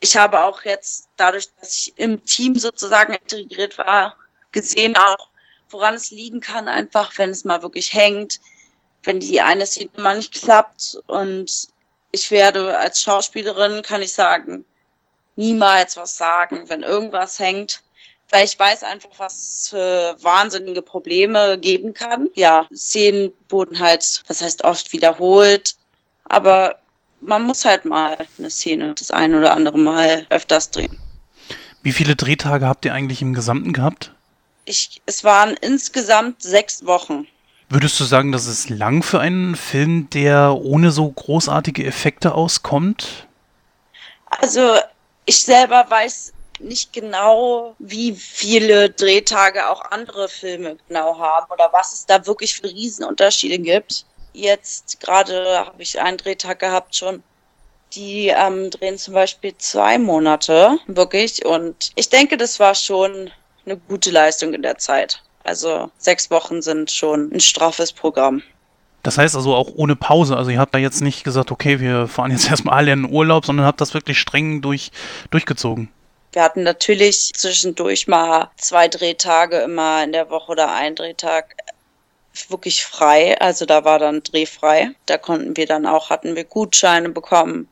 [0.00, 4.16] ich habe auch jetzt, dadurch, dass ich im Team sozusagen integriert war,
[4.52, 5.30] gesehen auch,
[5.70, 8.38] woran es liegen kann, einfach, wenn es mal wirklich hängt,
[9.02, 10.98] wenn die eine Szene mal nicht klappt.
[11.06, 11.68] Und
[12.12, 14.66] ich werde als Schauspielerin, kann ich sagen,
[15.36, 17.82] niemals was sagen, wenn irgendwas hängt
[18.30, 22.28] weil ich weiß einfach, was für wahnsinnige Probleme geben kann.
[22.34, 25.76] Ja, Szenen wurden halt, das heißt oft wiederholt,
[26.24, 26.76] aber
[27.20, 30.98] man muss halt mal eine Szene das ein oder andere Mal öfters drehen.
[31.82, 34.12] Wie viele Drehtage habt ihr eigentlich im Gesamten gehabt?
[34.64, 37.28] Ich, es waren insgesamt sechs Wochen.
[37.68, 43.26] Würdest du sagen, das ist lang für einen Film, der ohne so großartige Effekte auskommt?
[44.28, 44.76] Also
[45.24, 51.92] ich selber weiß nicht genau, wie viele Drehtage auch andere Filme genau haben oder was
[51.92, 54.04] es da wirklich für Riesenunterschiede gibt.
[54.32, 57.22] Jetzt gerade habe ich einen Drehtag gehabt schon.
[57.92, 61.46] Die ähm, drehen zum Beispiel zwei Monate, wirklich.
[61.46, 63.30] Und ich denke, das war schon
[63.64, 65.22] eine gute Leistung in der Zeit.
[65.44, 68.42] Also sechs Wochen sind schon ein straffes Programm.
[69.02, 70.36] Das heißt also auch ohne Pause.
[70.36, 73.12] Also ihr habt da jetzt nicht gesagt, okay, wir fahren jetzt erstmal alle in den
[73.12, 74.90] Urlaub, sondern habt das wirklich streng durch,
[75.30, 75.88] durchgezogen.
[76.32, 81.56] Wir hatten natürlich zwischendurch mal zwei Drehtage immer in der Woche oder ein Drehtag
[82.48, 83.40] wirklich frei.
[83.40, 84.90] Also da war dann drehfrei.
[85.06, 87.68] Da konnten wir dann auch, hatten wir Gutscheine bekommen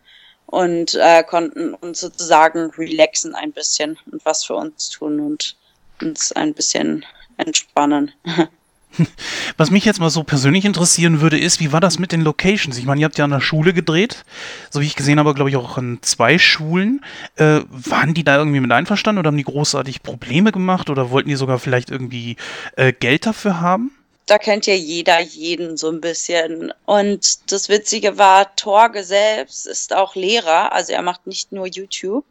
[0.47, 5.57] und äh, konnten uns sozusagen relaxen ein bisschen und was für uns tun und
[6.01, 7.05] uns ein bisschen
[7.37, 8.13] entspannen.
[9.57, 12.77] Was mich jetzt mal so persönlich interessieren würde, ist, wie war das mit den Locations?
[12.79, 14.25] Ich meine, ihr habt ja an der Schule gedreht,
[14.71, 17.05] so wie ich gesehen habe, glaube ich auch an zwei Schulen.
[17.37, 21.29] Äh, waren die da irgendwie mit einverstanden oder haben die großartig Probleme gemacht oder wollten
[21.29, 22.37] die sogar vielleicht irgendwie
[22.77, 23.91] äh, Geld dafür haben?
[24.27, 26.73] Da kennt ja jeder jeden so ein bisschen.
[26.87, 32.25] Und das Witzige war, Torge selbst ist auch Lehrer, also er macht nicht nur YouTube,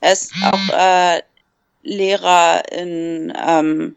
[0.00, 1.22] er ist auch äh,
[1.82, 3.96] Lehrer in ähm,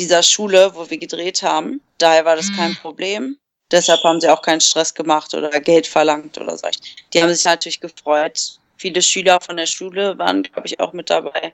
[0.00, 1.80] dieser Schule, wo wir gedreht haben.
[1.98, 3.36] Daher war das kein Problem.
[3.70, 6.68] Deshalb haben sie auch keinen Stress gemacht oder Geld verlangt oder so.
[7.12, 8.58] Die haben sich natürlich gefreut.
[8.76, 11.52] Viele Schüler von der Schule waren, glaube ich, auch mit dabei.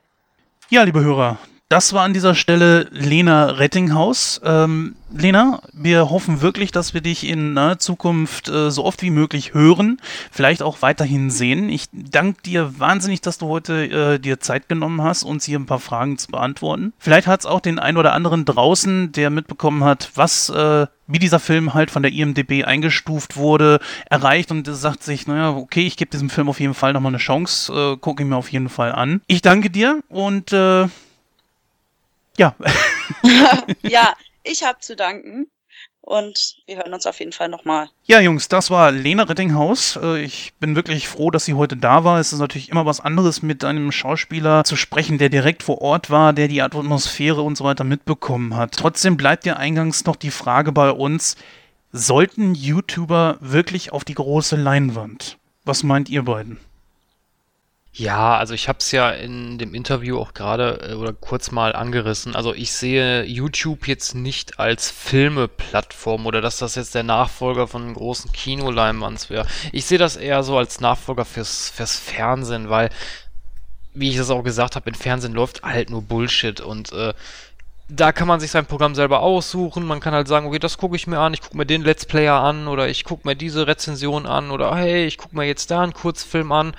[0.70, 1.38] Ja, liebe Hörer,
[1.68, 4.40] das war an dieser Stelle Lena Rettinghaus.
[4.44, 9.10] Ähm, Lena, wir hoffen wirklich, dass wir dich in naher Zukunft äh, so oft wie
[9.10, 11.68] möglich hören, vielleicht auch weiterhin sehen.
[11.68, 15.66] Ich danke dir wahnsinnig, dass du heute äh, dir Zeit genommen hast, uns hier ein
[15.66, 16.92] paar Fragen zu beantworten.
[16.98, 21.18] Vielleicht hat es auch den einen oder anderen draußen, der mitbekommen hat, was äh, wie
[21.18, 25.96] dieser Film halt von der IMDB eingestuft wurde, erreicht und sagt sich, naja, okay, ich
[25.96, 28.68] gebe diesem Film auf jeden Fall nochmal eine Chance, äh, gucke ihn mir auf jeden
[28.68, 29.20] Fall an.
[29.26, 30.88] Ich danke dir und äh,
[32.38, 32.54] ja.
[33.82, 35.46] ja, ich habe zu danken.
[36.06, 37.88] Und wir hören uns auf jeden Fall nochmal.
[38.04, 39.98] Ja, Jungs, das war Lena Rettinghaus.
[40.00, 42.20] Äh, ich bin wirklich froh, dass sie heute da war.
[42.20, 46.08] Es ist natürlich immer was anderes, mit einem Schauspieler zu sprechen, der direkt vor Ort
[46.08, 48.76] war, der die Atmosphäre und so weiter mitbekommen hat.
[48.76, 51.34] Trotzdem bleibt ja eingangs noch die Frage bei uns,
[51.90, 55.38] sollten YouTuber wirklich auf die große Leinwand?
[55.64, 56.60] Was meint ihr beiden?
[57.98, 61.74] Ja, also ich habe es ja in dem Interview auch gerade äh, oder kurz mal
[61.74, 62.36] angerissen.
[62.36, 67.94] Also ich sehe YouTube jetzt nicht als Filmeplattform oder dass das jetzt der Nachfolger von
[67.94, 69.46] großen Kinoleinwands wäre.
[69.72, 72.90] Ich sehe das eher so als Nachfolger fürs, fürs Fernsehen, weil,
[73.94, 77.14] wie ich das auch gesagt habe, im Fernsehen läuft halt nur Bullshit und äh,
[77.88, 79.86] da kann man sich sein Programm selber aussuchen.
[79.86, 82.04] Man kann halt sagen, okay, das gucke ich mir an, ich gucke mir den Let's
[82.04, 85.70] Player an oder ich gucke mir diese Rezension an oder hey, ich gucke mir jetzt
[85.70, 86.74] da einen Kurzfilm an.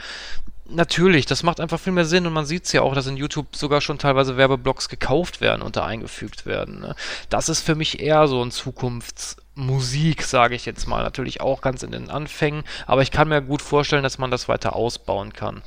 [0.69, 3.15] Natürlich, das macht einfach viel mehr Sinn und man sieht es ja auch, dass in
[3.15, 6.81] YouTube sogar schon teilweise Werbeblocks gekauft werden und da eingefügt werden.
[6.81, 6.95] Ne?
[7.29, 11.03] Das ist für mich eher so ein Zukunftsmusik, sage ich jetzt mal.
[11.03, 14.49] Natürlich auch ganz in den Anfängen, aber ich kann mir gut vorstellen, dass man das
[14.49, 15.61] weiter ausbauen kann.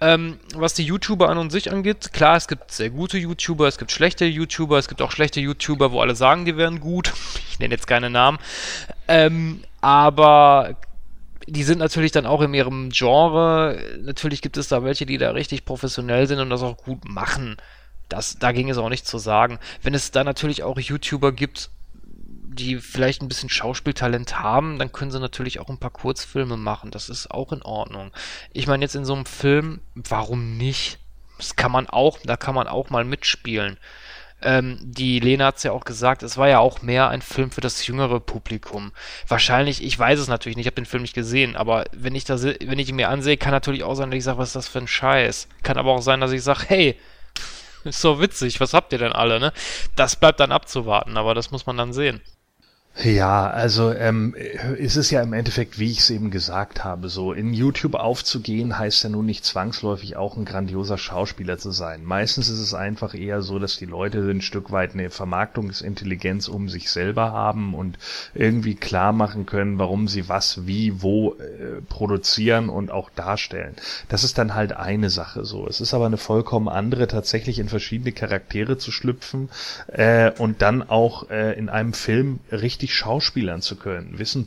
[0.00, 3.78] Ähm, was die YouTuber an und sich angeht, klar, es gibt sehr gute YouTuber, es
[3.78, 7.12] gibt schlechte YouTuber, es gibt auch schlechte YouTuber, wo alle sagen, die wären gut.
[7.52, 8.38] Ich nenne jetzt keine Namen.
[9.08, 10.76] Ähm, aber
[11.46, 13.78] die sind natürlich dann auch in ihrem Genre.
[14.00, 17.56] Natürlich gibt es da welche, die da richtig professionell sind und das auch gut machen.
[18.08, 19.58] Das, da ging es auch nicht zu sagen.
[19.82, 21.70] Wenn es da natürlich auch YouTuber gibt,
[22.54, 26.90] die vielleicht ein bisschen Schauspieltalent haben, dann können sie natürlich auch ein paar Kurzfilme machen.
[26.90, 28.10] Das ist auch in Ordnung.
[28.52, 30.98] Ich meine, jetzt in so einem Film, warum nicht?
[31.38, 33.78] Das kann man auch, da kann man auch mal mitspielen.
[34.42, 37.50] Ähm, die Lena hat es ja auch gesagt, es war ja auch mehr ein Film
[37.50, 38.92] für das jüngere Publikum.
[39.28, 42.24] Wahrscheinlich, ich weiß es natürlich nicht, ich habe den Film nicht gesehen, aber wenn ich,
[42.24, 44.56] das, wenn ich ihn mir ansehe, kann natürlich auch sein, dass ich sage, was ist
[44.56, 45.48] das für ein Scheiß?
[45.62, 46.98] Kann aber auch sein, dass ich sage, hey,
[47.84, 49.52] ist so witzig, was habt ihr denn alle, ne?
[49.96, 52.20] Das bleibt dann abzuwarten, aber das muss man dann sehen.
[52.94, 54.34] Ja, also ähm,
[54.76, 58.78] ist es ja im Endeffekt, wie ich es eben gesagt habe, so in YouTube aufzugehen,
[58.78, 62.04] heißt ja nun nicht zwangsläufig auch ein grandioser Schauspieler zu sein.
[62.04, 66.68] Meistens ist es einfach eher so, dass die Leute ein Stück weit eine Vermarktungsintelligenz um
[66.68, 67.98] sich selber haben und
[68.34, 73.74] irgendwie klar machen können, warum sie was, wie, wo äh, produzieren und auch darstellen.
[74.10, 75.66] Das ist dann halt eine Sache so.
[75.66, 79.48] Es ist aber eine vollkommen andere, tatsächlich in verschiedene Charaktere zu schlüpfen
[79.88, 84.46] äh, und dann auch äh, in einem Film richtig richtig schauspielern zu können, wissen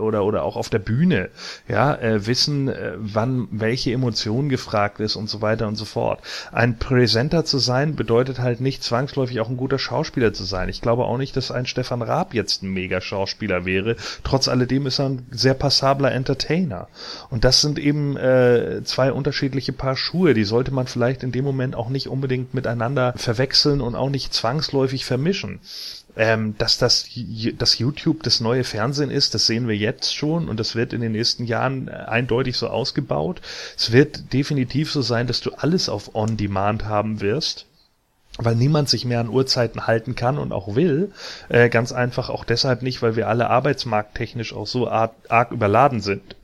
[0.00, 1.30] oder oder auch auf der Bühne,
[1.68, 6.20] ja, äh, wissen, äh, wann welche Emotion gefragt ist und so weiter und so fort.
[6.50, 10.68] Ein Präsenter zu sein bedeutet halt nicht zwangsläufig auch ein guter Schauspieler zu sein.
[10.68, 13.94] Ich glaube auch nicht, dass ein Stefan Raab jetzt ein mega Schauspieler wäre.
[14.24, 16.88] Trotz alledem ist er ein sehr passabler Entertainer.
[17.30, 20.34] Und das sind eben äh, zwei unterschiedliche Paar Schuhe.
[20.34, 24.34] Die sollte man vielleicht in dem Moment auch nicht unbedingt miteinander verwechseln und auch nicht
[24.34, 25.60] zwangsläufig vermischen.
[26.16, 27.08] Ähm, dass das,
[27.58, 31.02] das YouTube das neue Fernsehen ist, das sehen wir jetzt schon und das wird in
[31.02, 33.42] den nächsten Jahren äh, eindeutig so ausgebaut.
[33.76, 37.66] Es wird definitiv so sein, dass du alles auf On-Demand haben wirst
[38.38, 41.10] weil niemand sich mehr an Uhrzeiten halten kann und auch will.
[41.48, 46.00] Äh, ganz einfach auch deshalb nicht, weil wir alle arbeitsmarkttechnisch auch so arg, arg überladen
[46.00, 46.36] sind.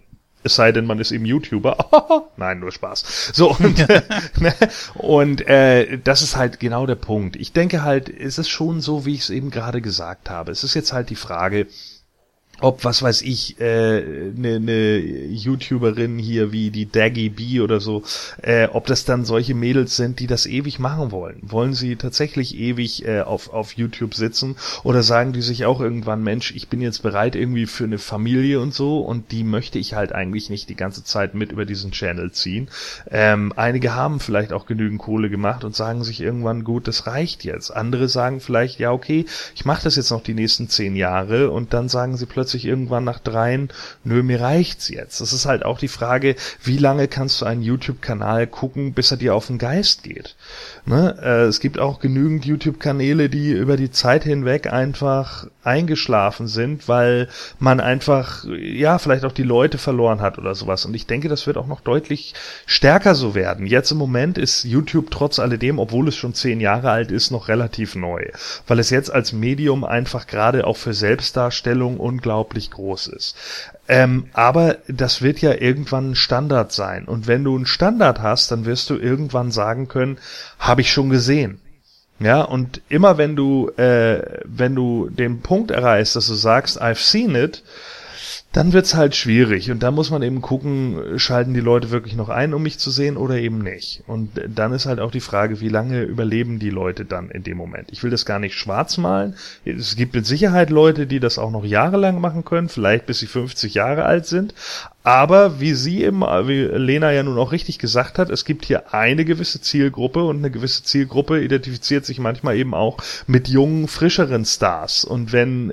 [0.44, 2.28] Es sei denn, man ist eben YouTuber.
[2.36, 3.30] Nein, nur Spaß.
[3.32, 3.78] So, und,
[4.40, 4.54] ne?
[4.94, 7.36] und äh, das ist halt genau der Punkt.
[7.36, 10.50] Ich denke halt, es ist schon so, wie ich es eben gerade gesagt habe.
[10.50, 11.66] Es ist jetzt halt die Frage,
[12.62, 17.80] ob, was weiß ich, eine äh, ne, ne YouTuberin hier wie die Daggy B oder
[17.80, 18.02] so,
[18.40, 21.38] äh, ob das dann solche Mädels sind, die das ewig machen wollen.
[21.42, 26.22] Wollen sie tatsächlich ewig äh, auf, auf YouTube sitzen oder sagen die sich auch irgendwann,
[26.22, 29.94] Mensch, ich bin jetzt bereit irgendwie für eine Familie und so und die möchte ich
[29.94, 32.68] halt eigentlich nicht die ganze Zeit mit über diesen Channel ziehen.
[33.10, 37.44] Ähm, einige haben vielleicht auch genügend Kohle gemacht und sagen sich irgendwann, gut, das reicht
[37.44, 37.70] jetzt.
[37.70, 39.24] Andere sagen vielleicht, ja, okay,
[39.54, 42.66] ich mache das jetzt noch die nächsten zehn Jahre und dann sagen sie plötzlich, plötzlich
[42.66, 43.70] irgendwann nach dreien,
[44.04, 45.22] nö, mir reicht's jetzt.
[45.22, 49.16] Das ist halt auch die Frage, wie lange kannst du einen YouTube-Kanal gucken, bis er
[49.16, 50.36] dir auf den Geist geht.
[50.84, 51.16] Ne?
[51.22, 57.28] Äh, es gibt auch genügend YouTube-Kanäle, die über die Zeit hinweg einfach eingeschlafen sind, weil
[57.58, 60.84] man einfach, ja, vielleicht auch die Leute verloren hat oder sowas.
[60.84, 62.34] Und ich denke, das wird auch noch deutlich
[62.66, 63.64] stärker so werden.
[63.64, 67.48] Jetzt im Moment ist YouTube trotz alledem, obwohl es schon zehn Jahre alt ist, noch
[67.48, 68.26] relativ neu,
[68.66, 73.36] weil es jetzt als Medium einfach gerade auch für Selbstdarstellung unglaublich groß ist.
[73.88, 77.06] Ähm, aber das wird ja irgendwann ein Standard sein.
[77.06, 80.18] Und wenn du einen Standard hast, dann wirst du irgendwann sagen können,
[80.58, 81.60] habe ich schon gesehen.
[82.18, 86.98] Ja, und immer wenn du, äh, wenn du den Punkt erreichst, dass du sagst, I've
[86.98, 87.64] seen it,
[88.52, 92.28] dann wird's halt schwierig und da muss man eben gucken, schalten die Leute wirklich noch
[92.28, 94.02] ein, um mich zu sehen oder eben nicht.
[94.06, 97.56] Und dann ist halt auch die Frage, wie lange überleben die Leute dann in dem
[97.56, 97.88] Moment.
[97.90, 99.36] Ich will das gar nicht schwarz malen.
[99.64, 103.26] Es gibt mit Sicherheit Leute, die das auch noch jahrelang machen können, vielleicht bis sie
[103.26, 104.54] 50 Jahre alt sind.
[105.02, 108.92] Aber wie sie eben, wie Lena ja nun auch richtig gesagt hat, es gibt hier
[108.94, 114.44] eine gewisse Zielgruppe und eine gewisse Zielgruppe identifiziert sich manchmal eben auch mit jungen, frischeren
[114.44, 115.04] Stars.
[115.04, 115.72] Und wenn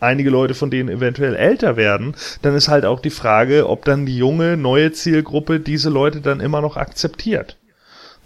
[0.00, 4.06] einige Leute von denen eventuell älter werden, dann ist halt auch die Frage, ob dann
[4.06, 7.56] die junge, neue Zielgruppe diese Leute dann immer noch akzeptiert.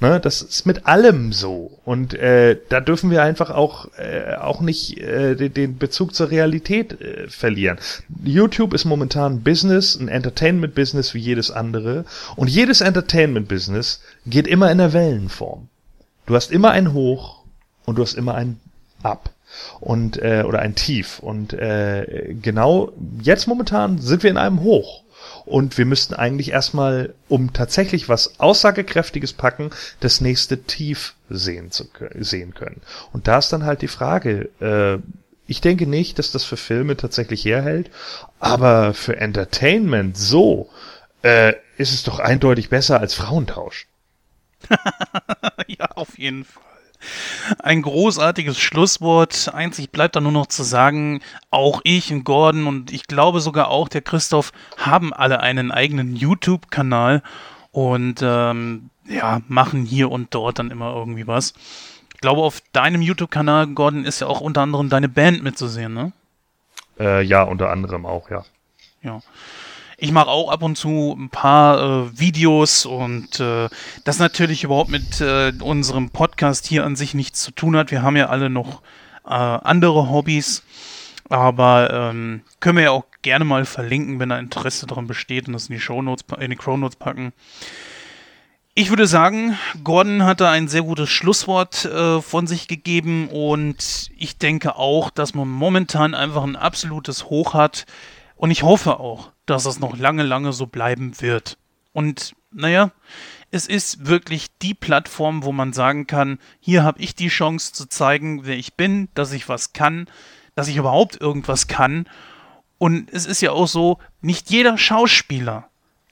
[0.01, 1.79] Ne, das ist mit allem so.
[1.85, 6.31] Und äh, da dürfen wir einfach auch, äh, auch nicht äh, den, den Bezug zur
[6.31, 7.79] Realität äh, verlieren.
[8.25, 12.05] YouTube ist momentan ein Business, ein Entertainment-Business wie jedes andere.
[12.35, 15.69] Und jedes Entertainment-Business geht immer in der Wellenform.
[16.27, 17.45] Du hast immer ein Hoch
[17.85, 18.59] und du hast immer ein
[19.03, 19.31] Ab
[19.81, 22.93] und äh, oder ein Tief und äh, genau
[23.23, 25.05] jetzt momentan sind wir in einem Hoch
[25.45, 31.85] und wir müssten eigentlich erstmal, um tatsächlich was Aussagekräftiges packen, das nächste Tief sehen, zu,
[32.19, 32.81] sehen können.
[33.13, 34.99] Und da ist dann halt die Frage, äh,
[35.47, 37.91] ich denke nicht, dass das für Filme tatsächlich herhält,
[38.41, 40.71] aber für Entertainment so
[41.23, 43.87] äh, ist es doch eindeutig besser als Frauentausch.
[45.67, 46.63] ja, auf jeden Fall.
[47.59, 49.51] Ein großartiges Schlusswort.
[49.55, 53.69] Einzig bleibt da nur noch zu sagen, auch ich und Gordon und ich glaube sogar
[53.69, 57.23] auch der Christoph haben alle einen eigenen YouTube-Kanal
[57.73, 61.55] und ähm, ja, machen hier und dort dann immer irgendwie was.
[62.15, 66.13] Ich glaube, auf deinem YouTube-Kanal, Gordon, ist ja auch unter anderem deine Band mitzusehen, ne?
[66.99, 68.45] Äh, ja, unter anderem auch, ja.
[69.03, 69.21] Ja.
[70.05, 73.71] Ich mache auch ab und zu ein paar äh, Videos und äh,
[74.05, 77.91] das natürlich überhaupt mit äh, unserem Podcast hier an sich nichts zu tun hat.
[77.91, 78.83] Wir haben ja alle noch
[79.25, 80.63] äh, andere Hobbys,
[81.31, 85.55] aber ähm, können wir ja auch gerne mal verlinken, wenn da Interesse daran besteht und
[85.55, 87.33] das in die Show Notes, in die Crow Notes packen.
[88.75, 94.11] Ich würde sagen, Gordon hat da ein sehr gutes Schlusswort äh, von sich gegeben und
[94.19, 97.87] ich denke auch, dass man momentan einfach ein absolutes Hoch hat
[98.37, 101.59] und ich hoffe auch, dass es noch lange, lange so bleiben wird.
[101.93, 102.91] Und naja,
[103.51, 107.89] es ist wirklich die Plattform, wo man sagen kann, hier habe ich die Chance zu
[107.89, 110.07] zeigen, wer ich bin, dass ich was kann,
[110.55, 112.09] dass ich überhaupt irgendwas kann.
[112.79, 115.69] Und es ist ja auch so, nicht jeder Schauspieler,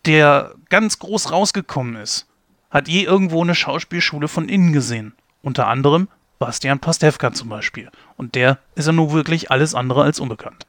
[0.07, 2.29] der ganz groß rausgekommen ist,
[2.71, 5.15] hat je irgendwo eine Schauspielschule von innen gesehen.
[5.43, 7.91] Unter anderem Bastian Pastewka zum Beispiel.
[8.17, 10.67] Und der ist ja nun wirklich alles andere als unbekannt.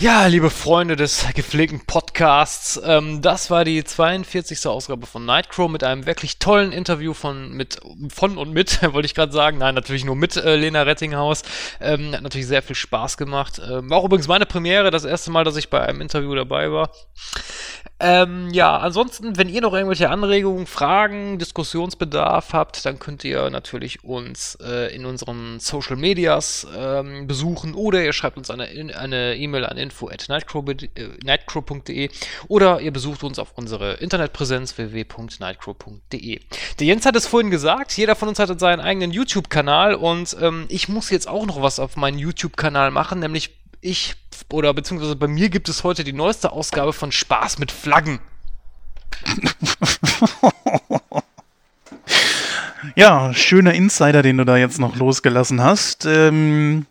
[0.00, 4.64] Ja, liebe Freunde des gepflegten Podcasts, ähm, das war die 42.
[4.68, 9.16] Ausgabe von Nightcrow mit einem wirklich tollen Interview von, mit, von und mit, wollte ich
[9.16, 9.58] gerade sagen.
[9.58, 11.42] Nein, natürlich nur mit äh, Lena Rettinghaus.
[11.80, 13.60] Ähm, hat natürlich sehr viel Spaß gemacht.
[13.68, 16.70] Ähm, war auch übrigens meine Premiere, das erste Mal, dass ich bei einem Interview dabei
[16.70, 16.92] war.
[18.00, 24.04] Ähm, ja, ansonsten, wenn ihr noch irgendwelche Anregungen, Fragen, Diskussionsbedarf habt, dann könnt ihr natürlich
[24.04, 29.76] uns äh, in unseren Social Medias ähm, besuchen oder ihr schreibt uns eine E-Mail an
[29.78, 32.08] info at nightcrow.de äh,
[32.46, 36.40] oder ihr besucht uns auf unsere Internetpräsenz www.nightcrow.de.
[36.78, 40.66] Der Jens hat es vorhin gesagt, jeder von uns hat seinen eigenen YouTube-Kanal und ähm,
[40.68, 44.16] ich muss jetzt auch noch was auf meinen YouTube-Kanal machen, nämlich ich
[44.52, 48.20] oder beziehungsweise bei mir gibt es heute die neueste Ausgabe von Spaß mit Flaggen.
[52.96, 56.06] ja, schöner Insider, den du da jetzt noch losgelassen hast.
[56.06, 56.86] Ähm,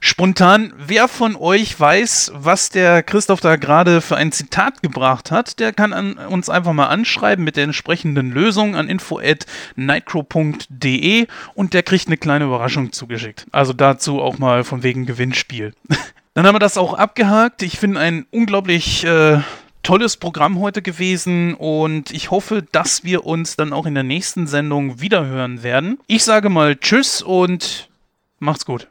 [0.00, 5.58] spontan, wer von euch weiß, was der Christoph da gerade für ein Zitat gebracht hat,
[5.58, 11.82] der kann an, uns einfach mal anschreiben mit der entsprechenden Lösung an info@nightcrow.de und der
[11.82, 13.46] kriegt eine kleine Überraschung zugeschickt.
[13.50, 15.74] Also dazu auch mal von wegen Gewinnspiel.
[16.34, 17.62] Dann haben wir das auch abgehakt.
[17.62, 19.40] Ich finde ein unglaublich äh,
[19.82, 24.46] tolles Programm heute gewesen und ich hoffe, dass wir uns dann auch in der nächsten
[24.46, 25.98] Sendung wiederhören werden.
[26.06, 27.90] Ich sage mal Tschüss und
[28.38, 28.88] macht's gut.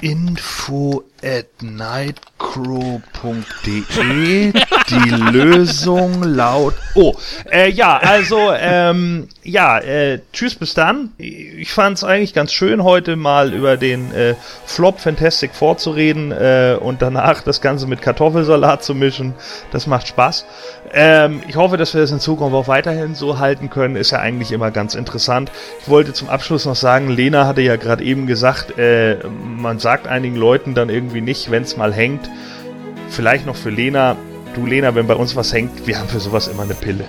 [0.00, 4.52] Info at nightcrow.de.
[4.88, 6.74] Die Lösung laut.
[6.94, 7.14] Oh,
[7.50, 11.12] äh, ja, also, ähm, ja, äh, tschüss, bis dann.
[11.18, 14.34] Ich fand es eigentlich ganz schön, heute mal über den äh,
[14.64, 19.34] Flop Fantastic vorzureden äh, und danach das Ganze mit Kartoffelsalat zu mischen.
[19.70, 20.46] Das macht Spaß.
[20.92, 23.96] Ähm, ich hoffe, dass wir das in Zukunft auch weiterhin so halten können.
[23.96, 25.52] Ist ja eigentlich immer ganz interessant.
[25.80, 30.08] Ich wollte zum Abschluss noch sagen, Lena hatte ja gerade eben gesagt, äh, man sagt
[30.08, 32.30] einigen Leuten dann irgendwie nicht, wenn es mal hängt.
[33.08, 34.16] Vielleicht noch für Lena.
[34.54, 37.04] Du Lena, wenn bei uns was hängt, wir haben für sowas immer eine Pille.